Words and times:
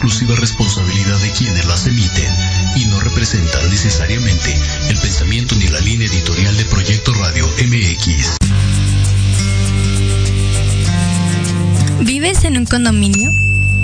exclusiva 0.00 0.34
responsabilidad 0.36 1.18
de 1.18 1.30
quienes 1.32 1.66
las 1.66 1.86
emiten 1.86 2.34
y 2.74 2.86
no 2.86 2.98
representan 3.00 3.68
necesariamente 3.68 4.58
el 4.88 4.96
pensamiento 4.96 5.54
ni 5.56 5.68
la 5.68 5.78
línea 5.80 6.08
editorial 6.08 6.56
de 6.56 6.64
Proyecto 6.64 7.12
Radio 7.12 7.46
MX. 7.46 8.38
¿Vives 12.00 12.44
en 12.44 12.56
un 12.56 12.64
condominio? 12.64 13.30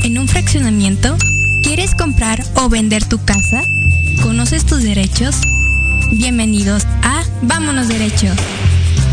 ¿En 0.04 0.18
un 0.18 0.26
fraccionamiento? 0.26 1.18
¿Quieres 1.62 1.94
comprar 1.94 2.42
o 2.54 2.70
vender 2.70 3.04
tu 3.04 3.22
casa? 3.22 3.62
¿Conoces 4.22 4.64
tus 4.64 4.82
derechos? 4.82 5.36
Bienvenidos 6.12 6.84
a 7.02 7.24
Vámonos 7.42 7.88
Derecho. 7.88 8.28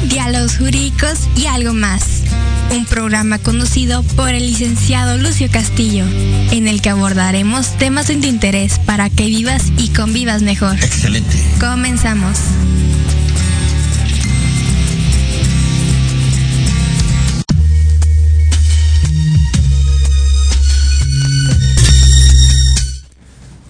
Diálogos 0.08 0.56
jurídicos 0.56 1.28
y 1.36 1.48
algo 1.48 1.74
más. 1.74 2.13
Un 2.74 2.86
programa 2.86 3.38
conducido 3.38 4.02
por 4.16 4.30
el 4.30 4.48
licenciado 4.48 5.20
Lucio 5.20 5.48
Castillo, 5.52 6.06
en 6.50 6.68
el 6.68 6.82
que 6.82 6.90
abordaremos 6.90 7.78
temas 7.78 8.08
de 8.08 8.16
interés 8.16 8.80
para 8.80 9.12
que 9.12 9.26
vivas 9.26 9.72
y 9.78 9.90
convivas 9.90 10.42
mejor. 10.42 10.76
Excelente. 10.78 11.38
Comenzamos. 11.60 12.36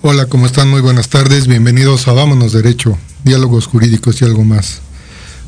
Hola, 0.01 0.27
¿cómo 0.27 0.45
están? 0.45 0.69
Muy 0.69 0.79
buenas 0.79 1.09
tardes. 1.09 1.47
Bienvenidos 1.47 2.07
a 2.07 2.13
Vámonos 2.13 2.53
Derecho, 2.53 2.97
diálogos 3.25 3.67
jurídicos 3.67 4.21
y 4.21 4.25
algo 4.25 4.45
más. 4.45 4.79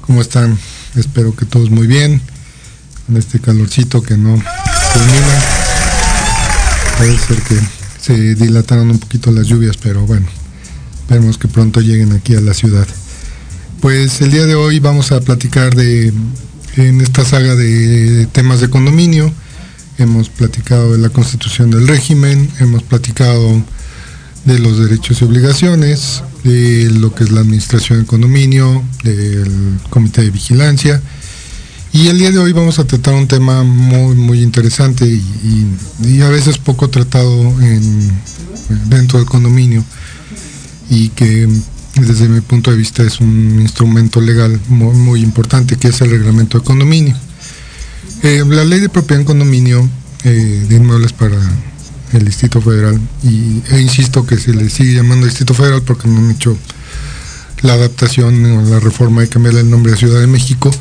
¿Cómo 0.01 0.21
están? 0.21 0.59
Espero 0.97 1.33
que 1.33 1.45
todos 1.45 1.69
muy 1.69 1.87
bien. 1.87 2.21
En 3.07 3.17
este 3.17 3.39
calorcito 3.39 4.01
que 4.01 4.17
no 4.17 4.41
termina. 4.93 5.43
Puede 6.97 7.17
ser 7.19 7.41
que 7.43 7.59
se 8.01 8.35
dilataron 8.35 8.89
un 8.89 8.99
poquito 8.99 9.31
las 9.31 9.47
lluvias, 9.47 9.77
pero 9.77 10.05
bueno, 10.05 10.25
esperemos 10.99 11.37
que 11.37 11.47
pronto 11.47 11.81
lleguen 11.81 12.13
aquí 12.13 12.35
a 12.35 12.41
la 12.41 12.53
ciudad. 12.53 12.87
Pues 13.81 14.21
el 14.21 14.31
día 14.31 14.45
de 14.45 14.55
hoy 14.55 14.79
vamos 14.79 15.11
a 15.11 15.21
platicar 15.21 15.75
de, 15.75 16.13
en 16.77 17.01
esta 17.01 17.25
saga 17.25 17.55
de 17.55 18.27
temas 18.31 18.61
de 18.61 18.69
condominio, 18.69 19.31
hemos 19.97 20.29
platicado 20.29 20.93
de 20.93 20.97
la 20.97 21.09
constitución 21.09 21.71
del 21.71 21.87
régimen, 21.87 22.49
hemos 22.59 22.83
platicado 22.83 23.63
de 24.45 24.59
los 24.59 24.79
derechos 24.79 25.21
y 25.21 25.25
obligaciones, 25.25 26.23
de 26.43 26.89
lo 26.91 27.13
que 27.13 27.23
es 27.23 27.31
la 27.31 27.41
administración 27.41 27.99
del 27.99 28.07
condominio, 28.07 28.83
del 29.03 29.79
comité 29.89 30.21
de 30.21 30.29
vigilancia. 30.29 31.01
Y 31.95 32.09
el 32.09 32.17
día 32.17 32.29
de 32.29 32.39
hoy 32.39 32.51
vamos 32.51 32.77
a 32.77 32.83
tratar 32.83 33.13
un 33.13 33.25
tema 33.25 33.63
muy, 33.63 34.15
muy 34.15 34.41
interesante 34.43 35.05
y, 35.05 36.21
a 36.21 36.27
veces 36.27 36.57
poco 36.57 36.89
tratado 36.89 37.41
en, 37.61 38.11
dentro 38.89 39.17
del 39.17 39.25
condominio 39.25 39.81
y 40.89 41.07
que 41.07 41.47
desde 41.95 42.27
mi 42.27 42.41
punto 42.41 42.69
de 42.69 42.75
vista 42.75 43.01
es 43.01 43.21
un 43.21 43.61
instrumento 43.61 44.19
legal 44.19 44.59
muy, 44.67 45.21
importante 45.21 45.77
que 45.77 45.87
es 45.87 46.01
el 46.01 46.09
reglamento 46.09 46.59
de 46.59 46.65
condominio. 46.65 47.15
Eh, 48.23 48.43
la 48.45 48.65
ley 48.65 48.81
de 48.81 48.89
propiedad 48.89 49.21
en 49.21 49.25
condominio 49.25 49.89
eh, 50.25 50.65
de 50.67 50.75
inmuebles 50.75 51.13
para 51.13 51.37
el 52.11 52.25
Distrito 52.25 52.59
Federal 52.59 52.99
y, 53.23 53.61
e 53.73 53.79
insisto 53.79 54.25
que 54.25 54.35
se 54.37 54.53
le 54.53 54.69
sigue 54.69 54.95
llamando 54.95 55.27
Distrito 55.27 55.53
Federal 55.53 55.81
porque 55.81 56.09
no 56.09 56.17
han 56.17 56.31
hecho 56.31 56.57
la 57.61 57.71
adaptación 57.71 58.43
o 58.43 58.69
la 58.69 58.81
reforma 58.81 59.21
de 59.21 59.29
cambiar 59.29 59.55
el 59.55 59.69
nombre 59.69 59.93
de 59.93 59.97
Ciudad 59.97 60.19
de 60.19 60.27
México, 60.27 60.71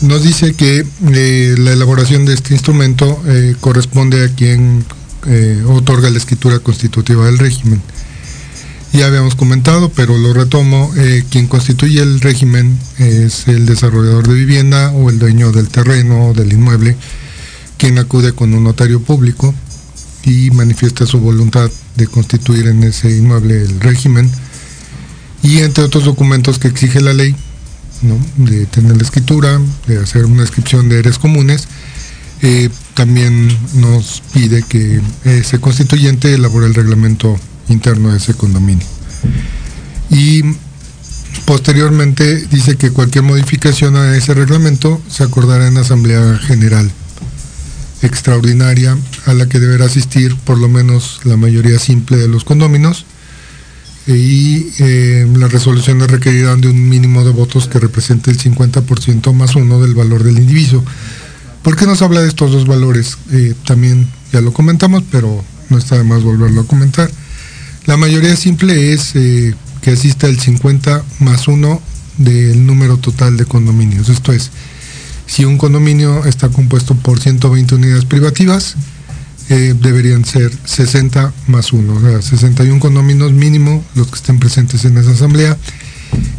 nos 0.00 0.22
dice 0.22 0.54
que 0.54 0.84
eh, 1.12 1.54
la 1.58 1.72
elaboración 1.72 2.24
de 2.24 2.34
este 2.34 2.54
instrumento 2.54 3.22
eh, 3.26 3.54
corresponde 3.60 4.24
a 4.24 4.28
quien 4.28 4.84
eh, 5.26 5.62
otorga 5.66 6.10
la 6.10 6.18
escritura 6.18 6.58
constitutiva 6.60 7.26
del 7.26 7.38
régimen. 7.38 7.82
Ya 8.92 9.06
habíamos 9.06 9.36
comentado, 9.36 9.90
pero 9.90 10.18
lo 10.18 10.32
retomo, 10.34 10.92
quien 11.30 11.46
constituye 11.46 12.02
el 12.02 12.20
régimen 12.20 12.76
es 12.98 13.46
el 13.46 13.64
desarrollador 13.64 14.26
de 14.26 14.34
vivienda 14.34 14.90
o 14.90 15.10
el 15.10 15.20
dueño 15.20 15.52
del 15.52 15.68
terreno 15.68 16.26
o 16.30 16.34
del 16.34 16.52
inmueble, 16.52 16.96
quien 17.78 17.98
acude 17.98 18.32
con 18.32 18.52
un 18.52 18.64
notario 18.64 19.00
público 19.00 19.54
y 20.24 20.50
manifiesta 20.50 21.06
su 21.06 21.20
voluntad 21.20 21.70
de 21.94 22.08
constituir 22.08 22.66
en 22.66 22.82
ese 22.82 23.16
inmueble 23.16 23.62
el 23.62 23.78
régimen 23.78 24.28
y 25.42 25.58
entre 25.58 25.84
otros 25.84 26.04
documentos 26.04 26.58
que 26.58 26.66
exige 26.66 27.00
la 27.00 27.12
ley, 27.12 27.36
de 28.36 28.66
tener 28.66 28.96
la 28.96 29.02
escritura, 29.02 29.60
de 29.86 29.98
hacer 29.98 30.24
una 30.24 30.42
inscripción 30.42 30.88
de 30.88 30.98
áreas 30.98 31.18
comunes, 31.18 31.68
eh, 32.42 32.70
también 32.94 33.54
nos 33.74 34.22
pide 34.32 34.62
que 34.62 35.00
ese 35.24 35.60
constituyente 35.60 36.32
elabore 36.32 36.66
el 36.66 36.74
reglamento 36.74 37.38
interno 37.68 38.10
de 38.10 38.16
ese 38.16 38.34
condominio. 38.34 38.86
Y 40.10 40.42
posteriormente 41.44 42.46
dice 42.50 42.76
que 42.76 42.90
cualquier 42.90 43.24
modificación 43.24 43.96
a 43.96 44.16
ese 44.16 44.34
reglamento 44.34 45.00
se 45.08 45.22
acordará 45.22 45.66
en 45.66 45.76
Asamblea 45.76 46.38
General 46.38 46.90
extraordinaria 48.02 48.96
a 49.26 49.34
la 49.34 49.46
que 49.46 49.60
deberá 49.60 49.84
asistir 49.84 50.34
por 50.36 50.58
lo 50.58 50.68
menos 50.68 51.20
la 51.24 51.36
mayoría 51.36 51.78
simple 51.78 52.16
de 52.16 52.28
los 52.28 52.44
condóminos 52.44 53.04
y 54.06 54.66
eh, 54.78 55.28
las 55.36 55.52
resoluciones 55.52 56.10
requerirán 56.10 56.60
de 56.60 56.68
un 56.68 56.88
mínimo 56.88 57.24
de 57.24 57.30
votos 57.30 57.68
que 57.68 57.78
represente 57.78 58.30
el 58.30 58.38
50% 58.38 59.32
más 59.32 59.54
uno 59.54 59.80
del 59.80 59.94
valor 59.94 60.24
del 60.24 60.38
individuo. 60.38 60.84
¿Por 61.62 61.76
qué 61.76 61.86
nos 61.86 62.00
habla 62.02 62.22
de 62.22 62.28
estos 62.28 62.52
dos 62.52 62.66
valores? 62.66 63.18
Eh, 63.32 63.54
también 63.66 64.08
ya 64.32 64.40
lo 64.40 64.52
comentamos, 64.52 65.02
pero 65.10 65.44
no 65.68 65.78
está 65.78 65.98
de 65.98 66.04
más 66.04 66.22
volverlo 66.22 66.62
a 66.62 66.66
comentar. 66.66 67.10
La 67.86 67.96
mayoría 67.96 68.34
simple 68.36 68.92
es 68.92 69.14
eh, 69.14 69.54
que 69.82 69.90
asista 69.90 70.26
el 70.26 70.40
50 70.40 71.04
más 71.20 71.48
uno 71.48 71.82
del 72.16 72.66
número 72.66 72.96
total 72.96 73.36
de 73.36 73.44
condominios. 73.44 74.08
Esto 74.08 74.32
es, 74.32 74.50
si 75.26 75.44
un 75.44 75.58
condominio 75.58 76.24
está 76.24 76.48
compuesto 76.48 76.94
por 76.94 77.20
120 77.20 77.74
unidades 77.74 78.04
privativas, 78.04 78.76
eh, 79.50 79.74
deberían 79.78 80.24
ser 80.24 80.52
60 80.64 81.32
más 81.48 81.72
1, 81.72 81.92
o 81.92 82.00
sea, 82.00 82.22
61 82.22 82.78
condominios 82.78 83.32
mínimo 83.32 83.84
los 83.96 84.06
que 84.06 84.14
estén 84.14 84.38
presentes 84.38 84.84
en 84.84 84.96
esa 84.96 85.10
asamblea. 85.10 85.56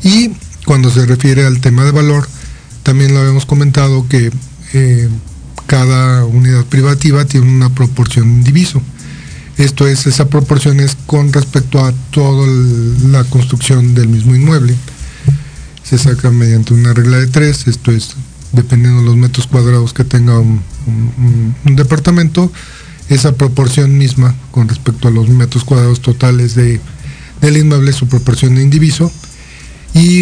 Y 0.02 0.32
cuando 0.66 0.90
se 0.90 1.06
refiere 1.06 1.46
al 1.46 1.60
tema 1.60 1.84
de 1.84 1.92
valor, 1.92 2.28
también 2.84 3.14
lo 3.14 3.20
habíamos 3.20 3.46
comentado 3.46 4.08
que 4.08 4.32
eh, 4.74 5.10
cada 5.68 6.26
unidad 6.26 6.66
privativa 6.66 7.26
tiene 7.26 7.48
una 7.48 7.70
proporción 7.70 8.30
indiviso. 8.30 8.82
Esto 9.58 9.88
es, 9.88 10.08
esa 10.08 10.30
proporción 10.30 10.80
es 10.80 10.96
con 11.06 11.34
respecto 11.34 11.84
a 11.84 11.92
toda 12.12 12.48
la 13.10 13.26
construcción 13.26 13.94
del 13.94 14.08
mismo 14.08 14.36
inmueble. 14.36 14.76
Se 15.84 15.98
saca 15.98 16.32
mediante 16.32 16.74
una 16.74 16.94
regla 16.94 17.18
de 17.18 17.28
tres, 17.28 17.68
esto 17.68 17.92
es 17.92 18.16
dependiendo 18.54 19.00
de 19.02 19.06
los 19.06 19.16
metros 19.16 19.48
cuadrados 19.48 19.94
que 19.94 20.04
tenga 20.04 20.40
un, 20.40 20.64
departamento, 21.66 22.52
esa 23.12 23.34
proporción 23.36 23.98
misma 23.98 24.34
con 24.52 24.70
respecto 24.70 25.08
a 25.08 25.12
los 25.12 25.28
metros 25.28 25.66
cuadrados 25.66 26.02
totales 26.02 26.56
de, 26.56 26.80
del 27.42 27.58
inmueble, 27.58 27.92
su 27.92 28.08
proporción 28.08 28.56
de 28.56 28.64
indiviso, 28.64 29.12
y 29.94 30.22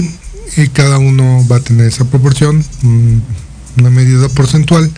eh, 0.58 0.70
cada 0.74 0.98
uno 0.98 1.46
va 1.50 1.58
a 1.58 1.60
tener 1.60 1.86
esa 1.86 2.06
proporción, 2.06 2.66
una 3.78 3.90
medida 3.92 4.28
porcentual 4.30 4.92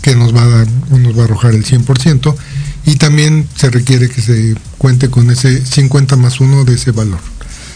que 0.00 0.16
nos 0.16 0.34
va 0.34 0.42
a 0.42 0.48
dar, 0.48 0.68
nos 0.90 1.16
va 1.18 1.22
a 1.22 1.24
arrojar 1.24 1.54
el 1.54 1.66
100%, 1.66 2.34
y 2.86 2.96
también 2.96 3.46
se 3.54 3.68
requiere 3.68 4.08
que 4.08 4.22
se 4.22 4.54
cuente 4.78 5.10
con 5.10 5.30
ese 5.30 5.64
50 5.64 6.16
más 6.16 6.40
1 6.40 6.64
de 6.64 6.74
ese 6.74 6.92
valor. 6.92 7.20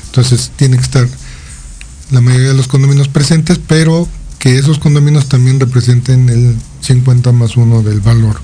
Entonces 0.06 0.50
tiene 0.56 0.76
que 0.76 0.82
estar 0.82 1.06
la 2.10 2.20
mayoría 2.20 2.48
de 2.48 2.54
los 2.54 2.69
condominios 2.69 3.08
presentes, 3.08 3.58
pero 3.58 4.08
que 4.38 4.56
esos 4.56 4.78
condominios 4.78 5.28
también 5.28 5.60
representen 5.60 6.28
el 6.31 6.56
50 6.81 7.32
más 7.32 7.56
1 7.56 7.82
del 7.82 8.00
valor 8.00 8.41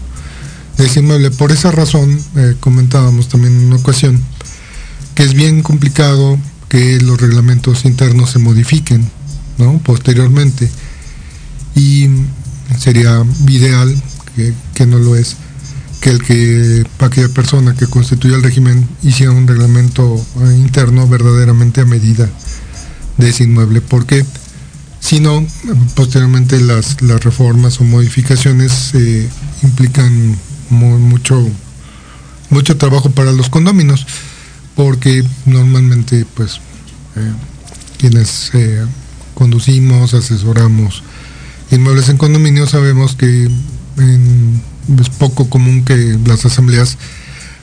de 0.76 0.86
ese 0.86 1.00
inmueble. 1.00 1.30
Por 1.30 1.52
esa 1.52 1.70
razón, 1.70 2.20
eh, 2.36 2.56
comentábamos 2.60 3.28
también 3.28 3.56
en 3.56 3.66
una 3.66 3.76
ocasión, 3.76 4.20
que 5.14 5.22
es 5.22 5.34
bien 5.34 5.62
complicado 5.62 6.38
que 6.68 7.00
los 7.00 7.20
reglamentos 7.20 7.84
internos 7.84 8.30
se 8.30 8.38
modifiquen 8.38 9.08
posteriormente. 9.84 10.68
Y 11.74 12.08
sería 12.78 13.24
ideal, 13.48 13.94
que, 14.74 14.86
no 14.86 14.98
lo 14.98 15.16
es, 15.16 15.36
que 16.00 16.10
el 16.10 16.22
que 16.22 16.84
aquella 16.98 17.28
persona 17.28 17.74
que 17.74 17.86
constituya 17.86 18.36
el 18.36 18.42
régimen 18.42 18.86
hiciera 19.02 19.32
un 19.32 19.46
reglamento 19.46 20.24
interno 20.56 21.06
verdaderamente 21.08 21.80
a 21.80 21.86
medida 21.86 22.28
de 23.16 23.28
ese 23.30 23.44
inmueble, 23.44 23.80
porque 23.80 24.24
si 25.00 25.20
no, 25.20 25.46
posteriormente 25.94 26.60
las, 26.60 27.00
las 27.02 27.22
reformas 27.22 27.80
o 27.80 27.84
modificaciones 27.84 28.94
eh, 28.94 29.28
implican 29.62 30.36
mucho, 30.70 31.48
mucho 32.50 32.76
trabajo 32.76 33.10
para 33.10 33.32
los 33.32 33.48
condóminos, 33.48 34.06
porque 34.74 35.24
normalmente 35.44 36.26
pues 36.34 36.60
eh, 37.16 37.32
quienes 37.98 38.50
eh, 38.54 38.84
conducimos, 39.34 40.14
asesoramos 40.14 41.02
inmuebles 41.70 42.08
en 42.08 42.16
condominio, 42.16 42.66
sabemos 42.66 43.14
que 43.16 43.50
es 45.00 45.08
poco 45.18 45.48
común 45.48 45.84
que 45.84 46.18
las 46.26 46.44
asambleas 46.44 46.98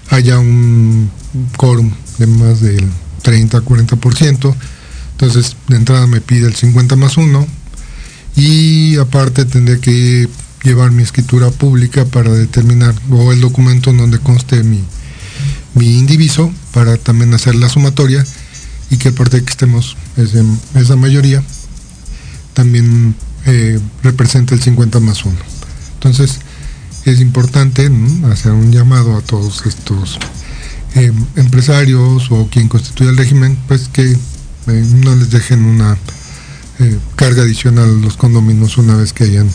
haya 0.09 0.39
un 0.39 1.09
quórum 1.57 1.91
de 2.17 2.27
más 2.27 2.61
del 2.61 2.89
30-40%. 3.23 4.55
Entonces, 5.23 5.55
de 5.69 5.77
entrada 5.77 6.05
me 6.05 6.19
pide 6.19 6.47
el 6.47 6.53
50 6.53 6.97
más 6.97 7.15
1 7.15 7.47
y 8.35 8.97
aparte 8.97 9.45
tendré 9.45 9.79
que 9.79 10.27
llevar 10.63 10.91
mi 10.91 11.01
escritura 11.01 11.49
pública 11.49 12.03
para 12.03 12.29
determinar, 12.33 12.93
o 13.09 13.31
el 13.31 13.39
documento 13.39 13.93
donde 13.93 14.19
conste 14.19 14.61
mi, 14.63 14.83
mi 15.75 15.97
indiviso, 15.97 16.51
para 16.73 16.97
también 16.97 17.33
hacer 17.33 17.55
la 17.55 17.69
sumatoria 17.69 18.25
y 18.89 18.97
que 18.97 19.09
aparte 19.09 19.37
de 19.37 19.45
que 19.45 19.51
estemos 19.51 19.95
esa 20.75 20.97
mayoría, 20.97 21.41
también 22.53 23.15
eh, 23.45 23.79
representa 24.03 24.55
el 24.55 24.61
50 24.61 24.99
más 24.99 25.23
1. 25.23 25.33
Entonces, 25.93 26.39
es 27.05 27.21
importante 27.21 27.89
hacer 28.29 28.51
un 28.51 28.73
llamado 28.73 29.15
a 29.15 29.21
todos 29.21 29.65
estos 29.65 30.19
eh, 30.95 31.13
empresarios 31.37 32.29
o 32.29 32.49
quien 32.51 32.67
constituye 32.67 33.09
el 33.09 33.15
régimen, 33.15 33.57
pues 33.69 33.87
que 33.87 34.17
eh, 34.67 34.85
no 35.03 35.15
les 35.15 35.29
dejen 35.31 35.65
una 35.65 35.97
carga 37.15 37.43
adicional 37.43 38.01
los 38.01 38.17
condominios 38.17 38.77
una 38.77 38.95
vez 38.97 39.13
que 39.13 39.23
hayan 39.23 39.47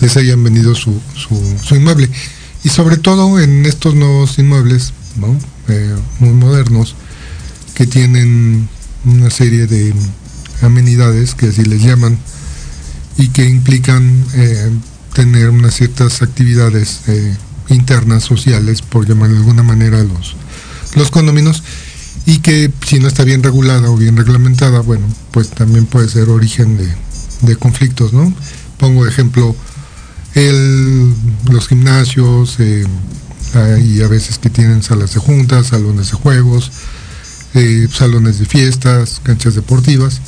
les 0.00 0.16
hayan 0.16 0.42
vendido 0.42 0.74
su, 0.74 1.00
su, 1.14 1.74
inmueble. 1.74 2.10
Y 2.62 2.68
sobre 2.68 2.96
todo 2.96 3.38
en 3.38 3.66
estos 3.66 3.94
nuevos 3.94 4.38
inmuebles, 4.38 4.92
muy 6.18 6.30
modernos, 6.30 6.96
que 7.74 7.86
tienen 7.86 8.68
una 9.04 9.30
serie 9.30 9.66
de 9.66 9.94
amenidades, 10.62 11.34
que 11.34 11.46
así 11.46 11.64
les 11.64 11.82
llaman, 11.82 12.18
y 13.18 13.28
que 13.28 13.48
implican 13.48 14.24
eh, 14.34 14.70
tener 15.12 15.50
unas 15.50 15.74
ciertas 15.74 16.22
actividades 16.22 17.00
eh, 17.08 17.36
internas, 17.68 18.24
sociales, 18.24 18.82
por 18.82 19.06
llamar 19.06 19.30
de 19.30 19.36
alguna 19.36 19.62
manera 19.62 20.02
los, 20.02 20.36
los 20.94 21.10
condominios, 21.10 21.62
y 22.26 22.38
que 22.38 22.72
si 22.86 22.98
no 23.00 23.08
está 23.08 23.24
bien 23.24 23.42
regulada 23.42 23.90
o 23.90 23.96
bien 23.96 24.16
reglamentada, 24.16 24.80
bueno, 24.80 25.06
pues 25.30 25.50
también 25.50 25.86
puede 25.86 26.08
ser 26.08 26.28
origen 26.28 26.78
de, 26.78 27.56
conflictos, 27.56 28.12
¿no? 28.12 28.32
Pongo 28.78 29.06
ejemplo, 29.06 29.54
el, 30.34 31.14
los 31.50 31.68
gimnasios, 31.68 32.56
eh, 32.58 32.86
hay 33.54 34.02
a 34.02 34.08
veces 34.08 34.38
que 34.38 34.48
tienen 34.48 34.82
salas 34.82 35.12
de 35.12 35.20
juntas, 35.20 35.68
salones 35.68 36.10
de 36.10 36.16
juegos, 36.16 36.72
eh, 37.52 37.86
salones 37.92 38.38
de 38.38 38.46
fiestas, 38.46 39.20
canchas 39.22 39.54
deportivas, 39.54 40.20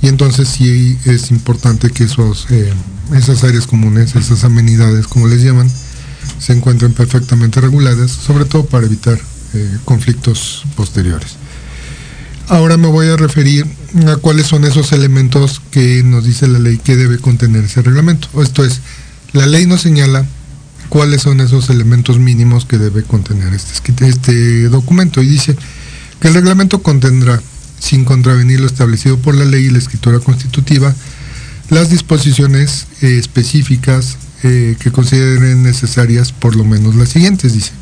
y 0.00 0.08
entonces 0.08 0.48
sí 0.48 0.96
es 1.04 1.30
importante 1.32 1.90
que 1.90 2.04
esos, 2.04 2.46
eh, 2.50 2.72
esas 3.14 3.42
áreas 3.42 3.66
comunes, 3.66 4.14
esas 4.14 4.44
amenidades, 4.44 5.08
como 5.08 5.26
les 5.26 5.42
llaman, 5.42 5.70
se 6.38 6.52
encuentren 6.52 6.92
perfectamente 6.92 7.60
reguladas, 7.60 8.12
sobre 8.12 8.44
todo 8.44 8.64
para 8.66 8.86
evitar 8.86 9.18
eh, 9.54 9.78
conflictos 9.84 10.64
posteriores. 10.76 11.36
Ahora 12.48 12.76
me 12.76 12.88
voy 12.88 13.08
a 13.08 13.16
referir 13.16 13.66
a 14.06 14.16
cuáles 14.16 14.46
son 14.46 14.64
esos 14.64 14.92
elementos 14.92 15.62
que 15.70 16.02
nos 16.04 16.24
dice 16.24 16.46
la 16.46 16.58
ley 16.58 16.78
que 16.78 16.96
debe 16.96 17.18
contener 17.18 17.64
ese 17.64 17.80
reglamento. 17.80 18.28
Esto 18.42 18.64
es, 18.64 18.80
la 19.32 19.46
ley 19.46 19.66
nos 19.66 19.80
señala 19.80 20.26
cuáles 20.88 21.22
son 21.22 21.40
esos 21.40 21.70
elementos 21.70 22.18
mínimos 22.18 22.66
que 22.66 22.78
debe 22.78 23.02
contener 23.02 23.54
este, 23.54 24.06
este 24.06 24.68
documento 24.68 25.22
y 25.22 25.26
dice, 25.26 25.56
el 26.20 26.34
reglamento 26.34 26.82
contendrá, 26.82 27.40
sin 27.78 28.04
contravenir 28.04 28.60
lo 28.60 28.66
establecido 28.66 29.18
por 29.18 29.34
la 29.34 29.44
ley 29.44 29.66
y 29.66 29.70
la 29.70 29.78
escritura 29.78 30.20
constitutiva, 30.20 30.94
las 31.70 31.90
disposiciones 31.90 32.86
eh, 33.00 33.18
específicas 33.18 34.16
eh, 34.42 34.76
que 34.78 34.92
consideren 34.92 35.62
necesarias, 35.62 36.32
por 36.32 36.56
lo 36.56 36.64
menos 36.64 36.94
las 36.94 37.08
siguientes, 37.08 37.54
dice. 37.54 37.72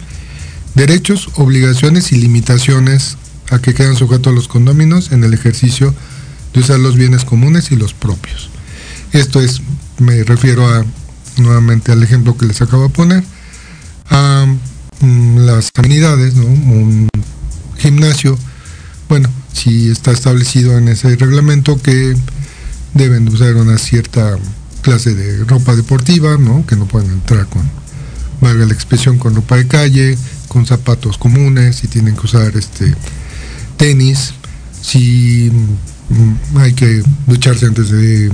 Derechos, 0.75 1.29
obligaciones 1.35 2.13
y 2.13 2.17
limitaciones 2.17 3.17
a 3.51 3.59
que 3.61 3.75
quedan 3.75 3.97
sujetos 3.97 4.35
los 4.35 4.49
condóminos 4.49 5.13
en 5.13 5.25
el 5.25 5.35
ejercicio 5.35 5.95
de 6.55 6.61
usar 6.61 6.81
los 6.81 6.97
bienes 6.97 7.25
comunes 7.25 7.71
y 7.71 7.77
los 7.77 7.95
propios. 7.95 8.49
Esto 9.13 9.41
es, 9.41 9.61
me 9.99 10.25
refiero 10.25 10.67
a, 10.67 10.85
nuevamente 11.37 11.93
al 11.93 12.03
ejemplo 12.03 12.37
que 12.37 12.47
les 12.47 12.63
acabo 12.63 12.85
de 12.85 12.89
poner, 12.89 13.25
a 14.09 14.47
mm, 15.01 15.39
las 15.39 15.71
amenidades, 15.75 16.35
¿no? 16.35 17.09
gimnasio, 17.79 18.39
bueno, 19.09 19.29
si 19.53 19.91
está 19.91 20.13
establecido 20.13 20.79
en 20.79 20.89
ese 20.89 21.17
reglamento 21.17 21.81
que 21.81 22.15
deben 22.95 23.29
usar 23.29 23.57
una 23.57 23.77
cierta 23.77 24.39
clase 24.83 25.15
de 25.15 25.45
ropa 25.45 25.75
deportiva, 25.75 26.37
¿no? 26.39 26.65
Que 26.67 26.77
no 26.77 26.87
pueden 26.87 27.11
entrar 27.11 27.47
con, 27.47 27.63
valga 28.41 28.67
la 28.67 28.73
expresión, 28.73 29.19
con 29.19 29.35
ropa 29.35 29.57
de 29.57 29.67
calle, 29.67 30.19
con 30.53 30.67
zapatos 30.67 31.17
comunes, 31.17 31.77
si 31.77 31.89
tienen 31.89 32.15
que 32.15 32.27
usar 32.27 32.55
este 32.59 32.95
tenis, 33.79 34.35
si 34.83 35.51
mm, 35.51 36.59
hay 36.59 36.75
que 36.75 37.03
ducharse 37.27 37.65
antes 37.65 37.89
de, 37.89 38.31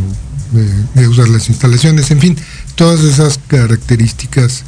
usar 1.08 1.28
las 1.28 1.48
instalaciones, 1.48 2.10
en 2.10 2.18
fin, 2.18 2.36
todas 2.74 3.04
esas 3.04 3.38
características 3.46 4.64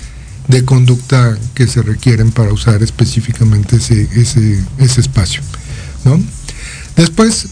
de 0.46 0.64
conducta 0.64 1.36
que 1.54 1.66
se 1.66 1.82
requieren 1.82 2.30
para 2.30 2.52
usar 2.52 2.84
específicamente 2.84 3.76
ese, 3.76 4.62
espacio. 4.78 5.42
Después 6.96 7.48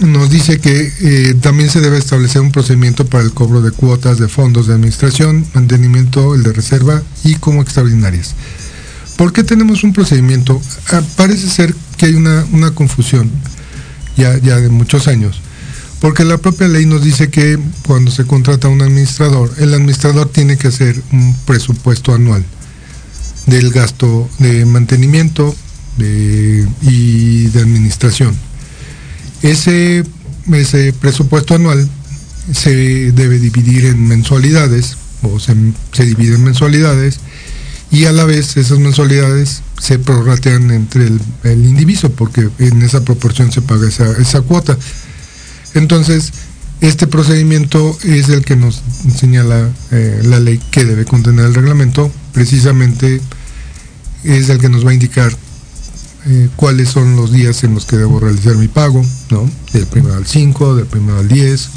nos 0.00 0.30
dice 0.30 0.60
que 0.60 0.92
eh, 1.00 1.34
también 1.42 1.68
se 1.68 1.80
debe 1.80 1.98
establecer 1.98 2.40
un 2.40 2.52
procedimiento 2.52 3.04
para 3.04 3.24
el 3.24 3.32
cobro 3.32 3.60
de 3.60 3.70
cuotas 3.70 4.18
de 4.18 4.28
fondos 4.28 4.66
de 4.66 4.74
administración, 4.74 5.44
mantenimiento, 5.54 6.34
el 6.34 6.42
de 6.42 6.52
reserva 6.52 7.02
y 7.24 7.34
como 7.34 7.60
extraordinarias. 7.60 8.34
¿Por 9.16 9.32
qué 9.32 9.44
tenemos 9.44 9.84
un 9.84 9.92
procedimiento? 9.92 10.60
Ah, 10.90 11.02
parece 11.16 11.48
ser 11.48 11.74
que 11.96 12.06
hay 12.06 12.14
una, 12.14 12.44
una 12.52 12.72
confusión 12.72 13.30
ya, 14.16 14.36
ya 14.38 14.56
de 14.56 14.68
muchos 14.68 15.08
años 15.08 15.40
porque 16.02 16.24
la 16.24 16.36
propia 16.36 16.66
ley 16.66 16.84
nos 16.84 17.04
dice 17.04 17.30
que 17.30 17.56
cuando 17.86 18.10
se 18.10 18.24
contrata 18.24 18.66
un 18.66 18.82
administrador, 18.82 19.54
el 19.58 19.72
administrador 19.72 20.28
tiene 20.30 20.56
que 20.56 20.66
hacer 20.66 21.00
un 21.12 21.32
presupuesto 21.46 22.12
anual 22.12 22.44
del 23.46 23.70
gasto 23.70 24.28
de 24.40 24.66
mantenimiento 24.66 25.54
y 25.98 27.46
de 27.46 27.60
administración. 27.60 28.36
Ese, 29.42 30.02
ese 30.52 30.92
presupuesto 30.92 31.54
anual 31.54 31.88
se 32.52 33.12
debe 33.12 33.38
dividir 33.38 33.86
en 33.86 34.08
mensualidades, 34.08 34.96
o 35.22 35.38
se, 35.38 35.54
divide 36.04 36.34
en 36.34 36.42
mensualidades, 36.42 37.20
y 37.92 38.06
a 38.06 38.12
la 38.12 38.24
vez 38.24 38.56
esas 38.56 38.78
mensualidades 38.78 39.62
se 39.78 39.98
prorratean 39.98 40.70
entre 40.70 41.06
el, 41.06 41.64
indiviso, 41.64 42.10
porque 42.10 42.48
en 42.58 42.80
esa 42.80 43.04
proporción 43.04 43.52
se 43.52 43.60
paga 43.60 43.86
esa, 43.86 44.10
esa 44.12 44.40
cuota. 44.40 44.78
Entonces, 45.74 46.32
este 46.80 47.06
procedimiento 47.06 47.96
es 48.02 48.30
el 48.30 48.46
que 48.46 48.56
nos 48.56 48.82
señala 49.14 49.70
eh, 49.90 50.22
la 50.24 50.40
ley 50.40 50.58
que 50.70 50.86
debe 50.86 51.04
contener 51.04 51.44
el 51.44 51.54
reglamento. 51.54 52.10
Precisamente 52.32 53.20
es 54.24 54.48
el 54.48 54.58
que 54.58 54.70
nos 54.70 54.86
va 54.86 54.90
a 54.90 54.94
indicar 54.94 55.30
eh, 56.26 56.48
cuáles 56.56 56.88
son 56.88 57.14
los 57.14 57.30
días 57.30 57.62
en 57.62 57.74
los 57.74 57.84
que 57.84 57.98
debo 57.98 58.20
realizar 58.20 58.56
mi 58.56 58.68
pago, 58.68 59.04
¿no? 59.30 59.48
Del 59.74 59.86
primero 59.86 60.16
al 60.16 60.26
5, 60.26 60.76
del 60.76 60.86
primero 60.86 61.18
al 61.18 61.28
10, 61.28 61.68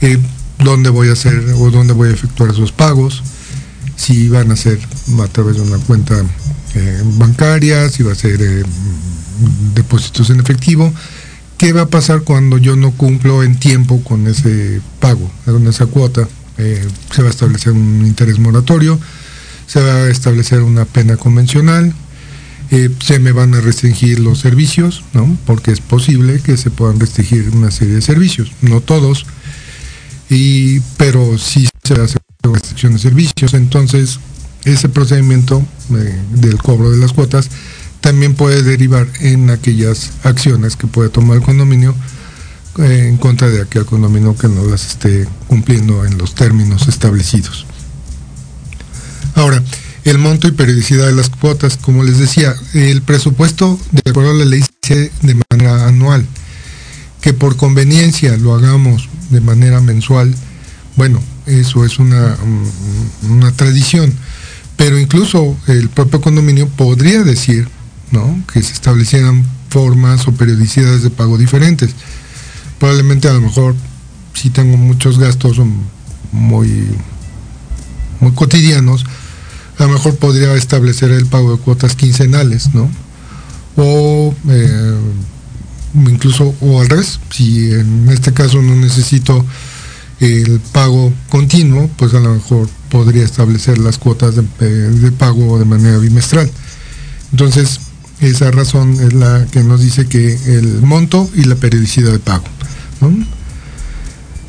eh, 0.00 0.18
dónde 0.58 0.88
voy 0.88 1.08
a 1.08 1.12
hacer 1.12 1.54
o 1.58 1.70
dónde 1.70 1.92
voy 1.92 2.08
a 2.08 2.12
efectuar 2.12 2.50
esos 2.50 2.72
pagos, 2.72 3.22
si 3.96 4.28
van 4.28 4.50
a 4.50 4.56
ser 4.56 4.78
a 5.22 5.28
través 5.28 5.56
de 5.56 5.62
una 5.62 5.78
cuenta 5.78 6.14
bancaria, 7.18 7.88
si 7.90 8.02
va 8.02 8.12
a 8.12 8.14
ser 8.14 8.64
depósitos 9.74 10.30
en 10.30 10.40
efectivo, 10.40 10.92
¿Qué 11.62 11.72
va 11.72 11.82
a 11.82 11.86
pasar 11.86 12.22
cuando 12.22 12.58
yo 12.58 12.74
no 12.74 12.90
cumplo 12.90 13.44
en 13.44 13.54
tiempo 13.54 14.02
con 14.02 14.26
ese 14.26 14.80
pago, 14.98 15.30
con 15.44 15.64
esa 15.68 15.86
cuota? 15.86 16.28
Eh, 16.58 16.84
se 17.14 17.22
va 17.22 17.28
a 17.28 17.30
establecer 17.30 17.72
un 17.72 18.04
interés 18.04 18.40
moratorio, 18.40 18.98
se 19.68 19.80
va 19.80 19.94
a 19.94 20.10
establecer 20.10 20.62
una 20.62 20.86
pena 20.86 21.16
convencional, 21.16 21.94
eh, 22.72 22.90
se 22.98 23.20
me 23.20 23.30
van 23.30 23.54
a 23.54 23.60
restringir 23.60 24.18
los 24.18 24.40
servicios, 24.40 25.04
¿no? 25.12 25.36
Porque 25.46 25.70
es 25.70 25.78
posible 25.78 26.40
que 26.40 26.56
se 26.56 26.72
puedan 26.72 26.98
restringir 26.98 27.50
una 27.50 27.70
serie 27.70 27.94
de 27.94 28.02
servicios, 28.02 28.50
no 28.60 28.80
todos, 28.80 29.24
y, 30.28 30.80
pero 30.96 31.38
sí 31.38 31.68
se 31.82 31.94
hace 31.94 32.18
restricción 32.42 32.94
de 32.94 32.98
servicios. 32.98 33.54
Entonces, 33.54 34.18
ese 34.64 34.88
procedimiento 34.88 35.62
eh, 35.90 36.20
del 36.32 36.58
cobro 36.58 36.90
de 36.90 36.98
las 36.98 37.12
cuotas 37.12 37.50
también 38.00 38.34
puede 38.34 38.62
derivar 38.62 39.06
en 39.20 39.50
aquellas 39.50 40.12
acciones 40.24 40.76
que 40.76 40.86
puede 40.86 41.08
tomar 41.08 41.36
el 41.36 41.42
condominio 41.42 41.94
eh, 42.78 43.08
en 43.08 43.16
contra 43.16 43.48
de 43.48 43.62
aquel 43.62 43.84
condominio 43.84 44.36
que 44.36 44.48
no 44.48 44.64
las 44.64 44.86
esté 44.86 45.28
cumpliendo 45.46 46.04
en 46.04 46.18
los 46.18 46.34
términos 46.34 46.88
establecidos. 46.88 47.66
Ahora, 49.34 49.62
el 50.04 50.18
monto 50.18 50.48
y 50.48 50.52
periodicidad 50.52 51.06
de 51.06 51.14
las 51.14 51.30
cuotas, 51.30 51.76
como 51.76 52.02
les 52.02 52.18
decía, 52.18 52.54
el 52.74 53.02
presupuesto 53.02 53.78
de 53.92 54.10
acuerdo 54.10 54.30
a 54.30 54.34
la 54.34 54.44
ley 54.44 54.64
se 54.82 55.12
de 55.22 55.40
manera 55.50 55.86
anual 55.86 56.26
que 57.20 57.32
por 57.32 57.56
conveniencia 57.56 58.36
lo 58.36 58.52
hagamos 58.54 59.08
de 59.30 59.40
manera 59.40 59.80
mensual, 59.80 60.34
bueno, 60.96 61.22
eso 61.46 61.84
es 61.84 61.98
una, 61.98 62.36
una 63.28 63.52
tradición. 63.52 64.12
Pero 64.76 64.98
incluso 64.98 65.56
el 65.68 65.88
propio 65.88 66.20
condominio 66.20 66.68
podría 66.68 67.22
decir 67.22 67.68
¿no? 68.10 68.42
que 68.52 68.62
se 68.62 68.72
establecieran 68.72 69.44
formas 69.70 70.26
o 70.28 70.32
periodicidades 70.32 71.02
de 71.02 71.10
pago 71.10 71.38
diferentes. 71.38 71.94
Probablemente 72.78 73.28
a 73.28 73.32
lo 73.32 73.40
mejor 73.40 73.74
si 74.34 74.50
tengo 74.50 74.76
muchos 74.76 75.18
gastos 75.18 75.58
muy, 76.32 76.88
muy 78.20 78.32
cotidianos, 78.32 79.04
a 79.78 79.84
lo 79.84 79.90
mejor 79.90 80.16
podría 80.16 80.54
establecer 80.54 81.10
el 81.10 81.26
pago 81.26 81.56
de 81.56 81.62
cuotas 81.62 81.94
quincenales, 81.94 82.74
¿no? 82.74 82.90
O 83.76 84.34
eh, 84.48 84.94
incluso, 85.94 86.54
o 86.60 86.80
al 86.80 86.88
revés, 86.88 87.20
si 87.30 87.72
en 87.72 88.08
este 88.10 88.32
caso 88.32 88.60
no 88.60 88.74
necesito 88.76 89.44
el 90.22 90.60
pago 90.60 91.12
continuo, 91.28 91.90
pues 91.96 92.14
a 92.14 92.20
lo 92.20 92.32
mejor 92.34 92.68
podría 92.90 93.24
establecer 93.24 93.78
las 93.78 93.98
cuotas 93.98 94.36
de, 94.36 95.12
pago 95.18 95.58
de 95.58 95.64
manera 95.64 95.98
bimestral. 95.98 96.48
Entonces, 97.32 97.80
esa 98.20 98.52
razón 98.52 99.00
es 99.00 99.14
la 99.14 99.44
que 99.50 99.64
nos 99.64 99.80
dice 99.80 100.06
que 100.06 100.34
el 100.56 100.80
monto 100.82 101.28
y 101.34 101.42
la 101.42 101.56
periodicidad 101.56 102.12
de 102.12 102.20
pago. 102.20 102.44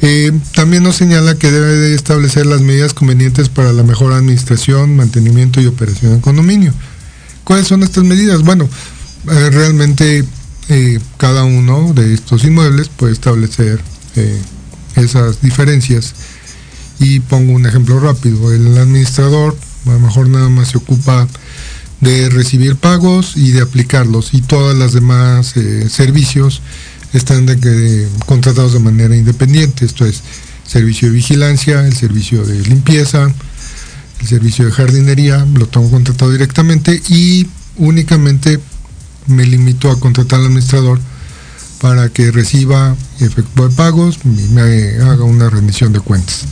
Eh, 0.02 0.32
también 0.54 0.84
nos 0.84 0.98
señala 0.98 1.40
que 1.40 1.52
debe 1.52 1.74
de 1.74 1.96
establecer 1.96 2.46
las 2.46 2.62
medidas 2.62 2.94
convenientes 2.94 3.50
para 3.50 3.74
la 3.74 3.82
mejor 3.82 4.14
administración, 4.14 4.96
mantenimiento 4.96 5.60
y 5.60 5.66
operación 5.66 6.12
del 6.12 6.22
condominio. 6.22 6.72
¿Cuáles 7.46 7.68
son 7.68 7.82
estas 7.82 8.04
medidas? 8.04 8.44
Bueno, 8.44 8.70
eh, 9.32 9.50
realmente 9.50 10.24
eh, 10.70 11.00
cada 11.18 11.46
uno 11.46 11.94
de 11.94 12.14
estos 12.14 12.44
inmuebles 12.44 12.90
puede 12.90 13.14
establecer 13.14 13.82
esas 14.96 15.42
diferencias. 15.42 16.14
Y 17.00 17.20
pongo 17.22 17.54
un 17.54 17.66
ejemplo 17.66 18.00
rápido. 18.00 18.54
El 18.54 18.78
administrador 18.78 19.58
a 19.86 19.94
lo 19.94 20.00
mejor 20.00 20.30
nada 20.30 20.50
más 20.50 20.70
se 20.70 20.78
ocupa 20.78 21.28
de 22.02 22.30
recibir 22.30 22.76
pagos 22.76 23.34
y 23.36 23.52
de 23.52 23.62
aplicarlos 23.62 24.34
y 24.34 24.42
todas 24.42 24.78
las 24.78 24.94
demás 24.94 25.56
eh, 25.56 25.88
servicios 25.90 26.62
están 27.14 27.46
de, 27.46 28.08
contratados 28.26 28.74
de 28.74 28.80
manera 28.80 29.16
independiente. 29.16 29.86
Esto 29.86 30.06
es 30.06 30.22
servicio 30.66 31.10
de 31.10 31.16
vigilancia, 31.16 31.86
el 31.86 31.96
servicio 31.96 32.44
de 32.44 32.62
limpieza, 32.62 33.32
el 34.22 34.28
servicio 34.28 34.66
de 34.66 34.72
jardinería, 34.72 35.46
lo 35.54 35.68
tengo 35.68 35.90
contratado 35.92 36.32
directamente 36.32 37.02
y 37.10 37.48
únicamente 37.78 38.60
me 39.28 39.46
limito 39.46 39.90
a 39.90 40.00
contratar 40.00 40.40
al 40.40 40.48
administrador 40.48 41.00
para 41.84 42.08
que 42.08 42.32
reciba 42.32 42.96
y 43.20 43.26
efectúe 43.26 43.70
pagos 43.72 44.18
y 44.24 44.54
me 44.54 44.62
haga 45.02 45.26
una 45.26 45.50
rendición 45.50 45.92
de 45.92 46.00
cuentas. 46.00 46.46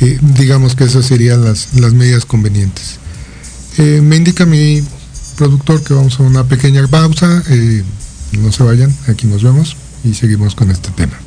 Eh, 0.00 0.16
digamos 0.22 0.76
que 0.76 0.84
esas 0.84 1.04
serían 1.04 1.42
las, 1.42 1.74
medidas 1.74 2.24
convenientes. 2.24 3.00
Eh, 3.78 4.00
me 4.00 4.14
indica 4.14 4.46
mi 4.46 4.80
productor 5.34 5.82
que 5.82 5.92
vamos 5.92 6.20
a 6.20 6.22
una 6.22 6.44
pequeña 6.44 6.86
pausa. 6.86 7.42
Eh, 7.48 7.82
no 8.38 8.52
se 8.52 8.62
vayan, 8.62 8.96
aquí 9.08 9.26
nos 9.26 9.42
vemos 9.42 9.76
y 10.04 10.14
seguimos 10.14 10.54
con 10.54 10.70
este 10.70 10.90
tema. 10.90 11.18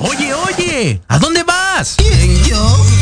Oye, 0.00 0.32
oye, 0.32 1.02
¿a 1.06 1.18
dónde 1.18 1.42
vas? 1.42 1.96
¿Quién, 1.98 2.42
yo? 2.44 3.01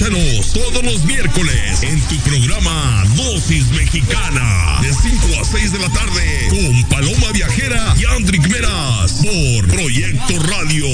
Escúchanos 0.00 0.52
todos 0.54 0.82
los 0.82 1.04
miércoles 1.04 1.82
en 1.82 2.00
tu 2.00 2.16
programa 2.20 3.04
Dosis 3.16 3.70
Mexicana 3.72 4.78
de 4.80 4.94
5 4.94 5.26
a 5.38 5.44
6 5.44 5.72
de 5.72 5.78
la 5.78 5.90
tarde 5.90 6.48
con 6.48 6.84
Paloma 6.84 7.30
Viajera 7.34 7.94
y 7.98 8.06
Andrick 8.06 8.48
Meras 8.48 9.12
por 9.12 9.68
Proyecto 9.68 10.38
Radio 10.44 10.86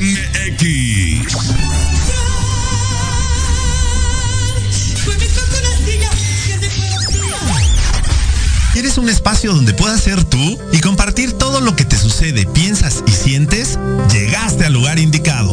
MX. 0.00 1.36
¿Quieres 8.72 8.96
un 8.96 9.10
espacio 9.10 9.52
donde 9.52 9.74
puedas 9.74 10.00
ser 10.00 10.24
tú 10.24 10.58
y 10.72 10.80
compartir 10.80 11.34
todo 11.34 11.60
lo 11.60 11.76
que 11.76 11.84
te 11.84 11.98
sucede, 11.98 12.46
piensas 12.46 13.04
y 13.06 13.10
sientes? 13.10 13.78
Llegaste 14.10 14.64
al 14.64 14.72
lugar 14.72 14.98
indicado 14.98 15.52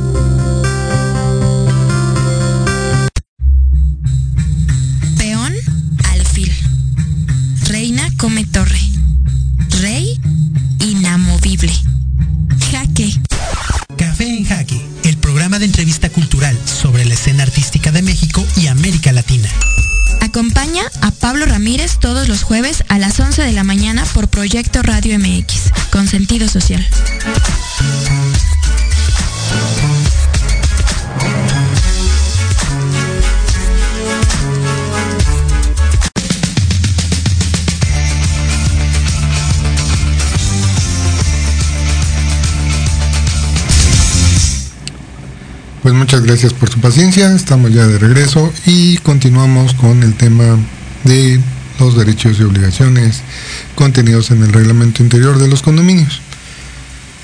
Come 8.21 8.45
torre. 8.45 8.79
Rey 9.81 10.15
inamovible. 10.79 11.73
Jaque. 12.69 13.19
Café 13.97 14.37
en 14.37 14.45
Jaque, 14.45 14.79
el 15.05 15.17
programa 15.17 15.57
de 15.57 15.65
entrevista 15.65 16.07
cultural 16.07 16.55
sobre 16.65 17.03
la 17.05 17.15
escena 17.15 17.41
artística 17.41 17.91
de 17.91 18.03
México 18.03 18.45
y 18.57 18.67
América 18.67 19.11
Latina. 19.11 19.49
Acompaña 20.21 20.83
a 21.01 21.09
Pablo 21.09 21.47
Ramírez 21.47 21.97
todos 21.99 22.27
los 22.27 22.43
jueves 22.43 22.83
a 22.89 22.99
las 22.99 23.19
11 23.19 23.41
de 23.41 23.53
la 23.53 23.63
mañana 23.63 24.05
por 24.13 24.27
Proyecto 24.27 24.83
Radio 24.83 25.17
MX, 25.17 25.71
con 25.89 26.07
sentido 26.07 26.47
social. 26.47 26.87
Pues 45.91 45.99
muchas 45.99 46.21
gracias 46.21 46.53
por 46.53 46.69
su 46.69 46.79
paciencia, 46.79 47.35
estamos 47.35 47.73
ya 47.73 47.85
de 47.85 47.99
regreso 47.99 48.53
y 48.65 48.95
continuamos 48.99 49.73
con 49.73 50.03
el 50.03 50.13
tema 50.13 50.57
de 51.03 51.37
los 51.81 51.97
derechos 51.97 52.39
y 52.39 52.43
obligaciones 52.43 53.23
contenidos 53.75 54.31
en 54.31 54.41
el 54.41 54.53
reglamento 54.53 55.03
interior 55.03 55.37
de 55.37 55.49
los 55.49 55.61
condominios. 55.61 56.21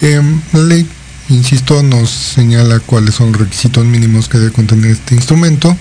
Em, 0.01 0.41
la 0.51 0.63
ley, 0.63 0.85
insisto, 1.29 1.81
nos 1.81 2.09
señala 2.09 2.81
cuáles 2.81 3.15
son 3.15 3.31
los 3.31 3.39
requisitos 3.39 3.85
mínimos 3.85 4.27
que 4.27 4.37
debe 4.37 4.51
contener 4.51 4.91
este 4.91 5.15
instrumento 5.15 5.73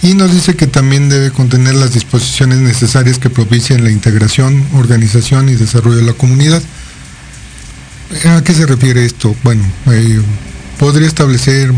y 0.00 0.14
nos 0.14 0.32
dice 0.32 0.54
que 0.54 0.68
también 0.68 1.08
debe 1.08 1.32
contener 1.32 1.74
las 1.74 1.92
disposiciones 1.92 2.58
necesarias 2.58 3.18
que 3.18 3.30
propicien 3.30 3.82
la 3.82 3.90
integración, 3.90 4.64
organización 4.74 5.48
y 5.48 5.56
desarrollo 5.56 5.96
de 5.96 6.04
la 6.04 6.12
comunidad. 6.12 6.62
¿A 8.26 8.44
qué 8.44 8.54
se 8.54 8.64
refiere 8.64 9.04
esto? 9.04 9.34
Bueno, 9.42 9.64
eh, 9.90 10.20
podría 10.78 11.08
establecer, 11.08 11.72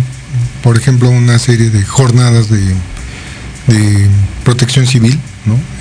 por 0.62 0.76
ejemplo, 0.76 1.10
una 1.10 1.38
serie 1.38 1.70
de 1.70 1.84
jornadas 1.84 2.48
de, 2.50 2.74
protección 4.44 4.86
civil, 4.86 5.18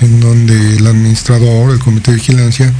en 0.02 0.20
donde 0.20 0.76
el 0.76 0.86
administrador, 0.86 1.72
el 1.72 1.78
comité 1.78 2.10
de 2.10 2.18
vigilancia, 2.18 2.70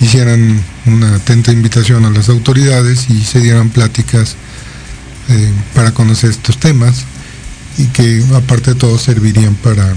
hicieran 0.00 0.60
una 0.86 1.14
atenta 1.14 1.52
invitación 1.52 2.04
a 2.04 2.10
las 2.10 2.28
autoridades 2.28 3.08
y 3.08 3.22
se 3.22 3.40
dieran 3.40 3.70
pláticas 3.70 4.34
eh, 5.28 5.52
para 5.74 5.94
conocer 5.94 6.30
estos 6.30 6.58
temas 6.58 7.04
y 7.78 7.86
que 7.86 8.24
aparte 8.34 8.74
de 8.74 8.80
todo 8.80 8.98
servirían 8.98 9.54
para, 9.54 9.94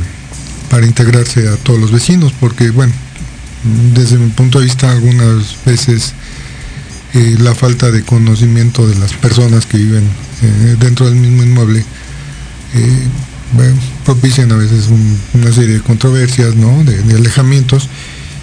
para 0.69 0.85
integrarse 0.85 1.47
a 1.49 1.55
todos 1.57 1.79
los 1.79 1.91
vecinos, 1.91 2.31
porque 2.39 2.69
bueno, 2.69 2.93
desde 3.95 4.17
mi 4.17 4.29
punto 4.29 4.59
de 4.59 4.65
vista 4.65 4.91
algunas 4.91 5.57
veces 5.65 6.13
eh, 7.13 7.35
la 7.39 7.55
falta 7.55 7.91
de 7.91 8.03
conocimiento 8.03 8.87
de 8.87 8.95
las 8.95 9.13
personas 9.13 9.65
que 9.65 9.77
viven 9.77 10.07
eh, 10.45 10.75
dentro 10.79 11.07
del 11.07 11.15
mismo 11.15 11.43
inmueble 11.43 11.83
eh, 12.73 13.07
propician 14.03 14.51
a 14.51 14.55
veces 14.55 14.89
una 15.33 15.51
serie 15.51 15.75
de 15.75 15.81
controversias, 15.81 16.55
¿no? 16.55 16.83
de, 16.83 17.15
alejamientos 17.15 17.89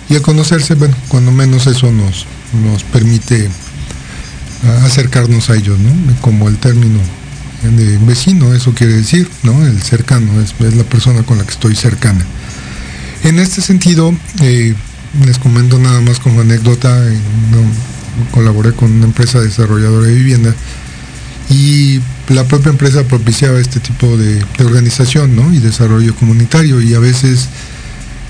Y 0.09 0.14
al 0.14 0.23
conocerse, 0.23 0.75
bueno, 0.75 0.97
cuando 1.09 1.32
menos 1.32 1.66
eso 1.66 1.92
nos, 1.92 2.26
nos 2.64 2.82
permite 2.85 3.50
acercarnos 4.85 5.50
a 5.50 5.56
ellos, 5.56 5.78
¿no? 5.78 5.90
Como 6.21 6.49
el 6.49 6.56
término 6.56 7.00
de 7.62 7.99
vecino, 7.99 8.54
eso 8.54 8.73
quiere 8.75 8.94
decir, 8.94 9.28
¿no? 9.42 9.66
El 9.66 9.82
cercano, 9.82 10.40
es, 10.40 10.54
la 10.75 10.85
persona 10.85 11.23
con 11.25 11.38
la 11.38 11.44
que 11.44 11.50
estoy 11.50 11.75
cercana. 11.75 12.25
En 13.25 13.38
este 13.38 13.61
sentido, 13.61 14.14
eh, 14.40 14.75
les 15.25 15.38
comento 15.38 15.78
nada 15.78 16.00
más 16.00 16.18
como 16.18 16.40
anécdota, 16.40 16.97
colaboré 18.30 18.73
con 18.73 18.92
una 18.92 19.06
empresa 19.06 19.40
desarrolladora 19.40 20.06
de 20.06 20.14
vivienda 20.14 20.54
y 21.52 22.00
la 22.28 22.44
propia 22.44 22.71
empresa 22.71 23.04
propiciaba 23.04 23.61
este 23.61 23.78
tipo 23.78 24.16
de, 24.16 24.42
organización 24.64 25.37
¿no? 25.37 25.52
y 25.52 25.59
desarrollo 25.59 26.14
comunitario 26.14 26.80
y 26.80 26.94
a 26.94 26.99
veces 26.99 27.49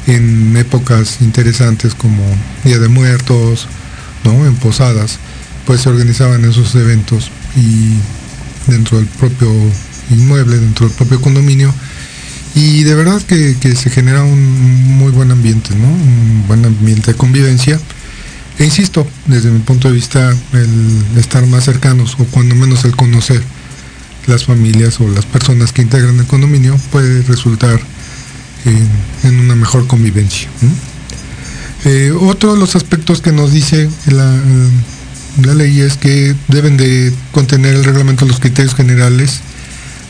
en 0.09 0.57
épocas 0.57 1.19
interesantes 1.21 1.95
como 1.95 2.23
Día 2.65 2.81
de 2.81 2.89
Muertos, 2.89 3.69
¿no? 4.25 4.45
en 4.45 4.57
posadas, 4.57 5.19
pues 5.67 5.83
se 5.83 5.89
organizaban 5.89 6.45
esos 6.45 6.75
eventos 6.75 7.31
y 7.55 7.93
dentro 8.71 8.99
del 8.99 9.07
propio 9.07 9.53
inmueble, 10.11 10.59
dentro 10.59 10.89
del 10.89 10.97
propio 10.97 11.21
condominio, 11.21 11.73
y 12.55 12.83
de 12.83 12.95
verdad 12.95 13.23
que, 13.23 13.55
se 13.75 13.91
genera 13.91 14.25
un 14.25 14.99
muy 14.99 15.11
buen 15.11 15.31
ambiente, 15.31 15.75
¿no? 15.75 15.87
Un 15.87 16.45
buen 16.47 16.65
ambiente 16.67 17.13
de 17.13 17.17
convivencia. 17.17 17.81
E 18.59 18.65
insisto, 18.65 19.07
desde 19.27 19.51
mi 19.51 19.61
punto 19.61 19.89
de 19.89 19.95
vista, 19.95 20.35
el 20.53 21.19
estar 21.19 21.47
más 21.47 21.65
cercanos, 21.65 22.17
o 22.19 22.25
cuando 22.27 22.55
menos 22.55 22.85
el 22.85 22.95
conocer 22.95 23.43
las 24.27 24.45
familias 24.45 25.01
o 25.01 25.09
las 25.09 25.27
personas 25.27 25.73
que 25.73 25.83
integran 25.83 26.19
el 26.19 26.27
condominio, 26.27 26.77
puede 26.91 27.23
resultar 27.23 27.81
en, 28.65 29.41
una 29.41 29.57
mejor 29.57 29.87
convivencia. 29.87 30.49
Eh, 31.85 32.13
otro 32.13 32.55
de 32.55 32.61
los 32.61 32.77
aspectos 32.77 33.21
que 33.21 33.33
nos 33.33 33.53
dice 33.53 33.91
la, 34.07 34.41
la 35.45 35.55
ley 35.55 35.81
es 35.81 35.97
que 35.97 36.37
deben 36.49 36.77
de 36.77 37.13
contener 37.33 37.75
el 37.75 37.85
reglamento 37.85 38.25
los 38.25 38.39
criterios 38.39 38.75
generales 38.75 39.41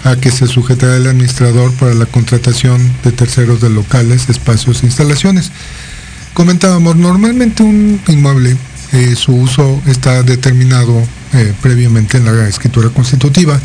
a 0.05 0.17
que 0.17 0.31
se 0.31 0.47
sujetará 0.47 0.97
el 0.97 1.07
administrador 1.07 1.73
para 1.75 1.95
la 1.95 2.07
contratación 2.07 2.93
de 3.05 3.13
terceros 3.13 3.61
de 3.61 3.71
locales, 3.71 4.29
espacios 4.29 4.83
e 4.83 4.87
instalaciones. 4.87 5.53
Comentábamos, 6.35 6.97
normalmente 6.97 7.63
un 7.63 8.01
inmueble, 8.09 8.57
eh, 8.93 9.15
su 9.17 9.35
uso 9.35 9.81
está 9.87 10.23
determinado 10.23 11.03
eh, 11.35 11.55
previamente 11.61 12.19
en 12.19 12.25
la 12.25 12.49
escritura 12.49 12.89
constitutiva 12.91 13.61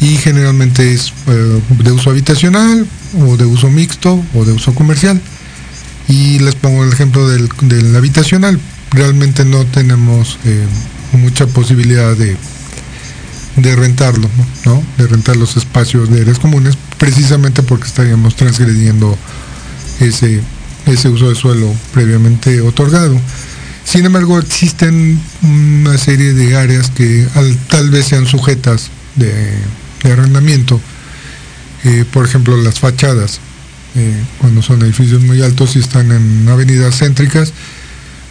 y 0.00 0.16
generalmente 0.16 0.92
es 0.92 1.12
eh, 1.26 1.60
de 1.78 1.92
uso 1.92 2.10
habitacional 2.10 2.86
o 3.20 3.36
de 3.36 3.44
uso 3.44 3.70
mixto 3.70 4.24
o 4.34 4.44
de 4.44 4.52
uso 4.52 4.74
comercial. 4.74 5.20
Y 6.08 6.40
les 6.40 6.56
pongo 6.56 6.82
el 6.84 6.92
ejemplo 6.92 7.28
del, 7.28 7.48
del 7.62 7.94
habitacional 7.94 8.58
realmente 8.90 9.44
no 9.44 9.64
tenemos 9.66 10.38
mucha 11.12 11.46
posibilidad 11.46 12.16
de, 12.16 12.36
de 13.56 13.76
rentarlo, 13.76 14.28
¿no? 14.64 14.82
de 14.98 15.06
rentar 15.06 15.36
los 15.36 15.56
espacios 15.56 16.10
de 16.10 16.22
áreas 16.22 16.38
comunes, 16.38 16.76
precisamente 16.98 17.62
porque 17.62 17.86
estaríamos 17.86 18.34
transgrediendo 18.34 19.16
ese, 20.00 20.40
ese 20.90 21.08
uso 21.08 21.28
de 21.28 21.34
suelo 21.34 21.72
previamente 21.92 22.60
otorgado. 22.60 23.18
Sin 23.84 24.04
embargo, 24.04 24.38
existen 24.38 25.20
una 25.42 25.98
serie 25.98 26.32
de 26.32 26.56
áreas 26.56 26.90
que 26.90 27.26
tal 27.68 27.90
vez 27.90 28.06
sean 28.06 28.26
sujetas 28.26 28.90
de, 29.16 29.32
arrendamiento, 30.04 30.80
eh, 31.84 32.04
por 32.12 32.24
ejemplo 32.24 32.56
las 32.56 32.78
fachadas, 32.78 33.40
eh, 33.96 34.14
cuando 34.38 34.62
son 34.62 34.82
edificios 34.82 35.22
muy 35.22 35.42
altos 35.42 35.76
y 35.76 35.80
están 35.80 36.12
en 36.12 36.48
avenidas 36.48 36.98
céntricas, 36.98 37.52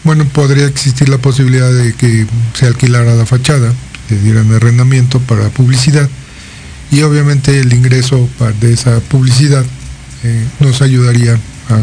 bueno, 0.03 0.25
podría 0.25 0.65
existir 0.65 1.09
la 1.09 1.17
posibilidad 1.17 1.71
de 1.71 1.93
que 1.93 2.25
se 2.53 2.65
alquilara 2.65 3.15
la 3.15 3.25
fachada, 3.25 3.73
se 4.07 4.17
dieran 4.19 4.53
arrendamiento 4.53 5.19
para 5.19 5.49
publicidad 5.49 6.09
y 6.91 7.01
obviamente 7.01 7.59
el 7.59 7.71
ingreso 7.73 8.29
de 8.61 8.73
esa 8.73 8.99
publicidad 9.01 9.65
eh, 10.23 10.45
nos 10.59 10.81
ayudaría 10.81 11.37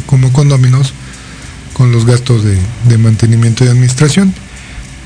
como 0.06 0.32
condóminos 0.32 0.92
con 1.72 1.92
los 1.92 2.06
gastos 2.06 2.42
de, 2.44 2.98
mantenimiento 2.98 3.64
y 3.64 3.68
administración. 3.68 4.32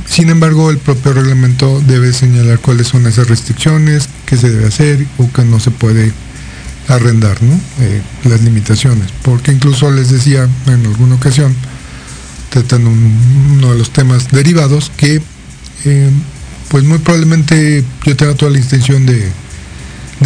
Sin 0.07 0.31
embargo, 0.31 0.71
el 0.71 0.79
propio 0.79 1.13
reglamento 1.13 1.81
debe 1.87 2.13
señalar 2.13 2.59
cuáles 2.61 2.89
son 2.89 3.07
esas 3.07 3.29
restricciones, 3.29 4.09
qué 4.27 4.37
se 4.37 4.51
debe 4.51 4.67
hacer 4.67 5.07
o 5.19 5.31
qué 5.33 5.45
no 5.45 5.61
se 5.61 5.71
puede 5.71 6.13
arrendar, 6.89 7.39
eh, 7.81 8.03
las 8.25 8.41
limitaciones. 8.43 9.09
Porque 9.23 9.53
incluso 9.53 9.91
les 9.91 10.11
decía 10.11 10.49
en 10.67 10.87
alguna 10.87 11.17
ocasión, 11.17 11.55
tratan 12.51 12.87
uno 12.87 13.73
de 13.73 13.79
los 13.79 13.91
temas 13.91 14.29
derivados 14.31 14.91
que 14.97 15.23
eh, 15.85 16.11
pues 16.69 16.85
muy 16.85 16.99
probablemente 16.99 17.85
yo 18.05 18.17
tenga 18.17 18.35
toda 18.35 18.53
la 18.53 18.59
intención 18.59 19.05
de, 19.07 19.33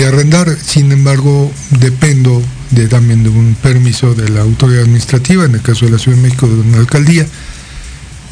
arrendar, 0.07 0.55
sin 0.61 0.91
embargo 0.93 1.51
dependo 1.71 2.43
de, 2.75 2.89
también 2.89 3.23
de 3.23 3.29
un 3.29 3.57
permiso 3.61 4.15
de 4.15 4.29
la 4.29 4.43
autoridad 4.43 4.83
administrativa, 4.83 5.45
en 5.45 5.55
el 5.55 5.63
caso 5.63 5.85
de 5.87 5.93
la 5.93 5.99
Ciudad 5.99 6.17
de 6.17 6.23
México 6.23 6.47
de 6.47 6.55
una 6.55 6.79
alcaldía, 6.79 7.27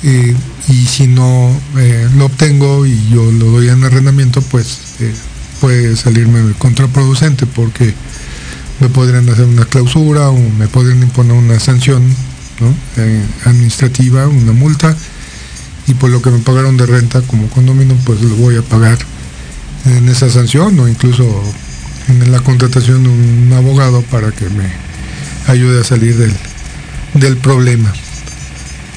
eh, 0.04 0.34
y 0.68 0.86
si 0.86 1.06
no 1.06 1.56
eh, 1.76 2.08
lo 2.16 2.26
obtengo 2.26 2.84
y 2.86 3.08
yo 3.10 3.30
lo 3.30 3.46
doy 3.46 3.68
en 3.68 3.84
arrendamiento, 3.84 4.42
pues 4.42 4.80
puede 5.60 5.96
salirme 5.96 6.52
contraproducente 6.58 7.46
porque 7.46 7.94
me 8.80 8.88
podrían 8.88 9.28
hacer 9.28 9.44
una 9.44 9.64
clausura 9.64 10.30
o 10.30 10.36
me 10.36 10.66
podrían 10.66 11.02
imponer 11.02 11.34
una 11.34 11.60
sanción 11.60 12.02
eh, 12.96 13.22
administrativa, 13.44 14.26
una 14.26 14.52
multa, 14.52 14.96
y 15.86 15.94
por 15.94 16.10
lo 16.10 16.20
que 16.20 16.30
me 16.30 16.38
pagaron 16.38 16.76
de 16.76 16.86
renta 16.86 17.22
como 17.22 17.48
condominio, 17.48 17.96
pues 18.04 18.20
lo 18.22 18.34
voy 18.36 18.56
a 18.56 18.62
pagar 18.62 18.98
en 19.84 20.08
esa 20.08 20.30
sanción 20.30 20.78
o 20.78 20.88
incluso 20.88 21.24
en 22.08 22.30
la 22.32 22.40
contratación 22.40 23.04
de 23.04 23.08
un 23.08 23.52
abogado 23.54 24.02
para 24.02 24.32
que 24.32 24.48
me 24.50 24.70
ayude 25.46 25.80
a 25.80 25.84
salir 25.84 26.16
del, 26.16 26.32
del 27.14 27.36
problema. 27.36 27.92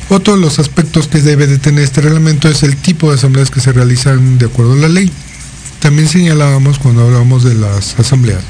Otro 0.10 0.36
de 0.36 0.42
los 0.42 0.60
aspectos 0.60 1.08
que 1.08 1.22
debe 1.22 1.48
de 1.48 1.58
tener 1.58 1.84
este 1.84 2.02
reglamento 2.02 2.48
es 2.48 2.64
el 2.64 2.78
tipo 2.78 3.10
de 3.10 3.16
asambleas 3.16 3.50
que 3.50 3.60
se 3.60 3.72
realizan 3.72 4.38
de 4.38 4.46
acuerdo 4.46 4.74
a 4.74 4.78
la 4.78 4.88
ley. 4.88 5.12
También 5.80 6.08
señalábamos 6.08 6.80
cuando 6.80 7.04
hablábamos 7.04 7.44
de 7.44 7.56
las 7.56 8.00
asambleas 8.00 8.44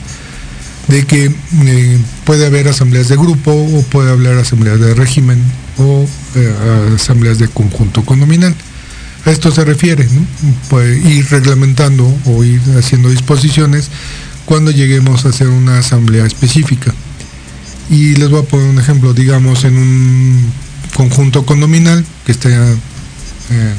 de 0.88 1.06
que 1.06 1.26
eh, 1.66 2.00
puede 2.26 2.46
haber 2.46 2.68
asambleas 2.68 3.10
de 3.10 3.16
grupo 3.16 3.52
o 3.52 3.82
puede 3.84 4.12
haber 4.12 4.38
asambleas 4.38 4.80
de 4.80 4.94
régimen 4.94 5.42
o 5.78 6.08
eh, 6.36 6.94
asambleas 6.96 7.40
de 7.40 7.48
conjunto 7.48 8.04
condominal. 8.04 8.56
A 9.26 9.32
esto 9.32 9.52
se 9.52 9.66
refiere, 9.66 10.08
puede 10.70 11.00
ir 11.00 11.28
reglamentando 11.32 12.06
o 12.26 12.44
ir 12.44 12.62
haciendo 12.78 13.10
disposiciones 13.10 13.90
cuando 14.46 14.72
lleguemos 14.72 15.26
a 15.26 15.30
hacer 15.30 15.48
una 15.48 15.80
asamblea 15.80 16.26
específica. 16.26 16.94
Y 17.90 18.16
les 18.16 18.30
voy 18.30 18.42
a 18.42 18.44
poner 18.44 18.70
un 18.70 18.80
ejemplo, 18.80 19.14
digamos 19.14 19.64
en 19.64 19.78
un 19.78 20.52
conjunto 20.96 21.46
condominal 21.46 22.06
que 22.26 22.32
esté 22.32 22.50
eh, 22.54 23.74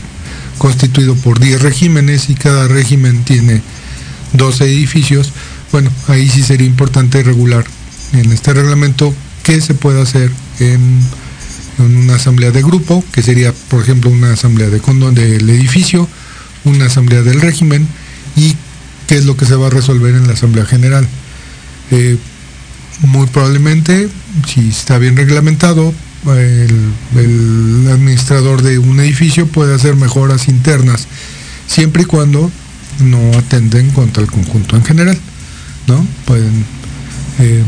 constituido 0.58 1.14
por 1.16 1.40
10 1.40 1.62
regímenes 1.62 2.30
y 2.30 2.34
cada 2.34 2.68
régimen 2.68 3.24
tiene 3.24 3.62
12 4.32 4.64
edificios, 4.64 5.32
bueno, 5.72 5.90
ahí 6.08 6.28
sí 6.28 6.42
sería 6.42 6.66
importante 6.66 7.22
regular 7.22 7.64
en 8.12 8.32
este 8.32 8.54
reglamento 8.54 9.14
qué 9.42 9.60
se 9.60 9.74
puede 9.74 10.00
hacer 10.00 10.30
en, 10.60 11.00
una 11.78 12.14
asamblea 12.14 12.52
de 12.52 12.62
grupo, 12.62 13.04
que 13.12 13.22
sería, 13.22 13.52
por 13.68 13.82
ejemplo, 13.82 14.10
una 14.10 14.32
asamblea 14.32 14.70
de 14.70 14.80
del 14.80 15.50
edificio, 15.50 16.08
una 16.64 16.86
asamblea 16.86 17.20
del 17.20 17.40
régimen 17.40 17.86
y 18.34 18.56
qué 19.06 19.16
es 19.16 19.24
lo 19.24 19.36
que 19.36 19.46
se 19.46 19.54
va 19.54 19.68
a 19.68 19.70
resolver 19.70 20.14
en 20.14 20.26
la 20.26 20.34
asamblea 20.34 20.64
general. 20.64 21.06
Eh, 21.90 22.16
muy 23.00 23.26
probablemente, 23.26 24.08
si 24.46 24.68
está 24.68 24.98
bien 24.98 25.16
reglamentado, 25.16 25.92
el, 26.34 27.88
administrador 27.92 28.62
de 28.62 28.78
un 28.78 28.98
edificio 29.00 29.46
puede 29.46 29.74
hacer 29.74 29.96
mejoras 29.96 30.48
internas, 30.48 31.06
siempre 31.66 32.02
y 32.02 32.04
cuando 32.06 32.50
no 33.00 33.38
atenden 33.38 33.90
contra 33.90 34.22
el 34.22 34.30
conjunto 34.30 34.76
en 34.76 34.84
general. 34.84 35.18
¿no? 35.86 36.04
Pueden 36.24 36.64
eh, 37.38 37.62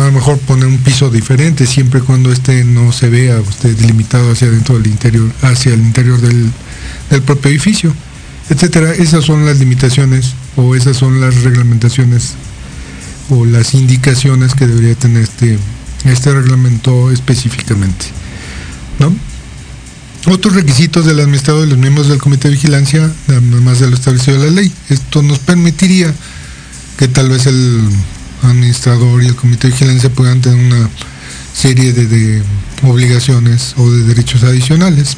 a 0.00 0.06
lo 0.06 0.12
mejor 0.12 0.38
poner 0.38 0.66
un 0.66 0.78
piso 0.78 1.10
diferente 1.10 1.66
siempre 1.66 2.00
cuando 2.00 2.32
este 2.32 2.64
no 2.64 2.92
se 2.92 3.10
vea 3.10 3.38
usted 3.40 3.76
delimitado 3.76 4.32
hacia 4.32 4.50
dentro 4.50 4.78
del 4.78 4.86
interior, 4.86 5.30
hacia 5.42 5.74
el 5.74 5.80
interior 5.80 6.20
del, 6.20 6.50
propio 7.22 7.50
edificio, 7.50 7.94
etcétera. 8.48 8.94
Esas 8.94 9.24
son 9.24 9.44
las 9.44 9.58
limitaciones 9.58 10.34
o 10.56 10.74
esas 10.74 10.96
son 10.96 11.20
las 11.20 11.42
reglamentaciones 11.42 12.34
o 13.30 13.44
las 13.44 13.74
indicaciones 13.74 14.54
que 14.54 14.66
debería 14.66 14.94
tener 14.94 15.22
este, 15.22 15.58
este 16.04 16.32
reglamento 16.32 17.10
específicamente. 17.10 18.06
¿no? 18.98 19.14
Otros 20.32 20.54
requisitos 20.54 21.04
del 21.04 21.20
administrador 21.20 21.66
y 21.66 21.70
los 21.70 21.78
miembros 21.78 22.08
del 22.08 22.18
comité 22.18 22.48
de 22.48 22.54
vigilancia, 22.54 23.10
además 23.28 23.80
de 23.80 23.88
lo 23.88 23.96
establecido 23.96 24.36
en 24.36 24.54
la 24.54 24.60
ley. 24.62 24.72
Esto 24.88 25.22
nos 25.22 25.40
permitiría 25.40 26.14
que 26.96 27.08
tal 27.08 27.28
vez 27.28 27.46
el 27.46 27.80
administrador 28.42 29.22
y 29.22 29.26
el 29.26 29.34
comité 29.34 29.66
de 29.66 29.72
vigilancia 29.72 30.10
puedan 30.10 30.40
tener 30.40 30.64
una 30.64 30.88
serie 31.54 31.92
de, 31.92 32.42
obligaciones 32.82 33.74
o 33.76 33.90
de 33.90 34.04
derechos 34.04 34.42
adicionales, 34.44 35.16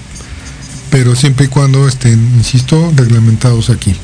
pero 0.91 1.15
siempre 1.15 1.47
y 1.47 1.49
cuando 1.49 1.87
estén, 1.87 2.19
insisto, 2.37 2.93
reglamentados 2.97 3.71
aquí. 3.71 3.95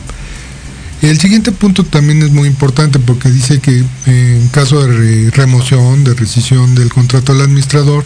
El 1.03 1.19
siguiente 1.19 1.51
punto 1.51 1.83
también 1.85 2.23
es 2.23 2.31
muy 2.31 2.47
importante 2.47 2.99
porque 2.99 3.31
dice 3.31 3.59
que 3.59 3.83
en 4.05 4.49
caso 4.49 4.87
de 4.87 5.31
remoción, 5.31 6.05
de 6.05 6.13
rescisión 6.13 6.75
del 6.75 6.91
contrato 6.91 7.33
del 7.33 7.43
administrador 7.43 8.05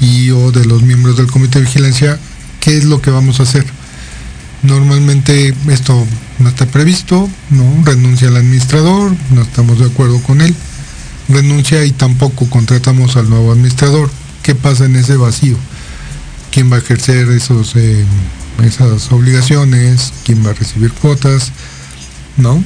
y 0.00 0.30
o 0.30 0.52
de 0.52 0.64
los 0.66 0.82
miembros 0.82 1.16
del 1.16 1.26
comité 1.26 1.58
de 1.58 1.64
vigilancia, 1.64 2.16
¿qué 2.60 2.76
es 2.78 2.84
lo 2.84 3.02
que 3.02 3.10
vamos 3.10 3.40
a 3.40 3.42
hacer? 3.42 3.66
Normalmente 4.62 5.52
esto 5.68 6.06
no 6.38 6.48
está 6.48 6.66
previsto, 6.66 7.28
no 7.50 7.82
renuncia 7.84 8.28
al 8.28 8.36
administrador, 8.36 9.12
no 9.34 9.42
estamos 9.42 9.80
de 9.80 9.86
acuerdo 9.86 10.22
con 10.22 10.42
él, 10.42 10.54
renuncia 11.28 11.84
y 11.84 11.90
tampoco 11.90 12.48
contratamos 12.48 13.16
al 13.16 13.28
nuevo 13.28 13.50
administrador. 13.50 14.10
¿Qué 14.44 14.54
pasa 14.54 14.84
en 14.84 14.94
ese 14.94 15.16
vacío? 15.16 15.56
¿Quién 16.52 16.70
va 16.70 16.76
a 16.76 16.80
ejercer 16.80 17.28
eh, 17.30 18.04
esas 18.64 19.10
obligaciones? 19.10 20.12
¿Quién 20.24 20.46
va 20.46 20.50
a 20.50 20.54
recibir 20.54 20.92
cuotas? 20.92 21.50
¿No? 22.36 22.62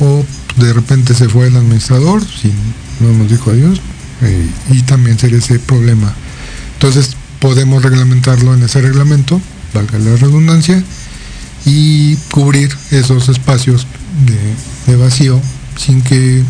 O 0.00 0.24
de 0.56 0.72
repente 0.72 1.14
se 1.14 1.28
fue 1.28 1.48
el 1.48 1.56
administrador, 1.56 2.22
si 2.24 2.52
no 3.00 3.12
nos 3.12 3.30
dijo 3.30 3.50
adiós, 3.50 3.80
eh, 4.22 4.48
y 4.70 4.82
también 4.82 5.18
sería 5.18 5.38
ese 5.38 5.58
problema. 5.58 6.12
Entonces 6.74 7.16
podemos 7.40 7.82
reglamentarlo 7.82 8.54
en 8.54 8.62
ese 8.62 8.80
reglamento, 8.80 9.40
valga 9.72 9.98
la 9.98 10.16
redundancia, 10.16 10.82
y 11.66 12.16
cubrir 12.30 12.76
esos 12.90 13.28
espacios 13.28 13.86
de, 14.86 14.96
vacío 14.96 15.40
sin 15.76 16.02
que 16.02 16.42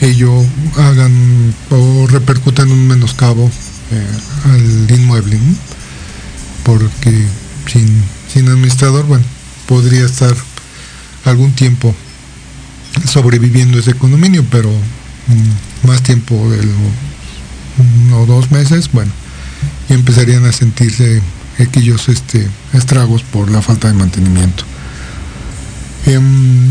ello 0.00 0.32
hagan 0.78 1.54
o 1.70 2.06
repercutan 2.06 2.70
un 2.70 2.86
menoscabo 2.86 3.50
eh, 3.90 4.06
al 4.44 4.98
inmueble 4.98 5.38
porque 6.62 7.26
sin, 7.70 8.02
sin 8.32 8.48
administrador 8.48 9.04
bueno 9.04 9.24
podría 9.66 10.06
estar 10.06 10.34
algún 11.30 11.52
tiempo 11.52 11.94
sobreviviendo 13.06 13.78
ese 13.78 13.94
condominio 13.94 14.44
pero 14.50 14.70
mm, 14.70 15.86
más 15.86 16.02
tiempo 16.02 16.34
de 16.50 16.60
uno 17.78 18.20
o 18.20 18.26
dos 18.26 18.50
meses 18.50 18.90
bueno 18.92 19.12
y 19.88 19.94
empezarían 19.94 20.44
a 20.44 20.52
sentirse 20.52 21.22
aquellos 21.58 22.08
este, 22.08 22.46
estragos 22.72 23.22
por 23.22 23.50
la 23.50 23.60
falta 23.60 23.88
de 23.88 23.94
mantenimiento. 23.94 24.64
Em, 26.06 26.70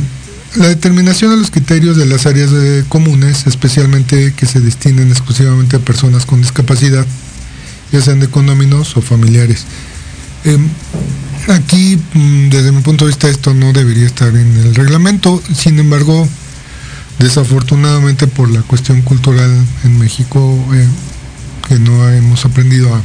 la 0.56 0.68
determinación 0.68 1.32
de 1.32 1.38
los 1.38 1.52
criterios 1.52 1.96
de 1.96 2.06
las 2.06 2.26
áreas 2.26 2.50
comunes, 2.88 3.46
especialmente 3.46 4.34
que 4.34 4.46
se 4.46 4.62
destinen 4.62 5.10
exclusivamente 5.10 5.76
a 5.76 5.80
personas 5.80 6.26
con 6.26 6.42
discapacidad, 6.42 7.06
ya 7.92 8.02
sean 8.02 8.20
de 8.20 8.30
condóminos 8.30 8.98
o 8.98 9.02
familiares. 9.02 9.66
Em, 10.46 10.68
aquí, 11.50 12.00
mm, 12.14 12.50
desde 12.50 12.72
mi 12.72 12.82
punto 12.82 13.06
de 13.06 13.10
vista, 13.10 13.28
esto 13.28 13.54
no 13.54 13.74
debería 13.74 14.06
estar 14.06 14.30
en 14.36 14.58
el 14.58 14.76
reglamento, 14.76 15.42
sin 15.54 15.80
embargo, 15.80 16.28
desafortunadamente 17.20 18.28
por 18.28 18.50
la 18.50 18.62
cuestión 18.62 19.02
cultural 19.02 19.52
en 19.84 20.00
México, 20.00 20.58
eh, 20.74 20.88
que 21.68 21.80
no 21.80 22.10
hemos 22.10 22.46
aprendido 22.46 22.94
a 22.96 23.02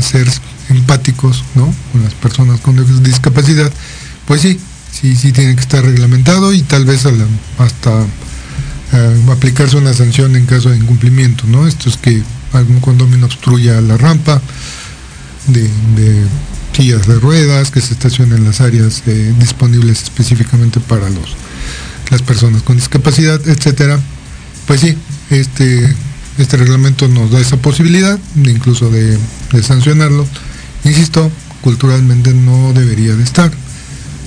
ser 0.00 0.28
empáticos 0.68 1.44
¿no? 1.54 1.72
con 1.92 2.02
las 2.02 2.14
personas 2.14 2.60
con 2.60 2.76
discapacidad, 3.02 3.70
pues 4.26 4.40
sí, 4.40 4.58
sí, 4.90 5.16
sí 5.16 5.32
tiene 5.32 5.54
que 5.54 5.60
estar 5.60 5.84
reglamentado 5.84 6.52
y 6.52 6.62
tal 6.62 6.84
vez 6.84 7.04
hasta 7.58 8.06
eh, 8.92 9.22
aplicarse 9.30 9.76
una 9.76 9.94
sanción 9.94 10.36
en 10.36 10.46
caso 10.46 10.70
de 10.70 10.76
incumplimiento, 10.76 11.44
¿no? 11.46 11.66
Esto 11.66 11.88
es 11.88 11.96
que 11.96 12.22
algún 12.52 12.80
condominio 12.80 13.26
obstruya 13.26 13.80
la 13.80 13.96
rampa 13.96 14.40
de, 15.46 15.68
sillas 16.76 17.06
de 17.06 17.18
ruedas, 17.18 17.70
que 17.70 17.80
se 17.80 17.92
estacionen 17.92 18.38
en 18.38 18.44
las 18.44 18.60
áreas 18.60 19.02
eh, 19.06 19.34
disponibles 19.38 20.02
específicamente 20.02 20.80
para 20.80 21.08
los 21.10 21.36
las 22.10 22.20
personas 22.20 22.62
con 22.62 22.76
discapacidad, 22.76 23.40
etcétera. 23.48 23.98
Pues 24.66 24.80
sí, 24.80 24.96
este 25.30 25.94
este 26.38 26.56
reglamento 26.56 27.08
nos 27.08 27.30
da 27.30 27.40
esa 27.40 27.56
posibilidad, 27.58 28.18
incluso 28.36 28.90
de, 28.90 29.18
sancionarlo. 29.62 30.26
Insisto, 30.84 31.30
culturalmente 31.60 32.32
no 32.32 32.72
debería 32.72 33.14
de 33.14 33.22
estar, 33.22 33.50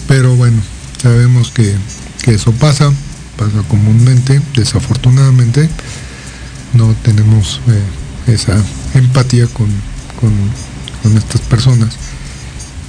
pero 0.07 0.35
bueno, 0.35 0.61
sabemos 1.01 1.51
que, 1.51 1.75
eso 2.27 2.51
pasa, 2.53 2.91
pasa 3.37 3.61
comúnmente, 3.67 4.41
desafortunadamente, 4.55 5.69
no 6.73 6.95
tenemos 7.03 7.61
eh, 7.67 8.33
esa 8.33 8.63
empatía 8.95 9.47
con, 9.47 9.67
estas 11.17 11.41
personas 11.41 11.97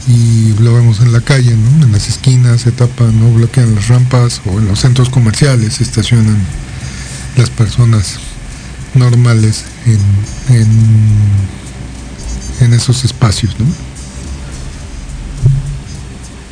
y 0.08 0.54
lo 0.60 0.74
vemos 0.74 1.00
en 1.00 1.12
la 1.12 1.20
calle, 1.20 1.52
en 1.52 1.90
las 1.90 2.08
esquinas 2.08 2.60
se 2.60 2.70
tapan, 2.70 3.18
no 3.18 3.32
bloquean 3.32 3.74
las 3.74 3.88
rampas 3.88 4.40
o 4.46 4.58
en 4.58 4.66
los 4.66 4.78
centros 4.80 5.08
comerciales 5.08 5.80
estacionan 5.80 6.38
las 7.36 7.50
personas 7.50 8.18
normales 8.94 9.64
en, 9.86 9.98
en, 12.60 12.72
esos 12.72 13.04
espacios. 13.04 13.54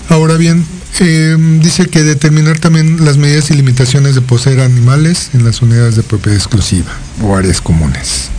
Ahora 0.08 0.36
bien, 0.36 0.64
em, 1.00 1.60
dice 1.60 1.86
que 1.86 2.02
determinar 2.02 2.58
también 2.58 3.04
las 3.04 3.16
medidas 3.16 3.50
y 3.50 3.54
limitaciones 3.54 4.14
de 4.14 4.20
poseer 4.20 4.60
animales 4.60 5.30
en 5.32 5.44
las 5.44 5.62
unidades 5.62 5.96
de 5.96 6.02
propiedad 6.02 6.36
exclusiva 6.36 6.92
o 7.22 7.36
áreas 7.36 7.60
comunes. 7.60 8.30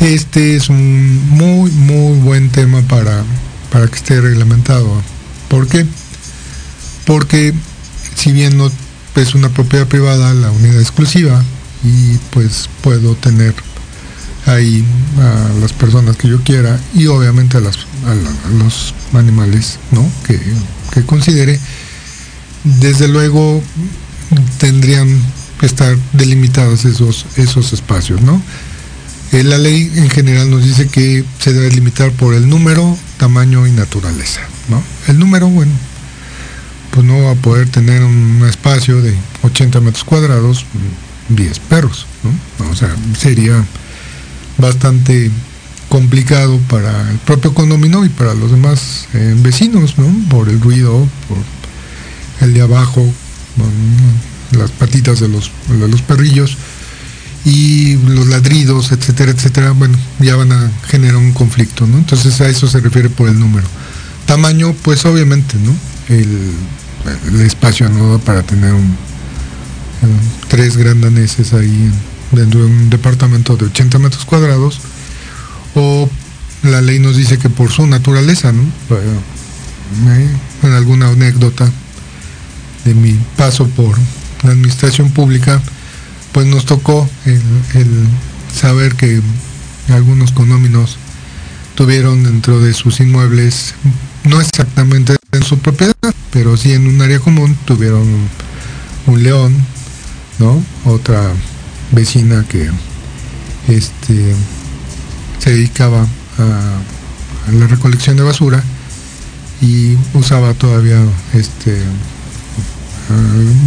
Este 0.00 0.56
es 0.56 0.68
un 0.68 1.28
muy, 1.30 1.70
muy 1.70 2.18
buen 2.18 2.50
tema 2.50 2.82
para, 2.82 3.22
para 3.70 3.86
que 3.86 3.96
esté 3.96 4.20
reglamentado. 4.20 5.02
¿Por 5.48 5.68
qué? 5.68 5.86
Porque 7.06 7.54
si 8.14 8.32
bien 8.32 8.56
no 8.56 8.70
es 9.16 9.34
una 9.34 9.48
propiedad 9.48 9.86
privada 9.86 10.34
la 10.34 10.50
unidad 10.50 10.80
exclusiva, 10.80 11.42
y 11.84 12.16
pues 12.30 12.68
puedo 12.80 13.14
tener 13.14 13.54
ahí 14.46 14.84
a 15.18 15.60
las 15.60 15.72
personas 15.72 16.16
que 16.16 16.28
yo 16.28 16.42
quiera 16.42 16.78
y 16.94 17.06
obviamente 17.06 17.58
a, 17.58 17.60
los 17.60 18.94
animales 19.12 19.78
¿no? 19.92 20.10
que, 20.26 21.04
considere. 21.04 21.60
Desde 22.64 23.08
luego 23.08 23.62
tendrían 24.58 25.20
que 25.60 25.66
estar 25.66 25.96
delimitados 26.14 26.84
esos, 26.86 27.26
esos 27.36 27.72
espacios. 27.72 28.22
¿no? 28.22 28.40
Eh, 29.32 29.42
la 29.42 29.58
ley 29.58 29.90
en 29.96 30.10
general 30.10 30.50
nos 30.50 30.64
dice 30.64 30.88
que 30.88 31.24
se 31.38 31.52
debe 31.52 31.70
limitar 31.70 32.12
por 32.12 32.34
el 32.34 32.48
número, 32.48 32.96
tamaño 33.18 33.66
y 33.66 33.72
naturaleza. 33.72 34.40
El 35.08 35.18
número, 35.18 35.48
bueno, 35.48 35.72
pues 36.90 37.04
no 37.04 37.22
va 37.22 37.32
a 37.32 37.34
poder 37.34 37.68
tener 37.68 38.02
un 38.02 38.44
espacio 38.48 39.02
de 39.02 39.14
80 39.42 39.80
metros 39.80 40.04
cuadrados, 40.04 40.64
10 41.28 41.58
perros, 41.60 42.06
¿no? 42.22 42.70
O 42.70 42.76
sea, 42.76 42.94
sería 43.18 43.64
bastante 44.58 45.30
complicado 45.88 46.58
para 46.68 47.10
el 47.10 47.18
propio 47.18 47.52
condominio 47.52 48.04
y 48.04 48.08
para 48.08 48.34
los 48.34 48.50
demás 48.50 49.08
eh, 49.14 49.34
vecinos, 49.38 49.98
¿no? 49.98 50.06
Por 50.28 50.48
el 50.48 50.60
ruido, 50.60 51.06
por 51.28 51.38
el 52.40 52.54
de 52.54 52.62
abajo, 52.62 53.04
las 54.52 54.70
patitas 54.70 55.20
de 55.20 55.28
los, 55.28 55.50
de 55.68 55.88
los 55.88 56.02
perrillos 56.02 56.56
y 57.44 57.96
los 57.96 58.26
ladridos, 58.26 58.90
etcétera, 58.92 59.32
etcétera, 59.32 59.72
bueno, 59.72 59.98
ya 60.18 60.34
van 60.36 60.52
a 60.52 60.70
generar 60.88 61.16
un 61.16 61.32
conflicto, 61.32 61.86
¿no? 61.86 61.98
Entonces 61.98 62.40
a 62.40 62.48
eso 62.48 62.66
se 62.66 62.80
refiere 62.80 63.10
por 63.10 63.28
el 63.28 63.38
número. 63.38 63.66
Tamaño, 64.26 64.74
pues 64.82 65.04
obviamente, 65.04 65.56
¿no? 65.58 65.74
El, 66.08 66.54
espacio 67.42 67.86
da 67.86 68.18
para 68.18 68.42
tener 68.42 68.72
un, 68.72 68.96
tres 70.48 70.78
grandaneses 70.78 71.52
ahí 71.52 71.90
dentro 72.32 72.60
de 72.60 72.66
un 72.66 72.88
departamento 72.88 73.56
de 73.56 73.66
80 73.66 73.98
metros 73.98 74.24
cuadrados, 74.24 74.80
o 75.74 76.08
la 76.62 76.80
ley 76.80 76.98
nos 76.98 77.16
dice 77.16 77.36
que 77.38 77.50
por 77.50 77.70
su 77.70 77.86
naturaleza, 77.86 78.52
¿no? 78.52 78.64
En 80.62 80.72
alguna 80.72 81.08
anécdota 81.08 81.70
de 82.86 82.94
mi 82.94 83.18
paso 83.36 83.66
por 83.68 83.98
la 84.42 84.50
administración 84.50 85.10
pública, 85.10 85.60
pues 86.34 86.48
nos 86.48 86.66
tocó 86.66 87.08
el, 87.26 87.40
saber 88.52 88.96
que 88.96 89.22
algunos 89.88 90.32
conóminos 90.32 90.96
tuvieron 91.76 92.24
dentro 92.24 92.58
de 92.58 92.74
sus 92.74 92.98
inmuebles, 92.98 93.74
no 94.24 94.40
exactamente 94.40 95.14
en 95.30 95.44
su 95.44 95.58
propiedad, 95.60 95.94
pero 96.32 96.56
sí 96.56 96.72
en 96.72 96.88
un 96.88 97.00
área 97.00 97.20
común, 97.20 97.56
tuvieron 97.64 98.28
un 99.06 99.22
león, 99.22 99.54
¿no? 100.40 100.60
Otra 100.84 101.30
vecina 101.92 102.44
que 102.48 102.68
este, 103.68 104.34
se 105.38 105.50
dedicaba 105.50 106.04
a, 106.38 107.52
la 107.52 107.66
recolección 107.68 108.16
de 108.16 108.24
basura 108.24 108.60
y 109.60 109.96
usaba 110.14 110.52
todavía 110.54 111.00
este 111.32 111.80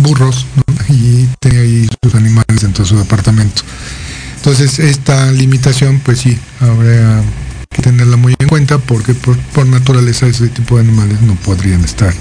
burros 0.01 0.45
y 0.89 1.27
tenía 1.39 1.61
ahí 1.61 1.87
sus 2.03 2.15
animales 2.15 2.61
dentro 2.61 2.83
de 2.83 2.89
su 2.89 2.97
departamento. 2.97 3.61
Entonces 4.37 4.79
esta 4.79 5.31
limitación 5.31 5.99
pues 6.03 6.19
sí, 6.19 6.37
habría 6.59 7.21
que 7.69 7.81
tenerla 7.81 8.17
muy 8.17 8.35
en 8.39 8.47
cuenta 8.47 8.77
porque 8.77 9.13
por, 9.13 9.67
naturaleza 9.67 10.27
ese 10.27 10.47
tipo 10.49 10.77
de 10.77 10.83
animales 10.83 11.21
no 11.21 11.35
podrían 11.35 11.83
estar 11.83 12.13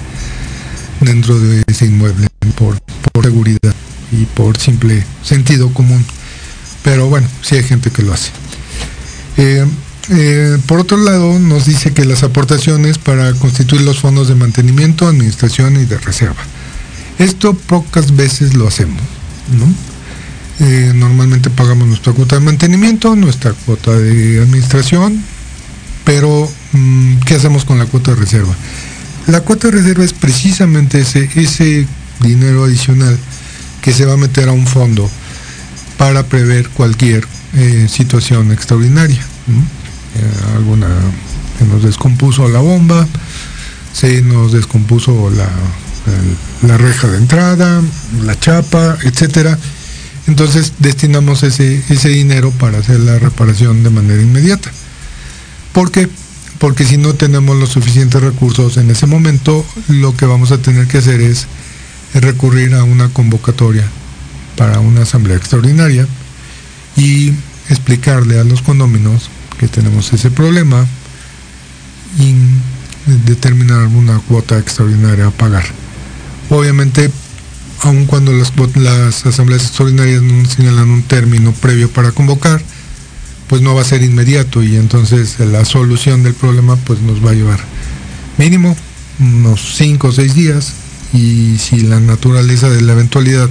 dentro 1.01 1.39
de 1.39 1.63
ese 1.67 1.87
inmueble 1.87 2.27
por, 2.57 2.79
seguridad 3.23 3.75
y 4.13 4.25
por 4.25 4.59
simple 4.59 5.05
sentido 5.23 5.73
común. 5.73 6.05
Pero 6.83 7.09
bueno, 7.09 7.27
sí 7.43 7.57
hay 7.57 7.65
gente 7.65 7.91
que 7.91 8.03
lo 8.03 8.13
hace. 8.13 8.31
Eh, 9.37 9.67
eh, 10.11 10.59
por 10.67 10.81
otro 10.81 10.97
lado, 10.97 11.39
nos 11.39 11.67
dice 11.67 11.93
que 11.93 12.05
las 12.05 12.23
aportaciones 12.23 12.99
para 12.99 13.33
constituir 13.35 13.83
los 13.83 13.99
fondos 13.99 14.29
de 14.29 14.37
mantenimiento, 14.37 15.09
administración 15.09 15.77
y 15.81 15.85
de 15.85 15.99
reserva. 15.99 16.43
Esto 17.19 17.55
pocas 17.55 18.15
veces 18.15 18.55
lo 18.55 18.69
hacemos, 18.69 19.01
eh, 20.59 20.93
normalmente 20.95 21.51
pagamos 21.51 21.89
nuestra 21.89 22.13
cuota 22.13 22.37
de 22.37 22.41
mantenimiento, 22.41 23.15
nuestra 23.17 23.53
cuota 23.53 23.93
de 23.93 24.41
administración, 24.41 25.23
pero 26.05 26.51
mm, 26.73 27.19
¿qué 27.27 27.35
hacemos 27.35 27.65
con 27.65 27.79
la 27.79 27.87
cuota 27.87 28.13
de 28.13 28.21
reserva? 28.21 28.55
La 29.27 29.41
cuota 29.41 29.69
de 29.69 29.79
reserva 29.79 30.05
es 30.05 30.13
precisamente 30.13 31.01
ese, 31.01 31.29
ese 31.35 31.87
dinero 32.21 32.65
adicional 32.65 33.19
que 33.83 33.93
se 33.93 34.05
va 34.05 34.15
a 34.15 34.17
meter 34.17 34.49
a 34.49 34.53
un 34.53 34.67
fondo 34.67 35.09
para 35.97 36.27
prever 36.27 36.69
cualquier 36.71 37.27
eh, 37.55 37.87
situación 37.91 38.53
extraordinaria. 38.53 39.21
Eh, 39.21 40.55
alguna 40.57 40.89
se 41.59 41.65
nos 41.67 41.83
descompuso 41.83 42.49
la 42.49 42.61
bomba, 42.61 43.07
se 43.93 44.23
nos 44.23 44.53
descompuso 44.53 45.31
la, 45.31 45.49
la 46.63 46.77
reja 46.77 47.09
de 47.09 47.19
entrada, 47.19 47.83
la 48.23 48.39
chapa, 48.39 48.99
etcétera. 49.03 49.59
Entonces 50.27 50.73
destinamos 50.79 51.43
ese, 51.43 51.83
ese 51.89 52.09
dinero 52.09 52.51
para 52.51 52.79
hacer 52.79 53.01
la 53.01 53.19
reparación 53.19 53.83
de 53.83 53.91
manera 53.91 54.23
inmediata. 54.23 54.71
¿Por 55.73 55.91
qué? 55.91 56.09
Porque 56.59 56.85
si 56.85 56.97
no 56.97 57.15
tenemos 57.15 57.57
los 57.57 57.71
suficientes 57.71 58.21
recursos 58.21 58.77
en 58.77 58.91
ese 58.91 59.07
momento, 59.07 59.65
lo 59.89 60.17
que 60.17 60.27
vamos 60.27 60.51
a 60.53 60.59
tener 60.59 60.87
que 60.87 60.99
hacer 60.99 61.21
es 61.21 61.47
recurrir 62.15 62.75
a 62.75 62.85
una 62.85 63.09
convocatoria 63.11 63.85
para 64.57 64.81
una 64.81 65.03
asamblea 65.03 65.37
extraordinaria 65.37 66.07
y 66.97 67.33
explicarle 67.69 68.39
a 68.41 68.45
los 68.45 68.63
condóminos 68.63 69.29
que 69.59 69.69
tenemos 69.69 70.13
ese 70.13 70.31
problema 70.31 70.87
y 72.19 72.35
determinar 73.27 73.87
una 73.87 74.19
cuota 74.21 74.59
extraordinaria 74.59 75.27
a 75.27 75.31
pagar. 75.31 75.65
Obviamente, 76.51 77.11
aun 77.83 78.07
cuando 78.07 78.33
las, 78.33 78.53
las 78.77 79.27
asambleas 79.27 79.63
extraordinarias 79.63 80.23
no 80.23 80.49
señalan 80.49 80.91
un 80.91 81.03
término 81.03 81.53
previo 81.53 81.91
para 81.91 82.13
convocar, 82.13 82.63
pues 83.49 83.63
no 83.63 83.75
va 83.75 83.83
a 83.83 83.85
ser 83.85 84.03
inmediato 84.03 84.63
y 84.63 84.77
entonces 84.77 85.39
la 85.39 85.65
solución 85.65 86.23
del 86.23 86.35
problema 86.35 86.77
pues 86.77 87.01
nos 87.01 87.25
va 87.25 87.31
a 87.31 87.35
llevar 87.35 87.61
mínimo 88.39 88.77
unos 89.21 89.77
5 89.77 90.09
o 90.09 90.13
6 90.13 90.35
días 90.35 90.73
y 91.13 91.57
si 91.59 91.81
la 91.81 92.01
naturaleza 92.01 92.69
de 92.69 92.83
la 92.83 92.93
eventualidad 92.93 93.49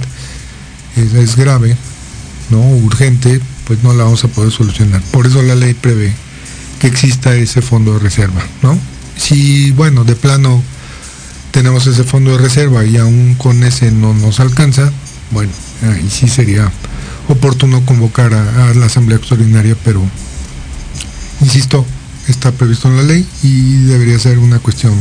es, 0.96 1.14
es 1.14 1.36
grave, 1.36 1.76
no 2.50 2.60
urgente, 2.60 3.40
pues 3.66 3.82
no 3.82 3.92
la 3.94 4.04
vamos 4.04 4.22
a 4.24 4.28
poder 4.28 4.52
solucionar. 4.52 5.02
Por 5.10 5.26
eso 5.26 5.42
la 5.42 5.54
ley 5.54 5.74
prevé 5.74 6.14
que 6.80 6.86
exista 6.86 7.34
ese 7.34 7.62
fondo 7.62 7.94
de 7.94 8.00
reserva, 8.00 8.42
¿no? 8.62 8.78
Si, 9.16 9.70
bueno, 9.72 10.04
de 10.04 10.14
plano 10.14 10.62
tenemos 11.56 11.86
ese 11.86 12.04
fondo 12.04 12.32
de 12.32 12.36
reserva 12.36 12.84
y 12.84 12.98
aún 12.98 13.34
con 13.34 13.62
ese 13.64 13.90
no 13.90 14.12
nos 14.12 14.40
alcanza, 14.40 14.92
bueno, 15.30 15.50
ahí 15.90 16.06
sí 16.10 16.28
sería 16.28 16.70
oportuno 17.28 17.82
convocar 17.86 18.34
a, 18.34 18.74
la 18.74 18.84
Asamblea 18.84 19.16
Extraordinaria, 19.16 19.74
pero, 19.82 20.02
insisto, 21.40 21.86
está 22.28 22.52
previsto 22.52 22.88
en 22.88 22.98
la 22.98 23.04
ley 23.04 23.26
y 23.42 23.84
debería 23.84 24.18
ser 24.18 24.38
una 24.38 24.58
cuestión 24.58 24.92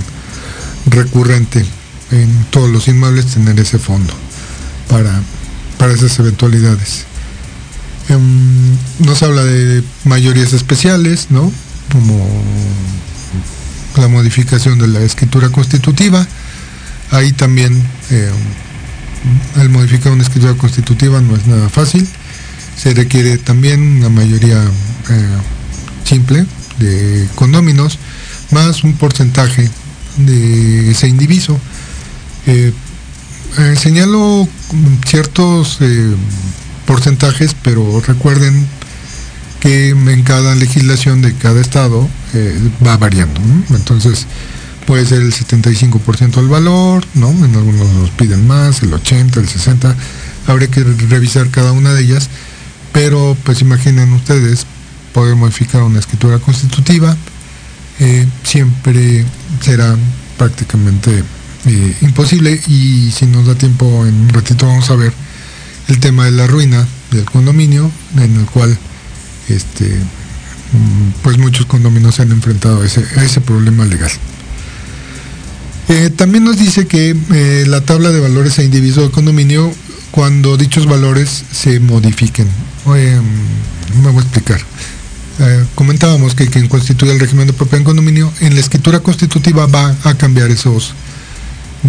recurrente 0.85 1.65
en 2.11 2.45
todos 2.51 2.69
los 2.69 2.87
inmuebles 2.87 3.25
tener 3.25 3.59
ese 3.59 3.77
fondo 3.77 4.13
para, 4.89 5.11
para 5.77 5.91
esas 5.91 6.17
eventualidades. 6.19 7.03
Em, 8.07 8.77
nos 8.99 9.21
habla 9.23 9.43
de 9.43 9.83
mayorías 10.05 10.53
especiales, 10.53 11.27
¿no? 11.31 11.51
Como 11.91 12.25
la 13.97 14.07
modificación 14.07 14.79
de 14.79 14.87
la 14.87 15.01
escritura 15.01 15.49
constitutiva. 15.49 16.25
Ahí 17.11 17.31
también 17.31 17.81
eh, 18.09 18.29
al 19.57 19.69
modificar 19.69 20.11
una 20.11 20.23
escritura 20.23 20.53
constitutiva 20.55 21.21
no 21.21 21.35
es 21.35 21.47
nada 21.47 21.69
fácil. 21.69 22.07
Se 22.77 22.93
requiere 22.93 23.37
también 23.37 23.97
una 23.97 24.09
mayoría 24.09 24.61
eh, 24.61 25.37
simple 26.03 26.45
de 26.79 27.27
condóminos 27.35 27.99
más 28.51 28.83
un 28.83 28.93
porcentaje 28.93 29.69
de 30.17 30.91
ese 30.91 31.07
indiviso. 31.07 31.59
Eh, 32.47 32.73
señalo 33.77 34.47
ciertos 35.05 35.79
porcentajes, 36.85 37.55
pero 37.63 38.01
recuerden 38.05 38.67
que 39.65 39.89
en 39.89 40.21
cada 40.21 40.53
legislación 40.53 41.23
de 41.23 41.33
cada 41.33 41.59
estado 41.59 42.07
eh, 42.35 42.55
va 42.85 42.97
variando. 42.97 43.41
Entonces 43.71 44.27
puede 44.85 45.05
ser 45.05 45.21
el 45.21 45.33
75% 45.33 46.35
del 46.35 46.47
valor, 46.47 47.05
¿no? 47.13 47.29
En 47.29 47.55
algunos 47.55 47.89
nos 47.89 48.09
piden 48.11 48.47
más, 48.47 48.83
el 48.83 48.93
80, 48.93 49.39
el 49.39 49.47
60. 49.47 49.95
Habría 50.47 50.69
que 50.69 50.83
revisar 50.83 51.49
cada 51.49 51.71
una 51.71 51.93
de 51.93 52.03
ellas, 52.03 52.29
pero 52.91 53.35
pues 53.43 53.61
imaginen 53.61 54.13
ustedes 54.13 54.65
poder 55.13 55.35
modificar 55.35 55.81
una 55.81 55.99
escritura 55.99 56.39
constitutiva, 56.39 57.15
eh, 57.99 58.27
siempre 58.43 59.25
será 59.61 59.95
prácticamente 60.37 61.23
eh, 61.65 61.95
imposible 62.01 62.61
y 62.67 63.11
si 63.11 63.25
nos 63.25 63.47
da 63.47 63.55
tiempo 63.55 64.05
en 64.05 64.13
un 64.13 64.29
ratito 64.29 64.67
vamos 64.67 64.89
a 64.89 64.95
ver 64.95 65.13
el 65.87 65.99
tema 65.99 66.25
de 66.25 66.31
la 66.31 66.47
ruina 66.47 66.85
del 67.11 67.25
condominio, 67.25 67.89
en 68.17 68.35
el 68.35 68.45
cual 68.45 68.77
este, 69.47 69.85
mm, 69.85 71.21
pues 71.23 71.37
muchos 71.37 71.65
condominios 71.65 72.15
se 72.15 72.23
han 72.23 72.31
enfrentado 72.31 72.81
a 72.81 72.85
ese, 72.85 73.41
problema 73.41 73.85
legal. 73.85 74.11
Eh, 75.87 76.09
también 76.09 76.43
nos 76.43 76.57
dice 76.57 76.87
que 76.87 77.15
eh, 77.33 77.65
la 77.67 77.81
tabla 77.81 78.11
de 78.11 78.19
valores 78.19 78.57
a 78.57 78.63
individuo 78.63 79.03
de 79.03 79.11
condominio, 79.11 79.71
cuando 80.11 80.57
dichos 80.57 80.87
valores 80.87 81.43
se 81.51 81.79
modifiquen. 81.79 82.47
Mm, 82.85 84.01
me 84.03 84.09
voy 84.09 84.17
a 84.17 84.21
explicar. 84.21 84.61
Eh, 85.39 85.65
comentábamos 85.75 86.33
que 86.33 86.47
quien 86.47 86.67
constituye 86.67 87.11
el 87.11 87.19
régimen 87.19 87.47
de 87.47 87.53
propiedad 87.53 87.79
en 87.79 87.85
condominio, 87.85 88.31
en 88.39 88.55
la 88.55 88.61
escritura 88.61 89.01
constitutiva 89.01 89.67
va 89.67 89.95
a 90.03 90.15
cambiar 90.15 90.49
esos, 90.49 90.93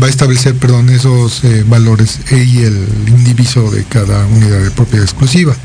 va 0.00 0.08
a 0.08 0.10
establecer, 0.10 0.56
perdón, 0.56 0.90
esos 0.90 1.42
valores 1.66 2.18
e 2.30 2.42
y 2.42 2.58
el 2.58 2.86
indiviso 3.06 3.70
de 3.70 3.84
cada 3.84 4.26
unidad 4.26 4.62
de 4.62 4.70
propiedad 4.72 5.04
exclusiva. 5.04 5.56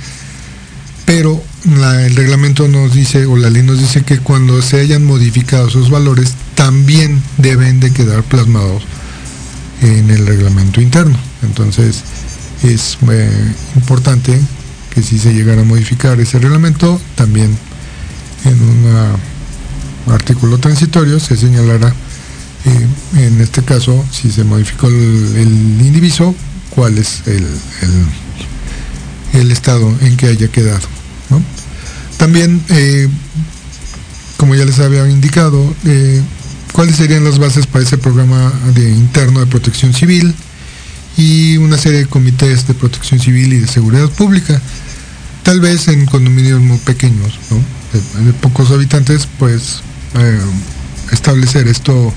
Pero 1.06 1.44
el 1.64 2.16
reglamento 2.16 2.68
nos 2.68 2.94
dice, 2.94 3.26
o 3.26 3.36
la 3.38 3.50
ley 3.50 3.64
nos 3.64 3.80
dice 3.80 4.04
que 4.04 4.20
cuando 4.20 4.62
se 4.62 4.80
hayan 4.80 5.06
modificado 5.06 5.68
esos 5.68 5.90
valores, 5.90 6.34
también 6.56 7.22
deben 7.38 7.80
de 7.80 7.92
quedar 7.92 8.24
plasmados 8.24 8.84
en 9.82 10.10
el 10.10 10.26
reglamento 10.26 10.82
interno. 10.82 11.18
Entonces, 11.44 12.04
es 12.64 12.98
eh, 13.10 13.54
importante 13.76 14.40
que 14.94 15.02
si 15.02 15.18
se 15.20 15.34
llegara 15.34 15.62
a 15.62 15.66
modificar 15.66 16.20
ese 16.20 16.40
reglamento, 16.40 17.00
también 17.16 17.56
en 18.46 18.62
un 18.62 20.12
artículo 20.12 20.58
transitorio 20.58 21.20
se 21.20 21.38
señalará 21.38 21.94
en 23.16 23.42
este 23.42 23.64
caso, 23.64 24.06
si 24.12 24.32
se 24.32 24.44
modificó 24.44 24.88
el, 24.88 25.82
indiviso, 25.82 26.36
cuál 26.70 26.98
es 26.98 27.24
el, 27.26 27.46
el, 29.34 29.52
estado 29.52 29.94
en 30.02 30.16
que 30.18 30.28
haya 30.28 30.48
quedado. 30.48 30.88
También, 32.22 32.62
eh, 32.70 33.10
como 34.38 34.54
ya 34.54 34.64
les 34.64 34.78
había 34.78 35.10
indicado, 35.10 35.76
eh, 35.86 36.22
cuáles 36.72 36.98
serían 36.98 37.24
las 37.24 37.40
bases 37.40 37.66
para 37.66 37.84
ese 37.84 37.98
programa 37.98 38.54
de 38.76 38.92
interno 38.92 39.40
de 39.40 39.48
protección 39.48 39.92
civil 39.92 40.36
y 41.18 41.58
una 41.58 41.80
serie 41.80 41.98
de 41.98 42.06
comités 42.06 42.68
de 42.68 42.76
protección 42.76 43.20
civil 43.20 43.54
y 43.54 43.58
de 43.58 43.66
seguridad 43.66 44.08
pública. 44.08 44.62
Tal 45.42 45.62
vez 45.62 45.88
en 45.88 46.06
condominios 46.06 46.62
muy 46.62 46.78
pequeños, 46.78 47.40
de, 47.92 48.34
pocos 48.34 48.70
habitantes, 48.70 49.28
pues 49.40 49.82
eh, 50.14 50.40
establecer 51.12 51.68
esto 51.68 52.14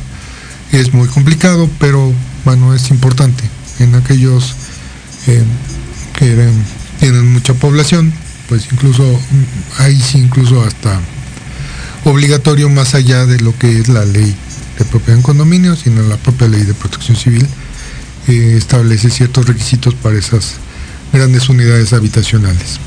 es 0.72 0.92
muy 0.92 1.08
complicado, 1.08 1.70
pero 1.80 2.12
bueno, 2.44 2.74
es 2.74 2.90
importante. 2.90 3.42
En 3.78 3.94
aquellos 3.94 4.54
que 5.24 6.50
tienen 7.00 7.32
mucha 7.32 7.54
población, 7.54 8.12
pues 8.48 8.68
incluso 8.70 9.20
ahí 9.78 10.00
sí 10.00 10.18
incluso 10.18 10.62
hasta 10.62 11.00
obligatorio 12.04 12.68
más 12.68 12.94
allá 12.94 13.26
de 13.26 13.40
lo 13.40 13.56
que 13.58 13.78
es 13.78 13.88
la 13.88 14.04
ley 14.04 14.34
de 14.78 14.84
propiedad 14.84 15.16
en 15.16 15.22
condominio, 15.22 15.76
sino 15.76 16.02
la 16.02 16.16
propia 16.16 16.48
ley 16.48 16.64
de 16.64 16.74
protección 16.74 17.16
civil 17.16 17.46
eh, 18.28 18.54
establece 18.56 19.10
ciertos 19.10 19.46
requisitos 19.46 19.94
para 19.94 20.18
esas 20.18 20.54
grandes 21.12 21.48
unidades 21.48 21.92
habitacionales. 21.92 22.78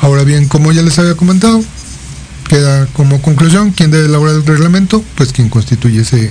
Ahora 0.00 0.24
bien, 0.24 0.48
como 0.48 0.72
ya 0.72 0.82
les 0.82 0.98
había 0.98 1.16
comentado, 1.16 1.64
queda 2.48 2.86
como 2.86 3.22
conclusión, 3.22 3.70
¿quién 3.70 3.90
debe 3.90 4.06
elaborar 4.06 4.36
el 4.36 4.46
reglamento? 4.46 5.02
Pues 5.14 5.32
quien 5.32 5.48
constituye 5.48 6.02
ese, 6.02 6.30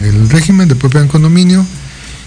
el, 0.00 0.30
régimen 0.30 0.68
de 0.68 0.76
propiedad 0.76 1.04
en 1.04 1.10
condominio. 1.10 1.66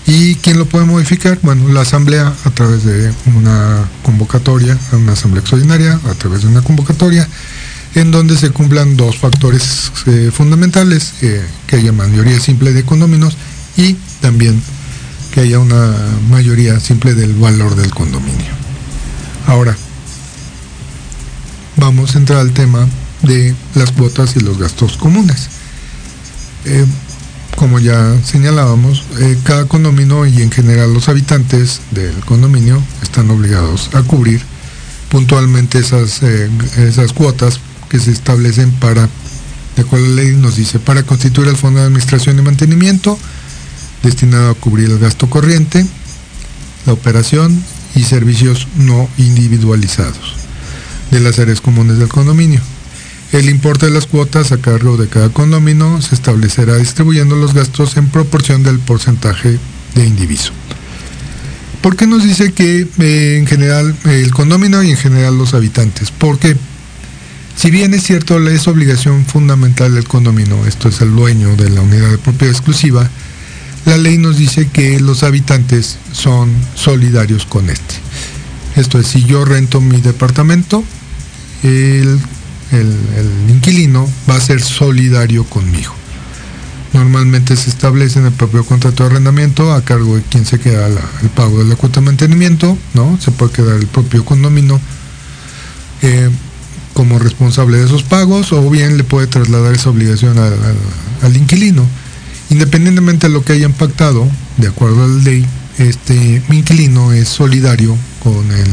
¿Y 0.06 0.36
quién 0.36 0.58
lo 0.58 0.66
puede 0.66 0.86
modificar? 0.86 1.40
Bueno, 1.44 1.70
la 1.70 1.82
asamblea 1.82 2.34
a 2.44 2.50
través 2.50 2.84
de 2.84 3.14
una 3.36 3.88
convocatoria, 4.04 4.78
una 4.92 5.14
asamblea 5.14 5.40
extraordinaria, 5.40 6.00
a 6.10 6.14
través 6.16 6.42
de 6.42 6.50
una 6.50 6.62
convocatoria, 6.62 7.28
en 7.96 8.12
donde 8.12 8.38
se 8.38 8.50
cumplan 8.50 8.98
dos 8.98 9.18
factores 9.18 9.92
eh, 10.08 10.30
fundamentales, 10.34 11.14
eh, 11.22 11.46
que 11.68 11.78
haya 11.78 11.94
mayoría 11.94 12.40
simple 12.40 12.74
de 12.74 12.84
condominios 12.84 13.38
y 13.78 13.94
también 14.20 14.62
que 15.32 15.42
haya 15.42 15.60
una 15.60 15.96
mayoría 16.30 16.80
simple 16.80 17.16
del 17.16 17.34
valor 17.34 17.76
del 17.76 17.92
condominio. 17.92 18.52
Ahora, 19.48 19.76
vamos 21.78 22.16
a 22.16 22.18
entrar 22.18 22.40
al 22.40 22.52
tema 22.52 22.88
de 23.22 23.56
las 23.76 23.92
cuotas 23.92 24.36
y 24.36 24.42
los 24.42 24.58
gastos 24.58 24.98
comunes. 24.98 25.48
Eh, 26.66 26.86
como 27.56 27.80
ya 27.80 28.20
señalábamos, 28.24 29.04
eh, 29.20 29.38
cada 29.44 29.66
condominio 29.66 30.26
y 30.26 30.42
en 30.42 30.52
general 30.52 30.94
los 30.94 31.10
habitantes 31.10 31.82
del 31.92 32.14
condominio 32.26 32.82
están 33.02 33.30
obligados 33.30 33.90
a 33.94 34.02
cubrir 34.04 34.42
puntualmente 35.10 35.80
esas, 35.80 36.24
eh, 36.24 36.50
esas 36.78 37.14
cuotas 37.14 37.60
que 37.90 38.00
se 38.00 38.12
establecen 38.12 38.72
para, 38.72 39.08
de 39.76 39.82
acuerdo 39.82 40.08
la 40.08 40.16
ley 40.16 40.36
nos 40.36 40.56
dice, 40.56 40.80
para 40.80 41.04
constituir 41.04 41.48
el 41.48 41.56
Fondo 41.56 41.80
de 41.80 41.86
Administración 41.86 42.40
y 42.40 42.42
Mantenimiento 42.42 43.18
destinado 44.02 44.52
a 44.52 44.56
cubrir 44.56 44.90
el 44.90 45.00
gasto 45.00 45.30
corriente, 45.30 45.86
la 46.86 46.94
operación 46.94 47.64
y 47.96 48.04
servicios 48.04 48.68
no 48.76 49.08
individualizados 49.18 50.36
de 51.12 51.20
las 51.20 51.40
áreas 51.40 51.62
comunes 51.62 51.98
del 51.98 52.10
condominio. 52.10 52.62
El 53.34 53.50
importe 53.50 53.88
de 53.88 53.92
las 53.92 54.06
cuotas 54.06 54.52
a 54.52 54.60
cargo 54.60 54.96
de 54.96 55.08
cada 55.08 55.30
condominio 55.30 56.00
se 56.04 56.14
establecerá 56.14 56.76
distribuyendo 56.78 57.36
los 57.36 57.56
gastos 57.56 57.98
en 57.98 58.08
proporción 58.10 58.62
del 58.62 58.78
porcentaje 58.78 59.58
de 59.96 60.06
indiviso. 60.06 60.52
¿Por 61.82 61.96
qué 61.96 62.06
nos 62.06 62.24
dice 62.24 62.54
que 62.54 62.88
eh, 63.00 63.38
en 63.40 63.48
general 63.48 63.96
el 64.06 64.32
condominio 64.32 64.84
y 64.84 64.92
en 64.92 64.98
general 64.98 65.36
los 65.36 65.56
habitantes? 65.56 66.12
Porque 66.12 66.56
si 67.56 67.72
bien 67.72 67.96
es 67.96 68.04
cierto, 68.04 68.38
es 68.48 68.68
obligación 68.68 69.26
fundamental 69.26 69.96
del 69.96 70.08
condominio, 70.08 70.68
esto 70.68 70.90
es 70.90 71.02
el 71.02 71.16
dueño 71.16 71.56
de 71.56 71.72
la 71.72 71.82
unidad 71.82 72.12
de 72.12 72.20
propiedad 72.20 72.54
exclusiva, 72.54 73.10
la 73.86 73.98
ley 73.98 74.20
nos 74.20 74.38
dice 74.38 74.68
que 74.68 75.00
los 75.00 75.24
habitantes 75.24 75.98
son 76.12 76.54
solidarios 76.76 77.48
con 77.48 77.72
este. 77.72 77.96
Esto 78.76 79.00
es, 79.00 79.08
si 79.08 79.24
yo 79.24 79.44
rento 79.44 79.82
mi 79.82 80.02
departamento, 80.02 80.84
el, 81.64 82.20
inquilino 83.50 84.10
va 84.30 84.36
a 84.36 84.42
ser 84.42 84.62
solidario 84.62 85.44
conmigo. 85.46 85.94
Normalmente 86.94 87.56
se 87.56 87.70
establece 87.70 88.20
en 88.20 88.28
el 88.28 88.32
propio 88.32 88.64
contrato 88.64 89.04
de 89.04 89.10
arrendamiento 89.10 89.74
a 89.74 89.84
cargo 89.84 90.16
de 90.16 90.22
quien 90.22 90.46
se 90.46 90.60
queda 90.60 90.88
el 90.88 91.30
pago 91.30 91.58
de 91.60 91.66
la 91.66 91.76
cuota 91.76 92.00
de 92.00 92.06
mantenimiento, 92.06 92.78
¿no? 92.94 93.20
Se 93.20 93.32
puede 93.32 93.52
quedar 93.52 93.78
el 93.78 93.88
propio 93.88 94.24
condominio 94.24 94.80
eh, 96.04 96.30
como 96.94 97.18
responsable 97.18 97.78
de 97.78 97.86
esos 97.86 98.04
pagos 98.04 98.54
o 98.54 98.70
bien 98.70 98.98
le 98.98 99.04
puede 99.04 99.26
trasladar 99.26 99.74
esa 99.74 99.90
obligación 99.90 100.38
al 100.38 101.36
inquilino. 101.36 101.84
Independientemente 102.52 103.28
de 103.28 103.34
lo 103.34 103.44
que 103.44 103.54
haya 103.54 103.66
impactado, 103.66 104.28
de 104.58 104.68
acuerdo 104.68 105.04
a 105.04 105.08
la 105.08 105.24
ley, 105.24 105.46
este 105.80 106.44
inquilino 106.50 107.12
es 107.12 107.28
solidario 107.28 107.98
con 108.22 108.52
el, 108.52 108.68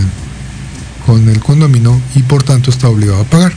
con 1.06 1.28
el 1.30 1.40
condominio 1.40 1.98
y 2.14 2.22
por 2.22 2.42
tanto 2.42 2.70
está 2.70 2.88
obligado 2.88 3.22
a 3.22 3.24
pagar. 3.24 3.54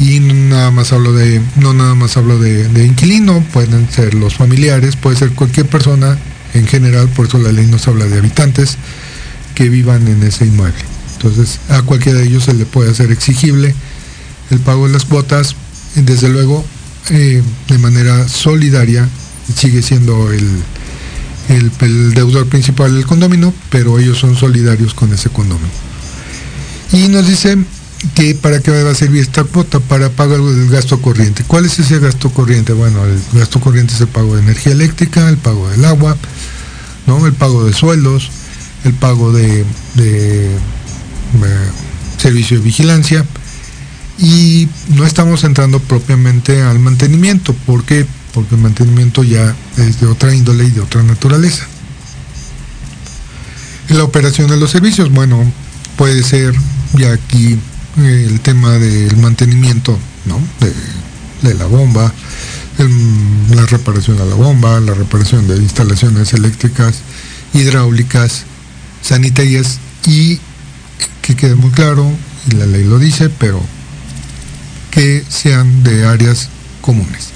Y 0.00 0.18
nada 0.20 0.70
más 0.70 0.94
hablo 0.94 1.12
de, 1.12 1.42
no 1.56 1.74
nada 1.74 1.94
más 1.94 2.16
hablo 2.16 2.38
de, 2.38 2.84
inquilino, 2.84 3.44
pueden 3.52 3.86
ser 3.92 4.14
los 4.14 4.34
familiares, 4.34 4.96
puede 4.96 5.16
ser 5.16 5.32
cualquier 5.32 5.66
persona 5.66 6.18
en 6.54 6.66
general, 6.66 7.06
por 7.08 7.26
eso 7.26 7.36
la 7.38 7.52
ley 7.52 7.66
nos 7.66 7.86
habla 7.86 8.06
de 8.06 8.16
habitantes 8.16 8.78
que 9.54 9.68
vivan 9.68 10.08
en 10.08 10.22
ese 10.22 10.46
inmueble. 10.46 10.80
Entonces 11.16 11.60
a 11.68 11.82
cualquiera 11.82 12.18
de 12.18 12.24
ellos 12.24 12.44
se 12.44 12.54
le 12.54 12.64
puede 12.64 12.90
hacer 12.90 13.12
exigible 13.12 13.74
el 14.50 14.60
pago 14.60 14.86
de 14.86 14.94
las 14.94 15.04
cuotas, 15.04 15.54
desde 15.94 16.30
luego 16.30 16.64
eh, 17.10 17.42
de 17.68 17.78
manera 17.78 18.26
solidaria 18.26 19.06
sigue 19.54 19.82
siendo 19.82 20.32
el, 20.32 20.48
el, 21.50 22.14
deudor 22.14 22.46
principal 22.46 22.94
del 22.94 23.04
condominio, 23.04 23.52
pero 23.68 23.98
ellos 23.98 24.18
son 24.18 24.34
solidarios 24.34 24.94
con 24.94 25.12
ese 25.12 25.28
condominio. 25.28 25.70
Y 26.92 27.08
nos 27.08 27.26
dice 27.26 27.58
que 28.14 28.34
para 28.34 28.60
qué 28.60 28.70
va 28.70 28.90
a 28.90 28.94
servir 28.94 29.22
esta 29.22 29.44
cuota, 29.44 29.78
para 29.80 30.10
pagar 30.10 30.40
el 30.40 30.68
gasto 30.70 31.00
corriente. 31.02 31.44
¿Cuál 31.46 31.66
es 31.66 31.78
ese 31.78 31.98
gasto 31.98 32.30
corriente? 32.30 32.72
Bueno, 32.72 33.04
el 33.04 33.20
gasto 33.32 33.60
corriente 33.60 33.94
es 33.94 34.00
el 34.00 34.08
pago 34.08 34.36
de 34.36 34.42
energía 34.42 34.72
eléctrica, 34.72 35.28
el 35.28 35.36
pago 35.36 35.68
del 35.68 35.84
agua, 35.84 36.16
¿no? 37.06 37.26
el 37.26 37.34
pago 37.34 37.64
de 37.64 37.72
sueldos, 37.72 38.30
el 38.84 38.94
pago 38.94 39.32
de, 39.32 39.64
eh, 39.98 40.56
servicio 42.18 42.58
de 42.58 42.64
vigilancia. 42.64 43.24
Y 44.18 44.68
no 44.88 45.06
estamos 45.06 45.44
entrando 45.44 45.80
propiamente 45.80 46.62
al 46.62 46.78
mantenimiento, 46.78 47.54
porque 47.66 48.06
porque 48.32 48.54
el 48.54 48.60
mantenimiento 48.60 49.24
ya 49.24 49.54
es 49.76 50.00
de 50.00 50.06
otra 50.06 50.34
índole 50.34 50.64
y 50.64 50.70
de 50.70 50.80
otra 50.80 51.02
naturaleza. 51.02 51.66
La 53.88 54.04
operación 54.04 54.48
de 54.48 54.56
los 54.56 54.70
servicios, 54.70 55.10
bueno, 55.10 55.52
puede 55.96 56.22
ser 56.22 56.54
ya 56.94 57.12
aquí 57.12 57.58
el 57.96 58.40
tema 58.40 58.72
del 58.78 59.16
mantenimiento 59.16 59.98
de, 61.42 61.54
la 61.54 61.66
bomba, 61.66 62.12
la 63.50 63.66
reparación 63.66 64.20
a 64.20 64.24
la 64.24 64.34
bomba, 64.34 64.80
la 64.80 64.94
reparación 64.94 65.48
de 65.48 65.56
instalaciones 65.56 66.32
eléctricas, 66.32 67.00
hidráulicas, 67.52 68.44
sanitarias 69.02 69.78
y 70.06 70.38
que 71.22 71.34
quede 71.34 71.54
muy 71.54 71.70
claro, 71.70 72.10
y 72.50 72.56
la 72.56 72.66
ley 72.66 72.84
lo 72.84 72.98
dice, 72.98 73.28
pero 73.28 73.60
que 74.90 75.24
sean 75.28 75.82
de 75.82 76.06
áreas 76.06 76.48
comunes. 76.80 77.28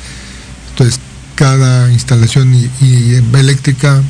Entonces, 0.71 1.01
cada 1.35 1.91
instalación 1.93 2.55
eléctrica, 3.33 4.03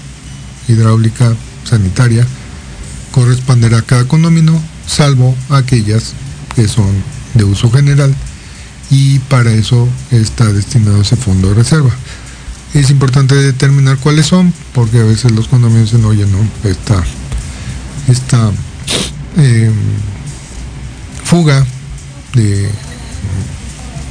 hidráulica, 0.68 1.34
sanitaria, 1.64 2.26
corresponderá 3.12 3.78
a 3.78 3.82
cada 3.82 4.06
condominio, 4.06 4.60
salvo 4.86 5.36
aquellas 5.50 6.14
que 6.54 6.68
son 6.68 6.90
de 7.34 7.44
uso 7.44 7.70
general 7.70 8.14
y 8.90 9.18
para 9.18 9.52
eso 9.52 9.88
está 10.10 10.52
destinado 10.52 11.02
ese 11.02 11.16
fondo 11.16 11.48
de 11.48 11.54
reserva. 11.54 11.90
Es 12.74 12.90
importante 12.90 13.34
determinar 13.34 13.98
cuáles 13.98 14.26
son, 14.26 14.52
porque 14.72 14.98
a 14.98 15.04
veces 15.04 15.30
los 15.32 15.48
condominios 15.48 15.92
dicen, 15.92 16.04
oye, 16.04 16.26
no, 16.26 16.38
esta, 16.68 17.02
esta 18.08 18.50
eh, 19.36 19.70
fuga 21.24 21.64
de 22.34 22.68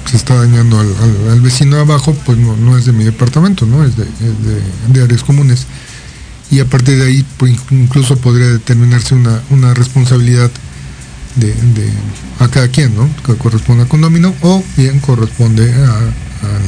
se 0.09 0.17
está 0.17 0.35
dañando 0.35 0.79
al, 0.79 1.41
vecino 1.41 1.79
abajo, 1.79 2.15
pues 2.25 2.37
no, 2.37 2.77
es 2.77 2.85
de 2.85 2.91
mi 2.91 3.03
departamento, 3.03 3.65
¿no? 3.65 3.83
Es 3.83 3.95
de, 3.97 5.01
áreas 5.01 5.23
comunes. 5.23 5.65
Y 6.51 6.59
a 6.59 6.65
partir 6.65 6.99
de 6.99 7.07
ahí, 7.07 7.25
pues, 7.37 7.55
incluso 7.71 8.17
podría 8.17 8.47
determinarse 8.47 9.15
una, 9.15 9.73
responsabilidad 9.73 10.51
de, 11.35 11.53
a 12.39 12.47
cada 12.47 12.67
quien, 12.67 12.95
¿no? 12.95 13.09
Que 13.25 13.35
corresponde 13.35 13.83
a 13.83 13.87
condominio 13.87 14.33
o 14.41 14.63
bien 14.77 14.99
corresponde 14.99 15.73
a, 15.73 15.99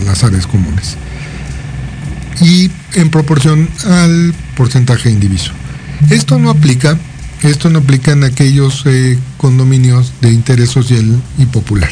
las 0.05 0.23
áreas 0.23 0.47
comunes. 0.47 0.95
Y 2.41 2.71
en 2.93 3.09
proporción 3.09 3.69
al 3.85 4.33
porcentaje 4.55 5.09
indiviso. 5.09 5.51
Esto 6.09 6.39
no 6.39 6.49
aplica, 6.49 6.97
esto 7.43 7.69
no 7.69 7.79
aplica 7.79 8.11
en 8.11 8.23
aquellos 8.23 8.83
eh, 8.85 9.17
condominios 9.37 10.13
de 10.21 10.31
interés 10.31 10.69
social 10.69 11.21
y 11.37 11.45
popular 11.45 11.89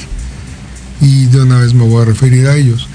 y 1.04 1.26
de 1.26 1.42
una 1.42 1.60
vez 1.60 1.74
me 1.74 1.86
voy 1.86 2.02
a 2.02 2.06
referir 2.06 2.48
a 2.48 2.56
ellos. 2.56 2.88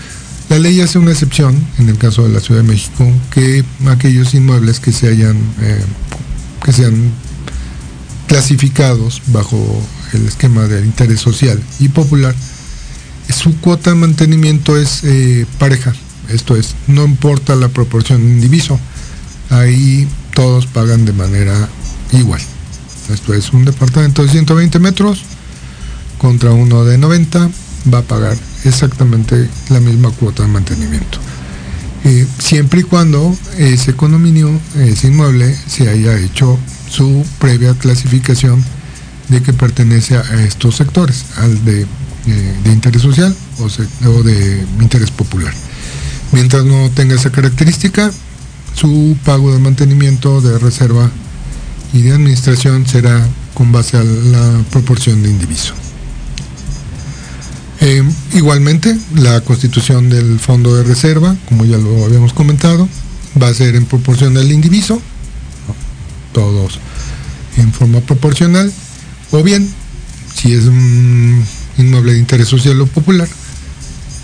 La 0.48 0.58
ley 0.58 0.80
hace 0.80 0.98
una 0.98 1.10
excepción, 1.10 1.54
en 1.78 1.90
el 1.90 1.98
caso 1.98 2.26
de 2.26 2.30
la 2.32 2.40
Ciudad 2.40 2.62
de 2.62 2.68
México, 2.68 3.06
que 3.30 3.64
aquellos 3.86 4.34
inmuebles 4.34 4.80
que 4.80 4.92
se 4.92 5.08
hayan, 5.08 5.36
eh, 5.60 5.84
que 6.64 6.72
sean 6.72 7.10
clasificados 8.28 9.22
bajo 9.28 9.58
el 10.12 10.26
esquema 10.26 10.68
del 10.68 10.84
interés 10.84 11.20
social 11.20 11.60
y 11.80 11.88
popular, 11.88 12.34
su 13.28 13.56
cuota 13.60 13.90
de 13.90 13.96
mantenimiento 13.96 14.76
es 14.76 15.02
eh, 15.02 15.46
pareja. 15.58 15.92
Esto 16.28 16.56
es, 16.56 16.74
no 16.86 17.04
importa 17.04 17.56
la 17.56 17.68
proporción 17.68 18.20
de 18.20 18.32
indiviso, 18.34 18.78
ahí 19.50 20.06
todos 20.34 20.66
pagan 20.66 21.04
de 21.04 21.12
manera 21.12 21.68
igual. 22.12 22.40
Esto 23.12 23.34
es 23.34 23.52
un 23.52 23.64
departamento 23.64 24.22
de 24.22 24.30
120 24.30 24.78
metros 24.78 25.24
contra 26.18 26.50
uno 26.50 26.84
de 26.84 26.98
90 26.98 27.50
va 27.92 27.98
a 27.98 28.02
pagar 28.02 28.36
exactamente 28.64 29.48
la 29.70 29.80
misma 29.80 30.10
cuota 30.10 30.42
de 30.42 30.48
mantenimiento. 30.48 31.18
Eh, 32.04 32.26
siempre 32.38 32.80
y 32.80 32.84
cuando 32.84 33.36
ese 33.56 33.94
condominio, 33.94 34.50
ese 34.76 35.08
inmueble, 35.08 35.56
se 35.66 35.88
haya 35.88 36.18
hecho 36.18 36.58
su 36.88 37.24
previa 37.38 37.74
clasificación 37.74 38.64
de 39.28 39.42
que 39.42 39.52
pertenece 39.52 40.16
a 40.16 40.44
estos 40.44 40.76
sectores, 40.76 41.26
al 41.36 41.64
de, 41.64 41.82
eh, 41.82 42.56
interés 42.66 43.02
social 43.02 43.34
o, 43.58 44.22
de 44.22 44.66
interés 44.80 45.10
popular. 45.10 45.52
Mientras 46.32 46.64
no 46.64 46.90
tenga 46.90 47.14
esa 47.14 47.30
característica, 47.30 48.10
su 48.74 49.16
pago 49.24 49.52
de 49.52 49.58
mantenimiento, 49.58 50.40
de 50.40 50.58
reserva 50.58 51.10
y 51.92 52.02
de 52.02 52.12
administración 52.12 52.86
será 52.86 53.26
con 53.54 53.72
base 53.72 53.96
a 53.96 54.04
la 54.04 54.62
proporción 54.70 55.22
de 55.22 55.30
indiviso. 55.30 55.74
Eh, 57.80 58.02
igualmente, 58.34 58.96
la 59.14 59.40
constitución 59.42 60.08
del 60.08 60.40
fondo 60.40 60.74
de 60.76 60.84
reserva, 60.84 61.36
como 61.48 61.64
ya 61.64 61.78
lo 61.78 62.04
habíamos 62.04 62.32
comentado, 62.32 62.88
va 63.40 63.48
a 63.48 63.54
ser 63.54 63.76
en 63.76 63.84
proporción 63.84 64.34
del 64.34 64.50
indiviso, 64.50 65.00
todos 66.32 66.80
en 67.56 67.72
forma 67.72 68.00
proporcional, 68.00 68.72
o 69.30 69.42
bien, 69.42 69.68
si 70.34 70.52
es 70.52 70.64
un 70.64 71.44
inmueble 71.76 72.12
de 72.12 72.18
interés 72.18 72.48
social 72.48 72.80
o 72.80 72.86
popular, 72.86 73.28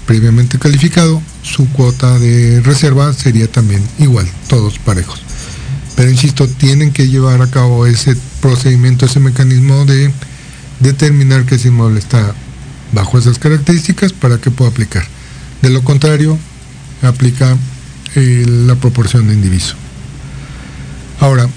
previamente 0.07 0.59
calificado, 0.59 1.20
su 1.42 1.68
cuota 1.70 2.18
de 2.18 2.61
reserva 2.61 3.12
sería 3.12 3.50
también 3.50 3.82
igual, 3.98 4.28
todos 4.48 4.78
parejos. 4.78 5.22
Pero 5.96 6.11
insisto, 6.11 6.48
tienen 6.48 6.92
que 6.92 7.09
llevar 7.09 7.42
a 7.42 7.50
cabo 7.50 7.86
ese 7.86 8.16
procedimiento, 8.40 9.07
ese 9.07 9.20
mecanismo 9.20 9.84
de 9.84 10.11
determinar 10.80 11.44
que 11.44 11.55
ese 11.55 11.68
inmueble 11.68 12.00
está 12.00 12.34
bajo 12.92 13.18
esas 13.18 13.38
características 13.38 14.12
para 14.12 14.38
que 14.38 14.50
pueda 14.50 14.70
aplicar. 14.70 15.07
De 15.62 15.70
lo 15.70 15.82
contrario, 15.82 16.38
aplica 17.02 17.57
eh, 18.14 18.44
la 18.46 18.74
proporción 18.76 19.28
de 19.28 19.34
indiviso. 19.34 19.76
Ahora, 21.20 21.48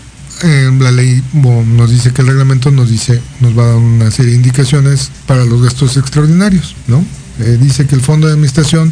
la 0.44 0.92
ley 0.92 1.24
nos 1.34 1.90
dice 1.90 2.12
que 2.12 2.22
el 2.22 2.28
reglamento 2.28 2.72
nos 2.72 2.90
dice, 2.90 3.22
nos 3.40 3.58
va 3.58 3.64
a 3.64 3.68
dar 3.68 3.76
una 3.78 4.12
serie 4.12 4.32
de 4.32 4.38
indicaciones 4.38 5.10
para 5.26 5.46
los 5.46 5.62
gastos 5.62 5.98
extraordinarios, 5.98 6.76
¿no? 6.88 7.04
Eh, 7.40 7.58
dice 7.62 7.86
que 7.86 7.96
el 7.96 8.02
fondo 8.02 8.28
de 8.28 8.34
administración 8.34 8.92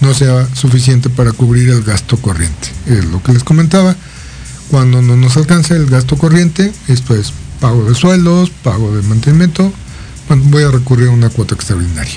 no 0.00 0.14
sea 0.14 0.48
suficiente 0.54 1.10
para 1.10 1.32
cubrir 1.32 1.70
el 1.70 1.82
gasto 1.82 2.16
corriente. 2.16 2.68
Es 2.86 3.04
lo 3.04 3.22
que 3.22 3.32
les 3.32 3.44
comentaba. 3.44 3.94
Cuando 4.70 5.02
no 5.02 5.16
nos 5.16 5.36
alcance 5.36 5.76
el 5.76 5.86
gasto 5.86 6.16
corriente, 6.16 6.72
esto 6.88 7.14
es 7.14 7.32
pago 7.60 7.84
de 7.84 7.94
sueldos, 7.94 8.50
pago 8.50 8.94
de 8.96 9.02
mantenimiento, 9.02 9.72
bueno, 10.28 10.42
voy 10.46 10.64
a 10.64 10.70
recurrir 10.70 11.08
a 11.08 11.12
una 11.12 11.28
cuota 11.28 11.54
extraordinaria. 11.54 12.14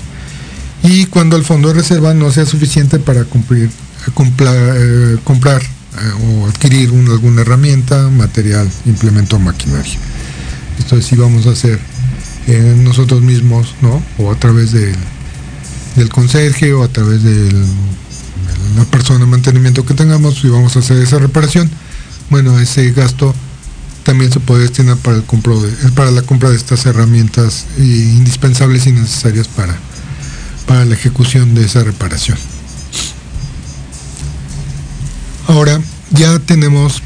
Y 0.84 1.06
cuando 1.08 1.36
el 1.36 1.44
fondo 1.44 1.68
de 1.70 1.76
reserva 1.76 2.14
no 2.14 2.32
sea 2.32 2.46
suficiente 2.46 3.00
para 3.00 3.24
cumplir, 3.26 3.70
eh, 4.08 5.18
comprar 5.24 5.62
eh, 5.98 6.24
o 6.24 6.48
adquirir 6.48 6.90
alguna 6.90 7.42
herramienta, 7.42 8.10
material, 8.10 8.70
implemento 8.86 9.40
maquinaria. 9.40 9.98
Esto 10.80 10.98
es 10.98 11.06
si 11.06 11.16
vamos 11.16 11.48
a 11.48 11.52
hacer 11.52 11.80
eh, 12.48 12.76
nosotros 12.84 13.22
mismos, 13.22 13.76
¿no? 13.82 14.02
O 14.18 14.32
a 14.32 14.36
través 14.36 14.72
del, 14.72 14.96
del 15.96 16.10
conserje 16.10 16.74
o 16.74 16.84
a 16.84 16.88
través 16.88 17.24
de 17.24 17.52
la 18.78 18.86
persona 18.86 19.20
de 19.20 19.26
mantenimiento 19.26 19.86
que 19.86 19.94
tengamos, 19.94 20.42
si 20.42 20.50
vamos 20.50 20.76
a 20.76 20.80
hacer 20.80 20.98
esa 20.98 21.18
reparación, 21.18 21.70
bueno, 22.30 22.60
ese 22.60 22.92
gasto 22.92 23.34
también 24.04 24.32
se 24.32 24.40
puede 24.40 24.64
destinar 24.64 24.98
para, 24.98 25.18
el 25.18 25.24
compro 25.24 25.62
para 25.96 26.12
la 26.12 26.22
compra 26.22 26.50
de 26.50 26.56
estas 26.56 26.86
herramientas 26.86 27.66
indispensables 27.78 28.86
y 28.86 28.92
necesarias 28.92 29.48
para, 29.48 29.76
para 30.68 30.86
la 30.86 30.94
ejecución 30.94 31.56
de 31.56 31.66
esa 31.66 31.84
reparación. 31.84 32.38
Ya 36.16 36.40
tenemos 36.40 37.02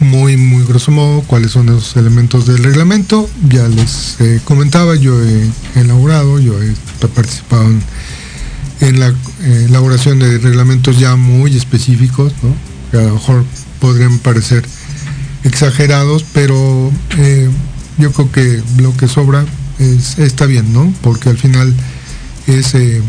muy, 0.00 0.36
muy 0.36 0.64
grosso 0.64 0.90
modo 0.90 1.22
cuáles 1.22 1.52
son 1.52 1.66
los 1.66 1.96
elementos 1.96 2.46
del 2.46 2.62
reglamento. 2.62 3.28
Ya 3.48 3.66
les 3.68 4.16
comentaba, 4.44 4.94
yo 4.96 5.20
he 5.22 5.50
elaborado, 5.74 6.38
yo 6.38 6.54
he 6.62 6.74
participado 7.08 7.66
en, 8.80 9.00
la 9.00 9.08
eh, 9.08 9.66
elaboración 9.68 10.18
de 10.18 10.38
reglamentos 10.38 10.98
ya 10.98 11.16
muy 11.16 11.56
específicos, 11.56 12.32
que 12.90 12.98
a 12.98 13.02
lo 13.02 13.14
mejor 13.14 13.44
podrían 13.80 14.18
parecer 14.18 14.64
exagerados, 15.44 16.24
pero 16.32 16.92
eh, 17.18 17.48
yo 17.98 18.12
creo 18.12 18.32
que 18.32 18.62
lo 18.78 18.96
que 18.96 19.08
sobra 19.08 19.44
está 20.18 20.46
bien, 20.46 20.72
¿no? 20.72 20.92
Porque 21.02 21.30
al 21.30 21.38
final 21.38 21.74
es 22.46 22.74
eh, 22.74 23.02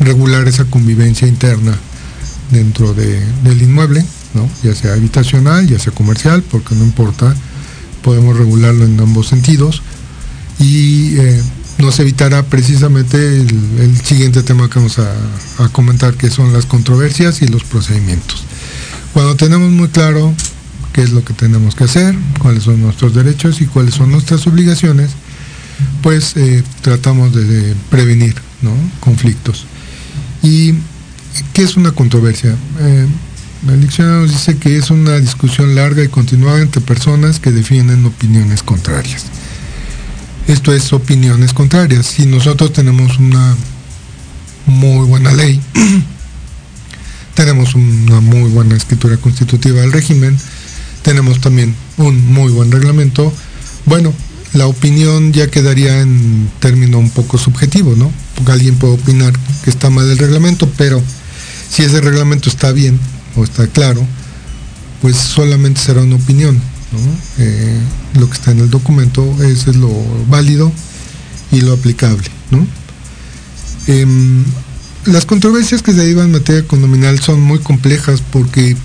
regular 0.00 0.48
esa 0.48 0.64
convivencia 0.64 1.28
interna 1.28 1.78
dentro 2.50 2.94
del 2.94 3.62
inmueble, 3.62 4.04
¿no? 4.34 4.48
ya 4.62 4.74
sea 4.74 4.92
habitacional, 4.94 5.66
ya 5.66 5.78
sea 5.78 5.92
comercial, 5.92 6.42
porque 6.42 6.74
no 6.74 6.84
importa, 6.84 7.34
podemos 8.02 8.36
regularlo 8.36 8.84
en 8.84 8.98
ambos 9.00 9.28
sentidos 9.28 9.82
y 10.58 11.16
eh, 11.18 11.42
nos 11.78 11.98
evitará 11.98 12.42
precisamente 12.44 13.16
el, 13.40 14.00
siguiente 14.02 14.42
tema 14.42 14.70
que 14.70 14.78
vamos 14.78 14.98
a, 14.98 15.68
comentar, 15.72 16.14
que 16.14 16.30
son 16.30 16.52
las 16.52 16.66
controversias 16.66 17.42
y 17.42 17.48
los 17.48 17.64
procedimientos. 17.64 18.44
Cuando 19.12 19.36
tenemos 19.36 19.70
muy 19.70 19.88
claro 19.88 20.32
qué 20.92 21.02
es 21.02 21.10
lo 21.10 21.24
que 21.24 21.34
tenemos 21.34 21.74
que 21.74 21.84
hacer, 21.84 22.14
cuáles 22.40 22.64
son 22.64 22.80
nuestros 22.80 23.14
derechos 23.14 23.60
y 23.60 23.66
cuáles 23.66 23.94
son 23.94 24.10
nuestras 24.10 24.46
obligaciones, 24.46 25.10
pues 26.02 26.36
eh, 26.36 26.62
tratamos 26.80 27.34
de, 27.34 27.74
prevenir 27.90 28.34
conflictos. 29.00 29.66
¿Y 30.42 30.74
qué 31.52 31.62
es 31.62 31.76
una 31.76 31.92
controversia? 31.92 32.56
Eh, 32.80 33.06
el 33.68 33.80
diccionario 33.80 34.20
nos 34.22 34.30
dice 34.30 34.56
que 34.58 34.76
es 34.76 34.90
una 34.90 35.18
discusión 35.18 35.74
larga 35.74 36.04
y 36.04 36.08
continuada 36.08 36.60
entre 36.60 36.80
personas 36.80 37.40
que 37.40 37.50
defienden 37.50 38.04
opiniones 38.04 38.62
contrarias. 38.62 39.24
Esto 40.46 40.72
es 40.72 40.92
opiniones 40.92 41.52
contrarias. 41.52 42.06
Si 42.06 42.26
nosotros 42.26 42.72
tenemos 42.72 43.18
una 43.18 43.56
muy 44.66 45.06
buena 45.06 45.32
ley, 45.32 45.60
tenemos 47.34 47.74
una 47.74 48.20
muy 48.20 48.50
buena 48.50 48.76
escritura 48.76 49.16
constitutiva 49.16 49.80
del 49.80 49.92
régimen, 49.92 50.38
tenemos 51.02 51.40
también 51.40 51.74
un 51.96 52.32
muy 52.32 52.52
buen 52.52 52.70
reglamento. 52.70 53.32
Bueno, 53.86 54.12
la 54.52 54.66
opinión 54.68 55.32
ya 55.32 55.48
quedaría 55.48 56.00
en 56.00 56.48
término 56.60 56.98
un 56.98 57.10
poco 57.10 57.38
subjetivo, 57.38 57.94
¿no? 57.96 58.10
Porque 58.36 58.52
alguien 58.52 58.76
puede 58.76 58.94
opinar 58.94 59.32
que 59.64 59.70
está 59.70 59.90
mal 59.90 60.08
el 60.08 60.18
reglamento, 60.18 60.70
pero 60.76 61.02
si 61.68 61.82
ese 61.82 62.00
reglamento 62.00 62.48
está 62.48 62.72
bien 62.72 62.98
o 63.36 63.44
está 63.44 63.66
claro, 63.66 64.06
pues 65.02 65.16
solamente 65.16 65.80
será 65.80 66.02
una 66.02 66.16
opinión. 66.16 66.60
Eh, 67.38 67.78
lo 68.14 68.28
que 68.28 68.34
está 68.34 68.52
en 68.52 68.60
el 68.60 68.70
documento 68.70 69.42
es, 69.42 69.66
lo 69.66 69.90
válido 70.28 70.72
y 71.52 71.60
lo 71.60 71.72
aplicable. 71.72 72.28
Em, 73.86 74.44
las 75.04 75.26
controversias 75.26 75.82
que 75.82 75.92
se 75.92 75.98
derivan 75.98 76.26
en 76.26 76.32
materia 76.32 76.66
condominal 76.66 77.20
son 77.20 77.40
muy 77.40 77.60
complejas 77.60 78.22
porque 78.32 78.76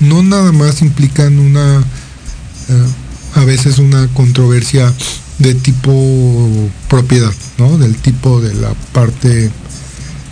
no 0.00 0.22
nada 0.22 0.52
más 0.52 0.82
implican 0.82 1.38
una, 1.38 1.84
eh, 2.68 2.86
a 3.34 3.44
veces 3.44 3.78
una 3.78 4.08
controversia 4.08 4.92
de 5.38 5.54
tipo 5.54 6.70
propiedad. 6.88 7.32
Del 7.78 7.96
tipo 7.96 8.40
de 8.40 8.54
la 8.54 8.72
parte 8.92 9.50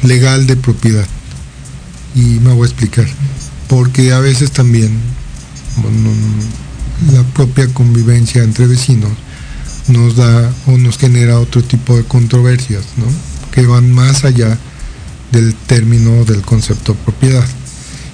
legal 0.03 0.47
de 0.47 0.57
propiedad. 0.57 1.07
Y 2.15 2.41
me 2.41 2.53
voy 2.53 2.63
a 2.63 2.71
explicar. 2.71 3.07
Porque 3.69 4.13
a 4.13 4.21
veces 4.21 4.51
también 4.51 4.91
la 7.13 7.23
propia 7.35 7.67
convivencia 7.73 8.43
entre 8.43 8.67
vecinos 8.67 9.13
nos 9.89 10.17
da 10.17 10.53
o 10.67 10.77
nos 10.77 10.99
genera 10.99 11.39
otro 11.39 11.63
tipo 11.63 11.97
de 11.97 12.05
controversias, 12.05 12.85
¿no? 12.97 13.07
Que 13.53 13.67
van 13.67 13.93
más 13.93 14.25
allá 14.25 14.59
del 15.33 15.55
término 15.55 16.25
del 16.25 16.43
concepto 16.43 16.95
propiedad 16.95 17.47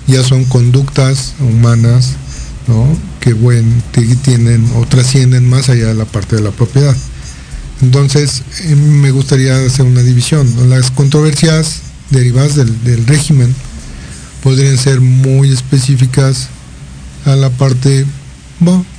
ya 0.06 0.22
son 0.22 0.44
conductas 0.44 1.34
humanas 1.40 2.14
que, 3.20 3.34
tienen 4.22 4.70
o 4.76 4.86
trascienden 4.86 5.48
más 5.48 5.68
allá 5.68 5.88
de 5.88 5.94
la 5.94 6.04
parte 6.04 6.36
de 6.36 6.42
la 6.42 6.50
propiedad. 6.50 6.96
Entonces, 7.82 8.42
eh, 8.62 8.74
me 8.76 9.10
gustaría 9.10 9.56
hacer 9.64 9.84
una 9.84 10.02
división. 10.02 10.48
Las 10.68 10.90
controversias 10.90 11.80
derivadas 12.10 12.54
del, 12.56 13.06
régimen 13.06 13.54
podrían 14.44 14.76
ser 14.76 15.00
muy 15.00 15.50
específicas 15.50 16.48
a 17.24 17.34
la 17.34 17.48
parte 17.48 18.06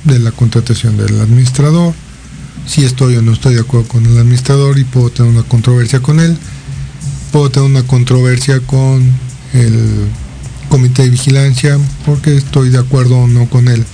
de 0.04 0.18
la 0.18 0.32
contratación 0.32 0.96
del 0.96 1.20
administrador, 1.20 1.94
si 2.66 2.84
estoy 2.84 3.16
o 3.16 3.22
no 3.22 3.32
estoy 3.32 3.54
de 3.54 3.60
acuerdo 3.60 3.88
con 3.88 4.04
el 4.04 4.18
administrador 4.18 4.78
y 4.78 4.84
puedo 4.84 5.10
tener 5.10 5.30
una 5.30 5.44
controversia 5.44 6.00
con 6.00 6.18
él, 6.18 6.36
puedo 7.30 7.48
tener 7.48 7.70
una 7.70 7.84
controversia 7.84 8.60
con 8.60 9.02
el 9.54 10.08
comité 10.68 11.04
de 11.04 11.10
vigilancia 11.10 11.78
porque 12.04 12.36
estoy 12.36 12.70
de 12.70 12.78
acuerdo 12.78 13.16
o 13.16 13.28
no 13.28 13.48
con 13.48 13.68
él 13.68 13.84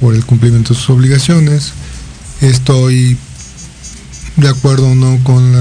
por 0.00 0.14
el 0.14 0.26
cumplimiento 0.26 0.74
de 0.74 0.80
sus 0.80 0.90
obligaciones. 0.90 1.72
Estoy 2.40 3.16
de 4.36 4.48
acuerdo 4.48 4.88
o 4.88 4.94
no 4.94 5.18
con 5.22 5.54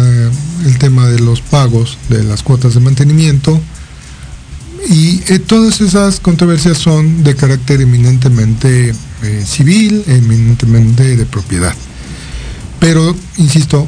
el 0.65 0.77
tema 0.79 1.07
de 1.07 1.19
los 1.19 1.41
pagos 1.41 1.97
de 2.09 2.23
las 2.23 2.41
cuotas 2.41 2.73
de 2.73 2.79
mantenimiento. 2.79 3.61
Y 4.87 5.21
eh, 5.27 5.39
todas 5.39 5.81
esas 5.81 6.19
controversias 6.19 6.77
son 6.77 7.23
de 7.23 7.35
carácter 7.35 7.81
eminentemente 7.81 8.93
eh, 9.23 9.43
civil, 9.45 10.03
eminentemente 10.07 11.17
de 11.17 11.25
propiedad. 11.25 11.73
Pero, 12.79 13.15
insisto, 13.37 13.87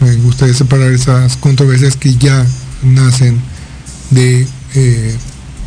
me 0.00 0.16
gustaría 0.16 0.54
separar 0.54 0.92
esas 0.92 1.36
controversias 1.36 1.96
que 1.96 2.14
ya 2.14 2.46
nacen 2.82 3.40
de 4.10 4.46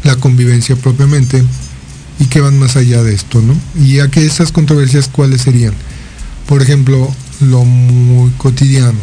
la 0.04 0.16
convivencia 0.16 0.76
propiamente 0.76 1.44
y 2.20 2.26
que 2.26 2.42
van 2.42 2.60
más 2.60 2.76
allá 2.76 3.04
de 3.04 3.14
esto, 3.14 3.42
¿no? 3.42 3.56
Y 3.82 4.00
a 4.00 4.10
que 4.10 4.26
esas 4.26 4.52
controversias, 4.52 5.10
¿cuáles 5.10 5.42
serían? 5.42 5.74
Por 6.48 6.62
ejemplo, 6.62 7.10
lo 7.42 7.66
muy 7.66 8.32
cotidiano. 8.32 9.00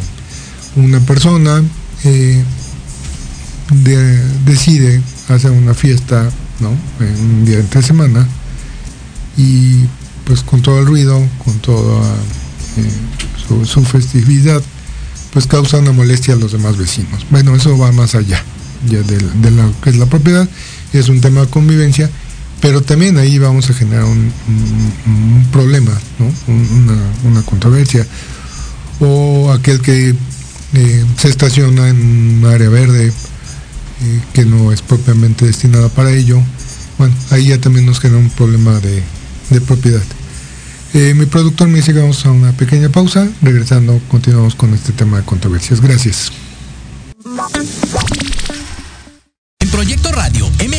Una 0.77 1.01
persona 1.01 1.63
eh, 2.05 2.43
decide 4.45 5.03
hacer 5.35 5.51
una 5.51 5.75
fiesta, 5.75 6.31
¿no? 6.61 6.71
En 7.05 7.25
un 7.25 7.45
día 7.45 7.59
entre 7.59 7.83
semana 7.83 8.27
y 9.37 9.85
pues 10.25 10.43
con 10.43 10.63
todo 10.63 10.81
el 10.81 10.87
ruido, 10.87 11.21
con 11.45 11.59
toda 11.59 12.03
eh, 12.77 13.65
su, 13.65 13.85
festividad, 13.85 14.63
pues 15.33 15.47
causa 15.47 15.79
una 15.79 15.93
molestia 15.93 16.35
a 16.35 16.37
los 16.37 16.53
demás 16.53 16.77
vecinos. 16.77 17.27
Bueno, 17.31 17.55
eso 17.55 17.77
va 17.79 17.93
más 17.93 18.15
allá 18.15 18.43
ya 18.87 19.03
de, 19.03 19.19
de 19.19 19.51
lo 19.51 19.81
que 19.81 19.91
es 19.91 19.97
la 19.97 20.07
propiedad, 20.07 20.49
es 20.93 21.09
un 21.09 21.21
tema 21.21 21.43
de 21.43 21.47
convivencia 21.49 22.11
pero 22.61 22.83
también 22.83 23.17
ahí 23.17 23.39
vamos 23.39 23.71
a 23.71 23.75
generar 23.75 24.05
un, 24.05 24.33
problema, 25.51 25.93
una, 27.25 27.43
controversia. 27.43 28.07
O 29.01 29.51
aquel 29.51 29.81
que 29.81 30.15
eh, 30.75 31.05
se 31.17 31.29
estaciona 31.29 31.89
en 31.89 32.43
un 32.43 32.45
área 32.45 32.69
verde 32.69 33.13
eh, 34.03 34.21
que 34.33 34.45
no 34.45 34.73
es 34.73 34.83
propiamente 34.83 35.47
destinada 35.47 35.89
para 35.89 36.13
ello. 36.13 36.41
Bueno, 36.99 37.15
ahí 37.31 37.49
ya 37.49 37.61
también 37.61 37.87
nos 37.87 38.01
genera 38.01 38.21
un 38.21 38.31
problema 38.31 38.81
de, 38.81 39.03
propiedad. 39.61 40.03
Eh, 40.93 41.15
mi 41.15 41.27
productor 41.27 41.69
me 41.69 41.79
dice 41.79 41.93
vamos 41.93 42.25
a 42.27 42.31
una 42.31 42.53
pequeña 42.53 42.89
pausa. 42.89 43.29
Regresando, 43.43 44.01
continuamos 44.09 44.55
con 44.55 44.75
este 44.75 44.93
tema 44.93 45.19
de 45.19 45.25
controversias. 45.25 45.81
Gracias. 45.81 46.33
Proyecto 49.71 50.13
Radio 50.13 50.51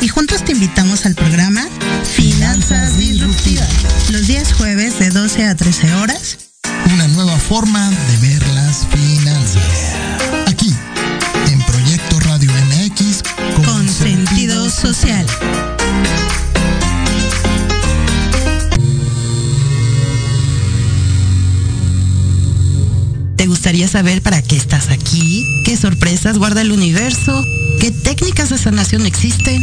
Y 0.00 0.08
juntos 0.08 0.44
te 0.44 0.52
invitamos 0.52 1.06
al 1.06 1.14
programa 1.14 1.66
Finanzas 2.14 2.98
Disruptivas. 2.98 3.68
Los 4.10 4.26
días 4.26 4.52
jueves 4.52 4.98
de 4.98 5.10
12 5.10 5.46
a 5.46 5.54
13 5.54 5.94
horas. 5.94 6.38
Una 6.92 7.08
nueva 7.08 7.36
forma 7.38 7.90
de 7.90 8.28
ver 8.28 8.46
las 8.48 8.86
finanzas. 8.86 9.94
Aquí, 10.46 10.74
en 11.50 11.62
Proyecto 11.62 12.20
Radio 12.20 12.50
MX, 12.52 13.22
con, 13.64 13.88
sentido 13.88 14.68
social. 14.70 15.26
¿Te 23.36 23.46
gustaría 23.46 23.88
saber 23.88 24.22
para 24.22 24.42
qué 24.42 24.56
estás 24.56 24.90
aquí? 24.90 25.62
¿Qué 25.64 25.76
sorpresas 25.76 26.38
guarda 26.38 26.62
el 26.62 26.72
universo? 26.72 27.44
¿Qué 27.80 27.90
técnicas 27.90 28.50
de 28.50 28.58
sanación 28.58 29.06
existen? 29.06 29.62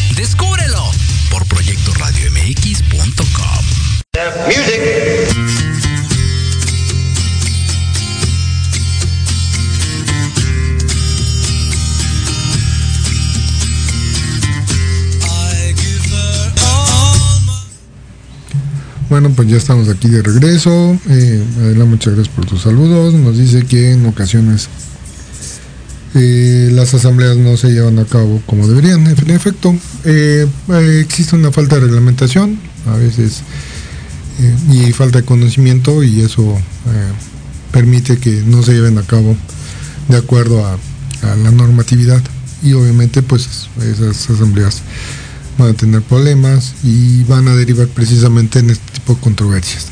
Descúbrelo 0.21 0.91
por 1.31 1.43
proyectoradiomx.com. 1.47 3.65
Bueno, 19.09 19.31
pues 19.35 19.47
ya 19.47 19.57
estamos 19.57 19.89
aquí 19.89 20.07
de 20.07 20.21
regreso. 20.21 20.99
Eh, 21.09 21.43
Adela, 21.57 21.85
muchas 21.85 22.13
gracias 22.13 22.35
por 22.35 22.45
tus 22.45 22.61
saludos. 22.61 23.15
Nos 23.15 23.39
dice 23.39 23.65
que 23.65 23.93
en 23.93 24.05
ocasiones 24.05 24.69
eh, 26.13 26.69
las 26.73 26.93
asambleas 26.93 27.37
no 27.37 27.55
se 27.55 27.69
llevan 27.69 27.97
a 27.99 28.05
cabo 28.05 28.41
como 28.45 28.67
deberían. 28.67 29.07
En 29.07 29.31
efecto, 29.31 29.73
eh, 30.03 30.45
eh, 30.69 31.01
existe 31.03 31.35
una 31.35 31.51
falta 31.51 31.75
de 31.75 31.81
reglamentación, 31.81 32.59
a 32.87 32.97
veces, 32.97 33.41
y 34.69 34.91
falta 34.91 35.19
de 35.19 35.25
conocimiento, 35.25 36.03
y 36.03 36.21
eso 36.21 36.57
permite 37.71 38.17
que 38.17 38.41
no 38.45 38.63
se 38.63 38.73
lleven 38.73 38.97
a 38.97 39.03
cabo 39.03 39.37
de 40.09 40.17
acuerdo 40.17 40.65
a, 40.65 40.77
la 41.21 41.51
normatividad. 41.51 42.21
Y 42.63 42.73
obviamente, 42.73 43.21
pues 43.21 43.67
esas 43.81 44.29
asambleas 44.29 44.81
van 45.57 45.69
a 45.69 45.73
tener 45.73 46.01
problemas 46.01 46.73
y 46.83 47.23
van 47.23 47.47
a 47.47 47.55
derivar 47.55 47.87
precisamente 47.87 48.59
en 48.59 48.71
este 48.71 48.93
tipo 48.93 49.13
de 49.13 49.21
controversias. 49.21 49.87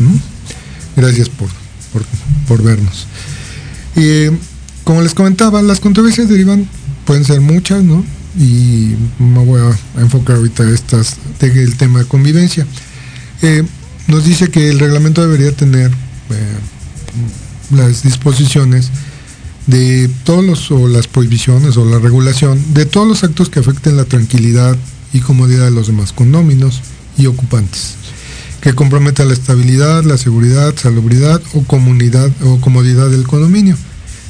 Gracias 0.95 1.30
por, 1.30 1.49
por, 2.47 2.63
vernos 2.63 3.05
como 4.89 5.03
les 5.03 5.13
comentaba, 5.13 5.61
las 5.61 5.79
controversias 5.79 6.29
derivan, 6.29 6.67
pueden 7.05 7.23
ser 7.23 7.41
muchas, 7.41 7.83
¿no? 7.83 8.03
Y 8.39 8.95
me 9.19 9.45
voy 9.45 9.61
a 9.61 10.01
enfocar 10.01 10.37
ahorita 10.37 10.67
estas 10.67 11.17
del 11.39 11.77
tema 11.77 11.99
de 11.99 12.05
convivencia. 12.05 12.65
Eh, 13.43 13.63
nos 14.07 14.25
dice 14.25 14.49
que 14.49 14.67
el 14.67 14.79
reglamento 14.79 15.21
debería 15.21 15.51
tener 15.51 15.91
eh, 15.91 16.55
las 17.69 18.01
disposiciones 18.01 18.89
de 19.67 20.09
todos 20.23 20.43
los, 20.43 20.71
o 20.71 20.87
las 20.87 21.05
prohibiciones 21.05 21.77
o 21.77 21.85
la 21.85 21.99
regulación 21.99 22.73
de 22.73 22.87
todos 22.87 23.07
los 23.07 23.23
actos 23.23 23.51
que 23.51 23.59
afecten 23.59 23.95
la 23.95 24.05
tranquilidad 24.05 24.75
y 25.13 25.19
comodidad 25.19 25.65
de 25.65 25.71
los 25.71 25.85
demás 25.85 26.13
condóminos 26.13 26.81
y 27.15 27.27
ocupantes, 27.27 27.93
que 28.59 28.73
comprometan 28.73 29.27
la 29.27 29.35
estabilidad, 29.35 30.03
la 30.03 30.17
seguridad, 30.17 30.73
salubridad 30.75 31.43
o 31.53 31.61
comunidad 31.61 32.31
o 32.41 32.59
comodidad 32.59 33.11
del 33.11 33.27
condominio 33.27 33.77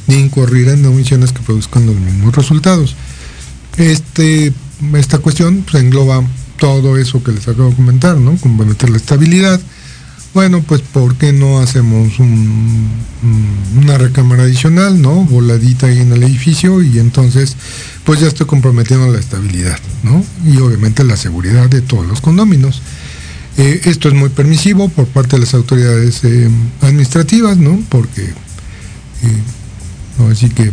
ni 0.10 0.16
incurrir 0.16 0.68
en 0.70 0.86
omisiones 0.86 1.32
que 1.32 1.42
produzcan 1.42 1.86
los 1.86 1.96
mismos 1.96 2.36
resultados. 2.36 2.96
Este, 3.78 4.52
esta 4.96 5.20
cuestión 5.20 5.64
pues, 5.70 5.82
engloba 5.84 6.24
todo 6.58 6.98
eso 6.98 7.24
que 7.24 7.32
les 7.32 7.48
acabo 7.48 7.70
de 7.70 7.76
comentar, 7.76 8.18
¿no? 8.18 8.36
Comprometer 8.38 8.90
la 8.90 8.98
estabilidad. 8.98 9.62
Bueno, 10.34 10.62
pues 10.62 10.82
¿por 10.82 11.16
qué 11.16 11.32
no 11.32 11.60
hacemos 11.60 12.20
una 12.20 13.98
recámara 13.98 14.44
adicional, 14.44 15.02
¿no? 15.02 15.24
Voladita 15.26 15.88
ahí 15.88 16.00
en 16.00 16.12
el 16.12 16.24
edificio 16.24 16.82
y 16.84 17.00
entonces 17.00 17.56
pues 18.04 18.20
ya 18.20 18.28
estoy 18.28 18.46
comprometiendo 18.46 19.12
la 19.12 19.20
estabilidad, 19.20 19.80
¿no? 20.04 20.24
Y 20.46 20.58
obviamente 20.58 21.04
la 21.04 21.18
seguridad 21.18 21.70
de 21.70 21.82
todos 21.82 22.06
los 22.06 22.22
condóminos. 22.22 22.82
Eh, 23.58 23.82
esto 23.86 24.08
es 24.08 24.14
muy 24.14 24.30
permisivo 24.30 24.90
por 24.90 25.08
parte 25.08 25.36
de 25.36 25.42
las 25.42 25.54
autoridades 25.54 26.24
eh, 26.24 26.50
administrativas, 26.82 27.58
¿no? 27.58 27.80
Porque 27.90 28.24
eh, 28.24 29.42
Así 30.28 30.50
que 30.50 30.64
eh, 30.64 30.72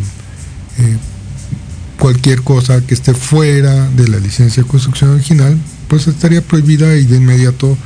cualquier 1.99 2.43
cosa 2.43 2.81
que 2.81 2.95
esté 2.95 3.15
fuera 3.15 3.89
de 3.91 4.09
la 4.09 4.19
licencia 4.19 4.63
de 4.63 4.69
construcción 4.69 5.11
original, 5.11 5.57
pues 5.89 6.07
estaría 6.09 6.43
prohibida 6.43 6.97
y 6.97 7.05
de 7.05 7.17
inmediato 7.17 7.77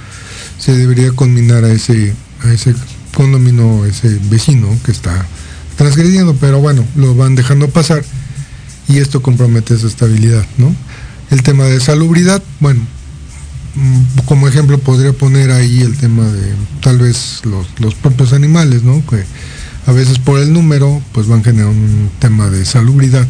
se 0.59 0.77
debería 0.77 1.13
conminar 1.13 1.65
a 1.65 1.73
ese, 1.73 2.15
a 2.43 2.53
ese 2.53 2.75
condomino, 3.15 3.85
ese 3.85 4.19
vecino 4.31 4.69
que 4.85 4.93
está 4.93 5.27
transgrediendo, 5.77 6.35
pero 6.35 6.61
bueno, 6.61 6.85
lo 6.97 7.15
van 7.15 7.35
dejando 7.35 7.69
pasar 7.69 8.05
y 8.89 8.99
esto 8.99 9.23
compromete 9.23 9.75
esa 9.75 9.87
estabilidad, 9.87 10.45
¿no? 10.59 10.75
El 11.31 11.43
tema 11.43 11.65
de 11.65 11.81
salubridad, 11.81 12.43
bueno, 12.59 12.81
mm, 13.75 14.21
como 14.27 14.49
ejemplo 14.49 14.79
podría 14.79 15.13
poner 15.13 15.51
ahí 15.53 15.81
el 15.81 15.97
tema 15.97 16.27
de 16.27 16.55
tal 16.83 16.99
vez 16.99 17.41
los, 17.45 17.95
propios 17.95 18.33
animales, 18.33 18.83
¿no? 18.83 19.05
Que 19.07 19.25
a 19.87 19.93
veces 19.93 20.19
por 20.19 20.39
el 20.39 20.53
número 20.53 21.03
pues 21.13 21.27
van 21.27 21.43
generando 21.43 21.73
un 21.73 22.11
tema 22.19 22.49
de 22.51 22.65
salubridad 22.65 23.27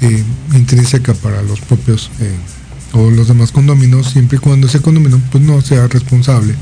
eh, 0.00 0.22
intrínseca 0.54 1.14
para 1.14 1.42
los 1.42 1.60
propios 1.60 2.10
eh, 2.20 2.36
o 2.92 3.10
los 3.10 3.28
demás 3.28 3.50
condominios, 3.52 4.10
siempre 4.10 4.38
y 4.38 4.40
cuando 4.40 4.66
ese 4.66 4.80
condominio 4.80 5.20
pues 5.30 5.42
no 5.42 5.60
sea 5.60 5.88
responsable 5.88 6.54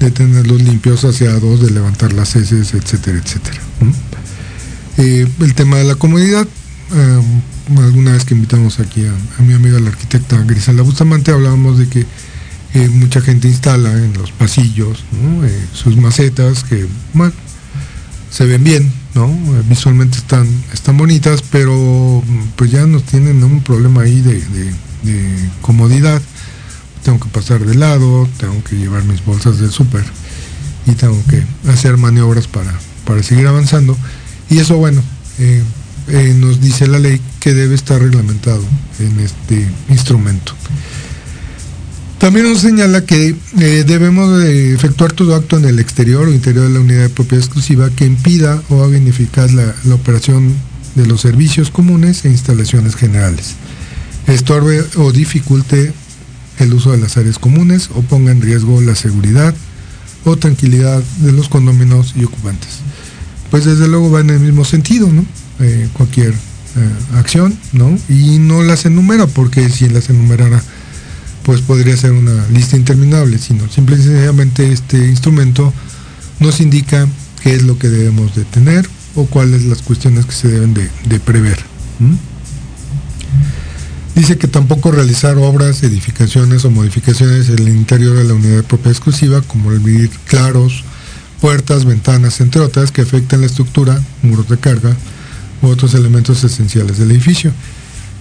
de 0.00 0.10
tenerlos 0.10 0.62
limpios, 0.62 1.04
aseados, 1.04 1.60
de 1.60 1.70
levantar 1.70 2.12
las 2.12 2.34
heces, 2.34 2.74
etcétera, 2.74 3.18
etcétera. 3.18 3.60
Eh, 4.98 5.26
el 5.40 5.54
tema 5.54 5.76
de 5.76 5.84
la 5.84 5.94
comodidad, 5.96 6.46
alguna 7.76 8.12
vez 8.12 8.24
que 8.24 8.34
invitamos 8.34 8.80
aquí 8.80 9.04
a, 9.04 9.42
mi 9.42 9.52
amiga 9.52 9.78
la 9.78 9.90
arquitecta 9.90 10.38
Griselda 10.42 10.82
Bustamante, 10.82 11.32
hablábamos 11.32 11.78
de 11.78 11.88
que 11.88 12.06
mucha 12.90 13.20
gente 13.20 13.48
instala 13.48 13.92
en 13.92 14.12
los 14.14 14.32
pasillos 14.32 15.04
sus 15.72 15.96
macetas 15.96 16.64
que 16.64 16.86
se 18.30 18.44
ven 18.44 18.64
bien, 18.64 18.92
¿no? 19.14 19.30
visualmente 19.68 20.18
están, 20.18 20.46
están 20.72 20.96
bonitas, 20.96 21.42
pero 21.50 22.22
pues 22.56 22.70
ya 22.70 22.86
nos 22.86 23.04
tienen 23.04 23.42
un 23.42 23.62
problema 23.62 24.02
ahí 24.02 24.20
de, 24.20 24.42
comodidad. 25.60 26.20
Tengo 27.04 27.20
que 27.20 27.28
pasar 27.28 27.64
de 27.64 27.76
lado, 27.76 28.28
tengo 28.38 28.62
que 28.64 28.76
llevar 28.76 29.04
mis 29.04 29.24
bolsas 29.24 29.58
del 29.58 29.70
súper 29.70 30.04
y 30.86 30.92
tengo 30.92 31.20
que 31.28 31.42
hacer 31.70 31.96
maniobras 31.96 32.48
para, 32.48 32.72
para 33.04 33.22
seguir 33.22 33.46
avanzando. 33.46 33.96
Y 34.50 34.58
eso, 34.58 34.76
bueno, 34.76 35.02
eh, 35.38 35.62
eh, 36.08 36.34
nos 36.36 36.60
dice 36.60 36.86
la 36.86 36.98
ley 36.98 37.20
que 37.40 37.54
debe 37.54 37.74
estar 37.74 38.00
reglamentado 38.00 38.64
en 38.98 39.20
este 39.20 39.68
instrumento. 39.88 40.54
También 42.18 42.50
nos 42.50 42.60
señala 42.60 43.04
que 43.04 43.36
eh, 43.58 43.84
debemos 43.86 44.40
de 44.40 44.74
efectuar 44.74 45.12
todo 45.12 45.34
acto 45.34 45.58
en 45.58 45.66
el 45.66 45.78
exterior 45.78 46.28
o 46.28 46.32
interior 46.32 46.66
de 46.66 46.74
la 46.74 46.80
unidad 46.80 47.02
de 47.02 47.08
propiedad 47.10 47.44
exclusiva 47.44 47.90
que 47.90 48.06
impida 48.06 48.62
o 48.70 48.82
haga 48.82 48.96
ineficaz 48.96 49.52
la, 49.52 49.74
operación 49.92 50.54
de 50.94 51.06
los 51.06 51.20
servicios 51.20 51.70
comunes 51.70 52.24
e 52.24 52.30
instalaciones 52.30 52.96
generales, 52.96 53.54
estorbe 54.26 54.82
o 54.96 55.12
dificulte 55.12 55.92
el 56.58 56.72
uso 56.72 56.92
de 56.92 56.98
las 56.98 57.18
áreas 57.18 57.38
comunes 57.38 57.90
o 57.94 58.00
ponga 58.00 58.32
en 58.32 58.40
riesgo 58.40 58.80
la 58.80 58.94
seguridad 58.94 59.54
o 60.24 60.36
tranquilidad 60.36 61.02
de 61.18 61.32
los 61.32 61.50
condominios 61.50 62.14
y 62.16 62.24
ocupantes 62.24 62.80
pues 63.50 63.64
desde 63.64 63.88
luego 63.88 64.10
va 64.10 64.20
en 64.20 64.30
el 64.30 64.40
mismo 64.40 64.64
sentido, 64.64 65.10
¿no? 65.10 65.24
Eh, 65.60 65.88
cualquier 65.92 66.32
eh, 66.32 67.16
acción, 67.16 67.58
¿no? 67.72 67.96
Y 68.08 68.38
no 68.38 68.62
las 68.62 68.84
enumera, 68.84 69.26
porque 69.26 69.68
si 69.68 69.88
las 69.88 70.10
enumerara, 70.10 70.62
pues 71.46 71.60
podría 71.60 71.96
ser 71.96 72.10
una 72.10 72.44
lista 72.48 72.76
interminable, 72.76 73.38
sino 73.38 73.70
simple 73.70 73.94
y 73.94 74.02
sencillamente 74.02 74.72
este 74.72 74.98
instrumento 75.06 75.72
nos 76.40 76.60
indica 76.60 77.06
qué 77.40 77.54
es 77.54 77.62
lo 77.62 77.78
que 77.78 77.88
debemos 77.88 78.34
de 78.34 78.44
tener 78.44 78.88
o 79.14 79.26
cuáles 79.26 79.64
las 79.64 79.80
cuestiones 79.80 80.26
que 80.26 80.32
se 80.32 80.48
deben 80.48 80.74
de, 80.74 81.20
prever. 81.20 81.60
Dice 84.16 84.36
que 84.38 84.48
tampoco 84.48 84.90
realizar 84.90 85.38
obras, 85.38 85.84
edificaciones 85.84 86.64
o 86.64 86.70
modificaciones 86.72 87.48
en 87.48 87.60
el 87.60 87.68
interior 87.68 88.16
de 88.16 88.24
la 88.24 88.34
unidad 88.34 88.56
de 88.56 88.62
propiedad 88.64 88.90
exclusiva, 88.90 89.40
como 89.42 89.70
el 89.70 90.10
claros, 90.24 90.82
puertas, 91.40 91.84
ventanas, 91.84 92.40
entre 92.40 92.60
otras, 92.60 92.90
que 92.90 93.02
afectan 93.02 93.42
la 93.42 93.46
estructura, 93.46 94.02
muros 94.22 94.48
de 94.48 94.58
carga 94.58 94.96
u 95.62 95.68
otros 95.68 95.94
elementos 95.94 96.42
esenciales 96.42 96.98
del 96.98 97.12
edificio. 97.12 97.52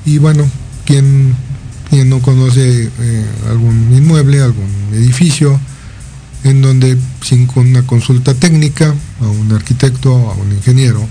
Y 0.06 0.20
bueno, 0.20 0.48
quien, 0.86 1.34
quien 1.90 2.10
no 2.10 2.22
conoce 2.22 2.90
eh, 3.00 3.26
algún 3.50 3.92
inmueble, 3.96 4.42
algún 4.42 4.70
edificio, 4.94 5.60
en 6.44 6.62
donde 6.62 6.98
sin 7.22 7.50
una 7.56 7.86
consulta 7.88 8.34
técnica 8.34 8.94
a 9.22 9.28
un 9.28 9.52
arquitecto, 9.52 10.14
a 10.30 10.34
un 10.36 10.52
ingeniero, 10.52 11.08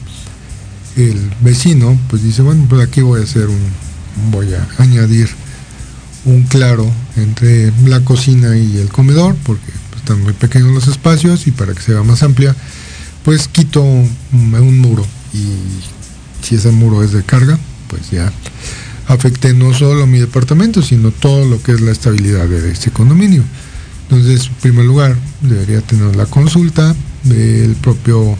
el 0.96 1.30
vecino 1.40 1.98
pues 2.08 2.22
dice, 2.22 2.42
bueno, 2.42 2.66
pues 2.68 2.86
aquí 2.86 3.00
voy 3.00 3.20
a 3.20 3.24
hacer 3.24 3.48
un, 3.48 4.30
voy 4.30 4.54
a 4.54 4.68
añadir 4.78 5.28
un 6.24 6.44
claro 6.44 6.90
entre 7.16 7.72
la 7.86 8.00
cocina 8.00 8.56
y 8.56 8.78
el 8.78 8.88
comedor, 8.88 9.34
porque 9.44 9.72
están 9.96 10.22
muy 10.22 10.32
pequeños 10.32 10.70
los 10.70 10.88
espacios 10.88 11.46
y 11.46 11.50
para 11.50 11.74
que 11.74 11.82
sea 11.82 12.02
más 12.02 12.22
amplia, 12.22 12.54
pues 13.24 13.48
quito 13.48 13.82
un, 13.82 14.80
muro 14.80 15.06
y 15.32 15.48
si 16.42 16.56
ese 16.56 16.70
muro 16.70 17.02
es 17.02 17.12
de 17.12 17.22
carga, 17.22 17.58
pues 17.88 18.10
ya 18.10 18.32
afecte 19.06 19.52
no 19.54 19.72
solo 19.74 20.06
mi 20.06 20.18
departamento, 20.18 20.82
sino 20.82 21.10
todo 21.10 21.44
lo 21.44 21.62
que 21.62 21.72
es 21.72 21.80
la 21.80 21.92
estabilidad 21.92 22.46
de 22.46 22.70
este 22.70 22.90
condominio. 22.90 23.42
Entonces, 24.08 24.46
en 24.46 24.54
primer 24.54 24.84
lugar, 24.84 25.16
debería 25.40 25.80
tener 25.80 26.14
la 26.16 26.26
consulta 26.26 26.94
del 27.24 27.74
propio 27.76 28.36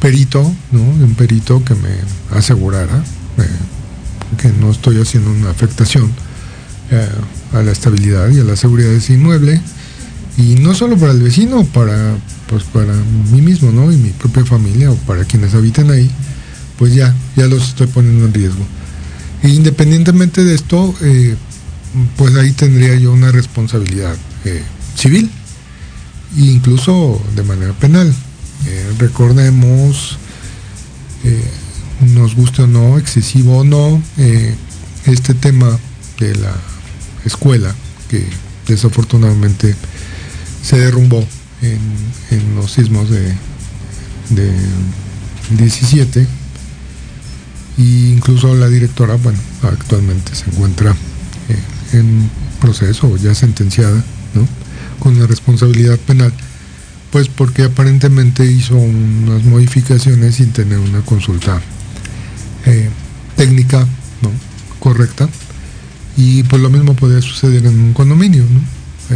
perito, 0.00 0.42
¿no? 0.72 0.98
De 0.98 1.04
un 1.04 1.14
perito 1.14 1.64
que 1.64 1.74
me 1.74 1.90
asegurara 2.36 3.04
eh, 3.38 4.36
que 4.38 4.48
no 4.48 4.70
estoy 4.70 5.00
haciendo 5.00 5.30
una 5.30 5.50
afectación 5.50 6.10
eh, 6.90 7.08
a 7.52 7.62
la 7.62 7.72
estabilidad 7.72 8.28
y 8.30 8.40
a 8.40 8.44
la 8.44 8.56
seguridad 8.56 8.88
de 8.88 8.96
ese 8.96 9.14
inmueble 9.14 9.60
y 10.36 10.54
no 10.56 10.74
solo 10.74 10.96
para 10.96 11.12
el 11.12 11.22
vecino, 11.22 11.64
para 11.64 12.16
pues 12.48 12.64
para 12.64 12.92
mí 13.30 13.40
mismo, 13.40 13.70
¿no? 13.70 13.92
Y 13.92 13.96
mi 13.96 14.10
propia 14.10 14.44
familia 14.44 14.90
o 14.90 14.96
para 14.96 15.24
quienes 15.24 15.54
habitan 15.54 15.90
ahí, 15.90 16.10
pues 16.78 16.94
ya, 16.94 17.14
ya 17.36 17.46
los 17.46 17.68
estoy 17.68 17.86
poniendo 17.86 18.26
en 18.26 18.34
riesgo. 18.34 18.64
Independientemente 19.42 20.44
de 20.44 20.54
esto, 20.54 20.94
eh, 21.00 21.34
pues 22.16 22.34
ahí 22.36 22.52
tendría 22.52 22.94
yo 22.96 23.12
una 23.12 23.32
responsabilidad 23.32 24.14
eh, 24.44 24.62
civil, 24.94 25.30
e 26.36 26.42
incluso 26.42 27.20
de 27.34 27.42
manera 27.42 27.72
penal. 27.72 28.12
Eh, 28.66 28.92
recordemos, 28.98 30.18
nos 32.00 32.34
guste 32.34 32.62
o 32.62 32.66
no, 32.66 32.98
excesivo 32.98 33.58
o 33.58 33.64
no, 33.64 34.02
este 35.06 35.34
tema 35.34 35.78
de 36.18 36.34
la 36.36 36.54
escuela, 37.24 37.74
que 38.08 38.24
desafortunadamente 38.66 39.74
se 40.62 40.78
derrumbó 40.78 41.26
en, 41.62 42.54
los 42.54 42.72
sismos 42.72 43.08
de, 43.10 43.34
17 45.50 46.26
e 47.80 48.12
incluso 48.14 48.54
la 48.54 48.68
directora, 48.68 49.14
bueno, 49.16 49.38
actualmente 49.62 50.34
se 50.34 50.50
encuentra 50.50 50.94
eh, 51.48 51.96
en 51.96 52.30
proceso, 52.60 53.16
ya 53.16 53.34
sentenciada, 53.34 54.04
¿no? 54.34 54.46
con 54.98 55.18
la 55.18 55.26
responsabilidad 55.26 55.98
penal, 55.98 56.32
pues 57.10 57.28
porque 57.28 57.64
aparentemente 57.64 58.44
hizo 58.44 58.76
unas 58.76 59.42
modificaciones 59.44 60.36
sin 60.36 60.52
tener 60.52 60.78
una 60.78 61.00
consulta 61.00 61.60
eh, 62.66 62.88
técnica 63.36 63.80
¿no? 64.22 64.30
correcta, 64.78 65.28
y 66.16 66.42
pues 66.44 66.60
lo 66.60 66.68
mismo 66.68 66.94
podría 66.94 67.22
suceder 67.22 67.64
en 67.64 67.78
un 67.78 67.92
condominio, 67.94 68.42
¿no? 68.42 68.60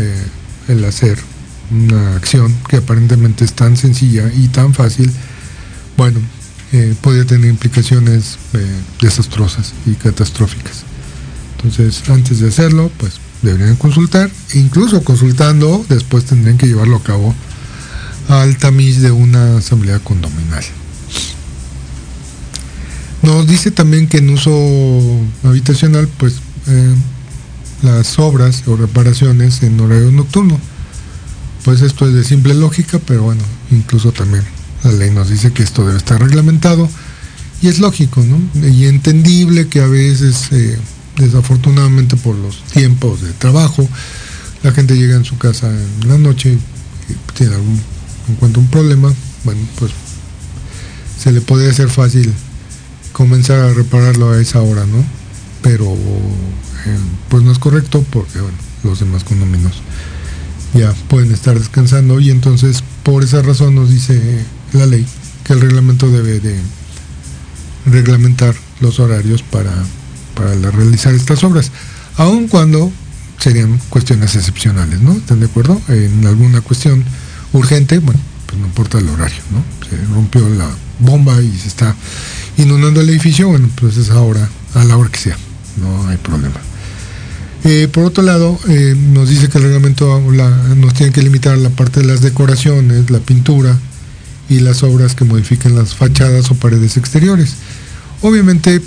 Eh, 0.01 0.25
el 0.69 0.85
hacer 0.85 1.19
una 1.71 2.17
acción 2.17 2.55
que 2.69 2.79
aparentemente 2.79 3.45
es 3.45 3.53
tan 3.53 3.77
sencilla 3.77 4.31
y 4.35 4.49
tan 4.49 4.73
fácil, 4.73 5.11
bueno, 5.97 6.21
eh, 6.75 6.95
puede 7.01 7.25
tener 7.25 7.49
implicaciones 7.49 8.37
eh, 8.53 8.67
desastrosas 9.01 9.73
y 9.87 9.93
catastróficas. 9.95 10.83
Entonces, 11.57 12.09
antes 12.11 12.41
de 12.41 12.49
hacerlo, 12.49 12.91
pues 12.99 13.15
deberían 13.43 13.77
consultar, 13.77 14.31
incluso 14.55 15.03
consultando, 15.05 15.85
después 15.89 16.25
tendrían 16.25 16.59
que 16.59 16.67
llevarlo 16.67 16.97
a 16.97 17.03
cabo 17.03 17.35
al 18.29 18.57
tamiz 18.59 19.01
de 19.01 19.13
una 19.13 19.59
asamblea 19.59 19.99
condominal. 20.01 20.65
Nos 23.23 23.47
dice 23.47 23.71
también 23.71 24.09
que 24.09 24.19
en 24.19 24.31
uso 24.31 24.51
habitacional, 25.45 26.09
pues 26.19 26.41
eh, 26.67 26.95
las 27.83 28.19
obras 28.19 28.65
o 28.67 28.77
reparaciones 28.77 29.63
en 29.63 29.81
horario 29.81 30.11
nocturno 30.11 30.59
pues 31.65 31.81
esto 31.81 32.07
es 32.07 32.13
de 32.13 32.25
simple 32.25 32.53
lógica, 32.53 33.01
pero 33.07 33.23
bueno, 33.23 33.43
incluso 33.71 34.13
también 34.13 34.45
la 34.85 34.93
ley 34.93 35.11
nos 35.11 35.31
dice 35.31 35.53
que 35.53 35.63
esto 35.63 35.85
debe 35.85 35.99
estar 35.99 36.21
reglamentado 36.21 36.89
y 37.63 37.69
es 37.69 37.79
lógico, 37.79 38.23
¿no? 38.23 38.39
Y 38.69 38.87
entendible 38.87 39.69
que 39.69 39.81
a 39.81 39.87
veces, 39.87 40.49
eh, 40.53 40.79
desafortunadamente 41.17 42.17
por 42.17 42.37
los 42.37 42.63
tiempos 42.65 43.23
de 43.23 43.33
trabajo, 43.33 43.89
la 44.63 44.73
gente 44.73 44.97
llega 44.97 45.17
en 45.17 45.25
su 45.25 45.39
casa 45.39 45.71
en 45.71 46.09
la 46.09 46.19
noche 46.19 46.59
tiene 47.35 47.55
algún, 47.55 47.81
encuentra 48.29 48.61
un 48.61 48.69
problema, 48.69 49.13
bueno, 49.45 49.61
pues 49.79 49.93
se 51.19 51.33
le 51.33 51.41
puede 51.41 51.71
hacer 51.71 51.89
fácil 51.89 52.33
comenzar 53.13 53.61
a 53.61 53.73
repararlo 53.73 54.33
a 54.33 54.41
esa 54.41 54.61
hora, 54.61 54.85
¿no? 54.87 55.05
Pero 55.63 55.95
eh, 55.95 56.99
pues 57.29 57.43
no 57.43 57.53
es 57.53 57.59
correcto 57.59 58.05
porque 58.11 58.41
bueno, 58.41 58.57
los 58.83 59.01
demás 59.01 59.25
condominios 59.25 59.83
ya 60.75 60.93
pueden 61.09 61.33
estar 61.33 61.59
descansando 61.59 62.21
y 62.21 62.31
entonces 62.31 62.83
por 63.03 63.23
esa 63.23 63.43
razón 63.43 63.75
nos 63.75 63.91
dice 63.91 64.45
la 64.75 64.87
ley 64.87 65.07
que 65.45 65.53
el 65.53 65.61
reglamento 65.61 66.11
debe 66.11 66.41
de 66.41 66.59
reglamentar 67.87 68.55
los 68.81 68.99
horarios 68.99 69.43
para, 69.43 69.73
para 70.35 70.55
realizar 70.71 71.15
estas 71.15 71.45
obras, 71.45 71.71
aun 72.17 72.49
cuando 72.49 72.91
serían 73.39 73.79
cuestiones 73.91 74.35
excepcionales, 74.37 75.01
¿no? 75.01 75.13
¿Están 75.13 75.41
de 75.41 75.47
acuerdo? 75.47 75.81
En 75.89 76.27
alguna 76.27 76.61
cuestión 76.63 77.05
urgente, 77.53 77.99
bueno, 77.99 78.21
pues 78.47 78.59
no 78.59 78.67
importa 78.67 78.99
el 78.99 79.09
horario, 79.09 79.43
¿no? 79.53 79.63
Se 79.89 80.03
rompió 80.15 80.49
la 80.49 80.69
bomba 80.99 81.41
y 81.43 81.57
se 81.59 81.69
está 81.69 81.95
inundando 82.57 83.01
el 83.01 83.11
edificio, 83.11 83.49
bueno, 83.49 83.69
pues 83.79 83.97
es 83.97 84.11
ahora, 84.11 84.49
a 84.75 84.85
la 84.85 84.97
hora 84.97 85.11
que 85.11 85.19
sea, 85.19 85.37
no 85.77 86.09
hay 86.09 86.17
problema. 86.17 86.57
Eh, 87.65 87.89
por 87.91 88.05
otro 88.05 88.23
lado, 88.23 88.59
eh, 88.69 88.95
nos 88.97 89.29
dice 89.29 89.49
que 89.49 89.59
el 89.59 89.65
reglamento 89.65 90.21
nos 90.77 90.95
tiene 90.95 91.13
que 91.13 91.23
limitar 91.23 91.57
la 91.59 91.71
parte 91.71 92.01
de 92.01 92.07
las 92.07 92.21
decoraciones, 92.21 93.11
la 93.11 93.21
pintura 93.21 93.79
y 94.49 94.61
las 94.61 94.83
obras 94.83 95.15
que 95.15 95.25
modifiquen 95.25 95.75
las 95.75 95.95
fachadas 95.95 96.51
o 96.51 96.55
paredes 96.55 96.97
exteriores. 96.97 97.55
Obviamente, 98.23 98.81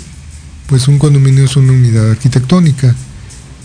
pues 0.66 0.88
un 0.88 0.98
condominio 0.98 1.44
es 1.44 1.56
una 1.56 1.72
unidad 1.72 2.10
arquitectónica 2.10 2.94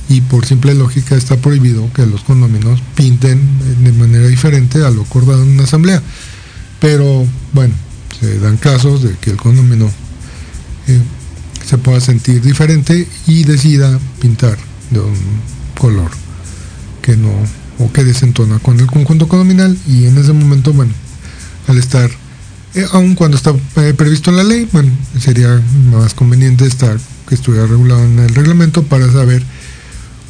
y 0.10 0.22
por 0.22 0.46
simple 0.46 0.74
lógica 0.74 1.16
está 1.16 1.38
prohibido 1.38 1.92
que 1.94 2.06
los 2.06 2.24
condominios 2.24 2.82
pinten 2.96 3.40
de 3.84 3.92
manera 3.94 4.28
diferente 4.28 4.84
a 4.84 4.90
lo 4.90 5.04
acordado 5.04 5.44
en 5.44 5.50
una 5.50 5.64
asamblea. 5.64 6.02
Pero 6.80 7.26
bueno, 7.54 7.74
se 8.20 8.40
dan 8.40 8.58
casos 8.58 9.04
de 9.04 9.16
que 9.18 9.32
el 9.32 9.38
condominio 9.38 9.90
eh, 10.88 11.00
se 11.66 11.78
pueda 11.78 12.00
sentir 12.00 12.42
diferente 12.42 13.08
y 13.28 13.44
decida 13.44 14.00
pintar 14.20 14.58
de 14.92 15.00
un 15.00 15.16
color 15.80 16.12
que 17.02 17.18
no 17.18 17.32
o 17.80 17.92
que 17.92 18.04
desentona 18.04 18.60
con 18.60 18.80
el 18.80 18.88
conjunto 18.88 19.28
condominal 19.28 19.78
y 19.88 20.06
en 20.06 20.18
ese 20.18 20.34
momento, 20.34 20.74
bueno, 20.74 20.94
al 21.68 21.78
estar, 21.78 22.10
eh, 22.76 22.86
aun 22.92 23.16
cuando 23.16 23.38
está 23.38 23.54
eh, 23.78 23.94
previsto 23.94 24.30
en 24.30 24.38
la 24.38 24.44
ley, 24.44 24.68
bueno, 24.72 24.92
sería 25.20 25.62
más 25.92 26.14
conveniente 26.14 26.66
estar 26.66 26.98
que 27.28 27.36
estuviera 27.36 27.68
regulado 27.68 28.04
en 28.04 28.20
el 28.20 28.34
reglamento 28.36 28.84
para 28.84 29.12
saber 29.12 29.44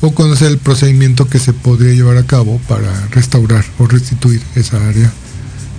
o 0.01 0.13
conocer 0.13 0.49
el 0.49 0.57
procedimiento 0.57 1.27
que 1.27 1.39
se 1.39 1.53
podría 1.53 1.93
llevar 1.93 2.17
a 2.17 2.25
cabo 2.25 2.59
para 2.67 3.07
restaurar 3.07 3.63
o 3.79 3.87
restituir 3.87 4.41
esa 4.55 4.85
área 4.87 5.11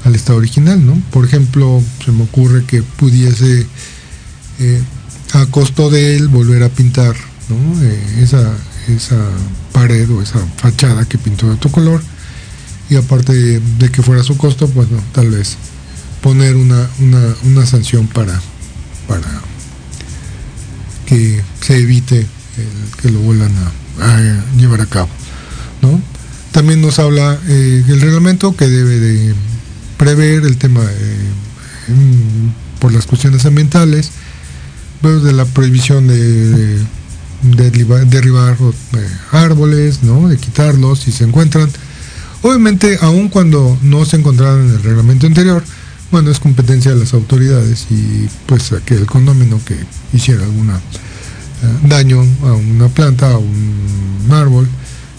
al 0.04 0.14
estado 0.14 0.38
original, 0.38 0.84
¿no? 0.84 1.00
Por 1.10 1.26
ejemplo, 1.26 1.82
se 2.04 2.12
me 2.12 2.24
ocurre 2.24 2.64
que 2.64 2.82
pudiese 2.82 3.66
eh, 4.60 4.82
a 5.32 5.46
costo 5.46 5.90
de 5.90 6.16
él 6.16 6.28
volver 6.28 6.62
a 6.62 6.68
pintar 6.68 7.14
esa, 8.18 8.54
esa 8.88 9.16
pared 9.72 10.08
o 10.10 10.22
esa 10.22 10.38
fachada 10.56 11.04
que 11.04 11.18
pintó 11.18 11.46
de 11.46 11.52
otro 11.54 11.70
color 11.70 12.00
y 12.90 12.96
aparte 12.96 13.32
de, 13.32 13.90
que 13.90 14.02
fuera 14.02 14.22
su 14.22 14.36
costo, 14.36 14.68
pues 14.68 14.90
no, 14.90 15.02
tal 15.12 15.30
vez 15.30 15.56
poner 16.20 16.56
una, 16.56 16.88
una, 17.44 17.66
sanción 17.66 18.06
para, 18.06 18.40
para 19.06 19.26
que 21.06 21.42
se 21.60 21.76
evite 21.76 22.26
que 23.02 23.10
lo 23.10 23.20
vuelvan 23.20 23.52
a, 24.00 24.56
llevar 24.56 24.80
a 24.80 24.86
cabo. 24.86 25.08
¿no? 25.82 26.00
También 26.52 26.80
nos 26.80 26.98
habla 26.98 27.38
eh, 27.46 27.84
el 27.86 28.00
reglamento 28.00 28.56
que 28.56 28.68
debe 28.68 28.98
de 29.00 29.34
prever 29.96 30.44
el 30.44 30.56
tema 30.56 30.82
por 32.78 32.92
las 32.92 33.06
cuestiones 33.06 33.44
ambientales, 33.44 34.10
pues, 35.00 35.22
de 35.22 35.32
la 35.32 35.44
prohibición 35.44 36.06
de, 36.06 36.78
derribar 37.42 38.56
eh, 38.62 39.08
árboles, 39.32 40.02
¿no? 40.02 40.28
de 40.28 40.38
quitarlos 40.38 41.00
si 41.00 41.12
se 41.12 41.24
encuentran. 41.24 41.70
Obviamente, 42.44 42.98
aun 43.00 43.30
cuando 43.30 43.78
no 43.80 44.04
se 44.04 44.16
encontraran 44.16 44.66
en 44.66 44.72
el 44.72 44.82
reglamento 44.82 45.26
anterior, 45.26 45.64
bueno, 46.10 46.30
es 46.30 46.38
competencia 46.38 46.92
de 46.92 47.00
las 47.00 47.14
autoridades 47.14 47.86
y 47.88 48.28
pues 48.44 48.70
que 48.84 48.96
el 48.96 49.06
condominio 49.06 49.58
que 49.64 49.74
hiciera 50.12 50.44
algún 50.44 50.68
eh, 50.68 50.74
daño 51.84 52.20
a 52.42 52.52
una 52.52 52.88
planta, 52.88 53.30
a 53.30 53.38
un 53.38 54.28
árbol, 54.30 54.68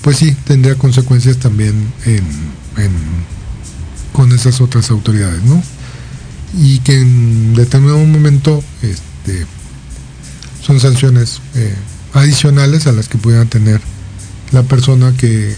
pues 0.04 0.18
sí, 0.18 0.38
tendría 0.46 0.76
consecuencias 0.76 1.38
también 1.38 1.74
con 4.14 4.32
esas 4.32 4.62
otras 4.62 4.92
autoridades, 4.92 5.42
¿no? 5.46 5.64
Y 6.54 6.78
que 6.82 7.02
en 7.02 7.56
determinado 7.56 8.06
momento 8.06 8.64
este, 8.84 9.48
son 10.62 10.80
sanciones 10.80 11.42
eh, 11.56 11.74
adicionales 12.14 12.86
a 12.86 12.92
las 12.92 13.10
que 13.10 13.18
pudiera 13.18 13.46
tener 13.46 13.82
la 14.52 14.62
persona 14.62 15.12
que, 15.18 15.56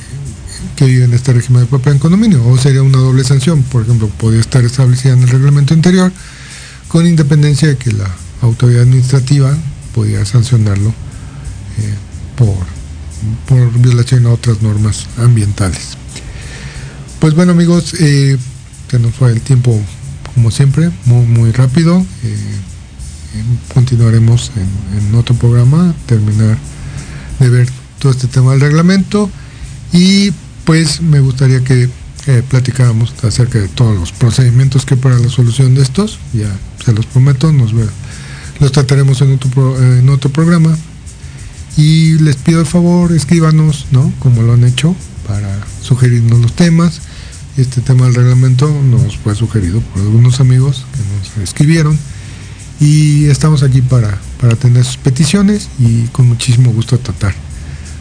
vive 0.80 1.06
en 1.06 1.14
este 1.14 1.34
régimen 1.34 1.62
de 1.62 1.68
papel 1.68 1.94
en 1.94 2.00
condominio, 2.00 2.46
o 2.46 2.58
sería 2.58 2.82
una 2.82 2.98
doble 2.98 3.24
sanción, 3.24 3.64
por 3.64 3.84
ejemplo, 3.84 4.08
podría 4.10 4.42
estar 4.42 4.64
establecida 4.64 5.14
en 5.14 5.24
el 5.24 5.30
reglamento 5.30 5.74
interior, 5.74 6.12
con 6.88 7.06
independencia 7.06 7.68
de 7.68 7.78
que 7.78 7.92
la 7.92 8.10
autoridad 8.42 8.84
administrativa 8.84 9.56
podía 9.94 10.26
sancionarlo 10.26 10.90
eh, 10.90 11.94
por, 12.36 12.56
por 13.48 13.80
violación 13.80 14.26
a 14.28 14.32
otras 14.32 14.62
normas 14.62 15.08
ambientales. 15.18 15.98
Pues 17.20 17.34
bueno 17.34 17.52
amigos, 17.54 17.96
eh, 18.00 18.38
se 18.90 19.00
nos 19.00 19.16
fue 19.16 19.32
el 19.32 19.42
tiempo 19.42 19.82
como 20.36 20.52
siempre, 20.52 20.92
muy, 21.06 21.26
muy 21.26 21.52
rápido 21.52 22.06
continuaremos 23.74 24.52
en, 24.56 25.16
otro 25.16 25.36
programa, 25.36 25.94
terminar 26.06 26.58
de 27.40 27.50
ver 27.50 27.68
todo 28.00 28.12
este 28.12 28.28
tema 28.28 28.52
del 28.52 28.62
reglamento 28.62 29.30
y 29.94 30.32
pues 30.68 31.02
me 31.02 31.22
gustaría 31.22 31.64
que 31.64 31.90
platicáramos 32.50 33.14
acerca 33.24 33.58
de 33.58 33.70
todos 33.70 33.96
los 33.96 34.12
procedimientos 34.12 34.86
que 34.86 34.98
para 34.98 35.18
la 35.18 35.30
solución 35.30 35.74
de 35.76 35.82
estos, 35.82 36.20
ya 36.34 36.54
se 36.84 36.92
los 36.92 37.06
prometo, 37.06 37.54
nos 37.54 37.72
los 37.72 38.72
trataremos 38.74 39.22
en 39.22 40.10
otro, 40.10 40.30
programa 40.30 40.78
y 41.78 42.20
les 42.20 42.36
pido 42.36 42.60
el 42.60 42.66
favor, 42.66 43.14
escríbanos, 43.14 43.86
¿no? 43.92 44.12
Como 44.20 44.42
lo 44.42 44.54
han 44.54 44.66
hecho, 44.66 44.94
para 45.26 45.58
sugerirnos 45.82 46.40
los 46.40 46.54
temas. 46.54 47.00
Este 47.56 47.80
tema 47.80 48.08
del 48.08 48.16
reglamento 48.16 48.70
nos 48.70 49.16
fue 49.16 49.36
sugerido 49.36 49.80
por 49.80 50.02
algunos 50.02 50.42
amigos 50.42 50.86
que 50.94 51.40
nos 51.40 51.48
escribieron 51.48 51.98
y 52.82 53.28
estamos 53.28 53.64
aquí 53.64 53.82
para, 53.82 54.20
para 54.42 54.56
atender 54.56 54.84
sus 54.84 54.98
peticiones 54.98 55.70
y 55.80 56.08
con 56.08 56.28
muchísimo 56.28 56.74
gusto 56.74 57.00
tratar 57.00 57.47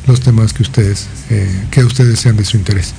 los 0.07 0.21
temas 0.21 0.53
que 0.53 0.63
ustedes 0.63 1.07
eh, 1.31 1.67
que 1.71 1.85
ustedes 1.85 2.21
sean 2.21 2.37
de 2.37 2.45
su 2.45 2.57
interés. 2.57 2.95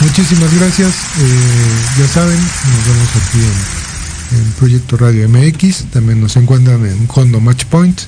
Muchísimas 0.00 0.52
gracias. 0.58 0.92
Eh, 1.18 2.00
ya 2.00 2.08
saben, 2.08 2.36
nos 2.36 2.86
vemos 2.86 3.08
aquí 3.16 3.38
en, 3.38 4.38
en, 4.38 4.52
Proyecto 4.52 4.96
Radio 4.96 5.28
MX. 5.28 5.90
También 5.90 6.20
nos 6.20 6.36
encuentran 6.36 6.84
en 6.86 7.06
Condo 7.06 7.40
Match 7.40 7.64
Point. 7.64 8.00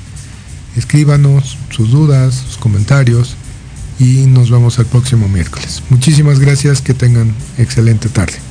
Escríbanos 0.77 1.59
sus 1.71 1.91
dudas, 1.91 2.35
sus 2.35 2.57
comentarios 2.57 3.37
y 3.99 4.27
nos 4.27 4.51
vemos 4.51 4.79
el 4.79 4.87
próximo 4.87 5.29
miércoles. 5.29 5.83
Muchísimas 5.91 6.39
gracias. 6.39 6.81
Que 6.81 6.95
tengan 6.95 7.35
excelente 7.59 8.09
tarde. 8.09 8.50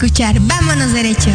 Escuchar 0.00 0.40
Vámonos 0.40 0.94
Derecho. 0.94 1.28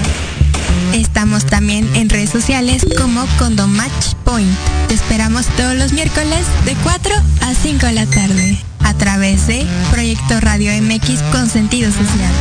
Estamos 0.95 1.45
también 1.45 1.87
en 1.95 2.09
redes 2.09 2.31
sociales 2.31 2.83
como 2.97 3.23
Condomatch 3.37 4.15
Point. 4.23 4.57
Te 4.87 4.95
esperamos 4.95 5.45
todos 5.55 5.75
los 5.75 5.93
miércoles 5.93 6.47
de 6.65 6.73
4 6.81 7.13
a 7.41 7.53
5 7.53 7.85
de 7.85 7.91
la 7.93 8.07
tarde 8.07 8.57
a 8.79 8.95
través 8.95 9.45
de 9.45 9.67
Proyecto 9.91 10.39
Radio 10.39 10.71
MX 10.81 11.21
con 11.31 11.47
sentido 11.47 11.91
social. 11.91 12.31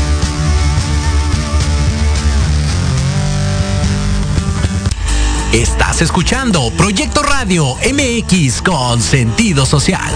Estás 5.52 6.00
escuchando 6.00 6.70
Proyecto 6.78 7.22
Radio 7.22 7.76
MX 7.92 8.62
con 8.62 9.02
sentido 9.02 9.66
social. 9.66 10.10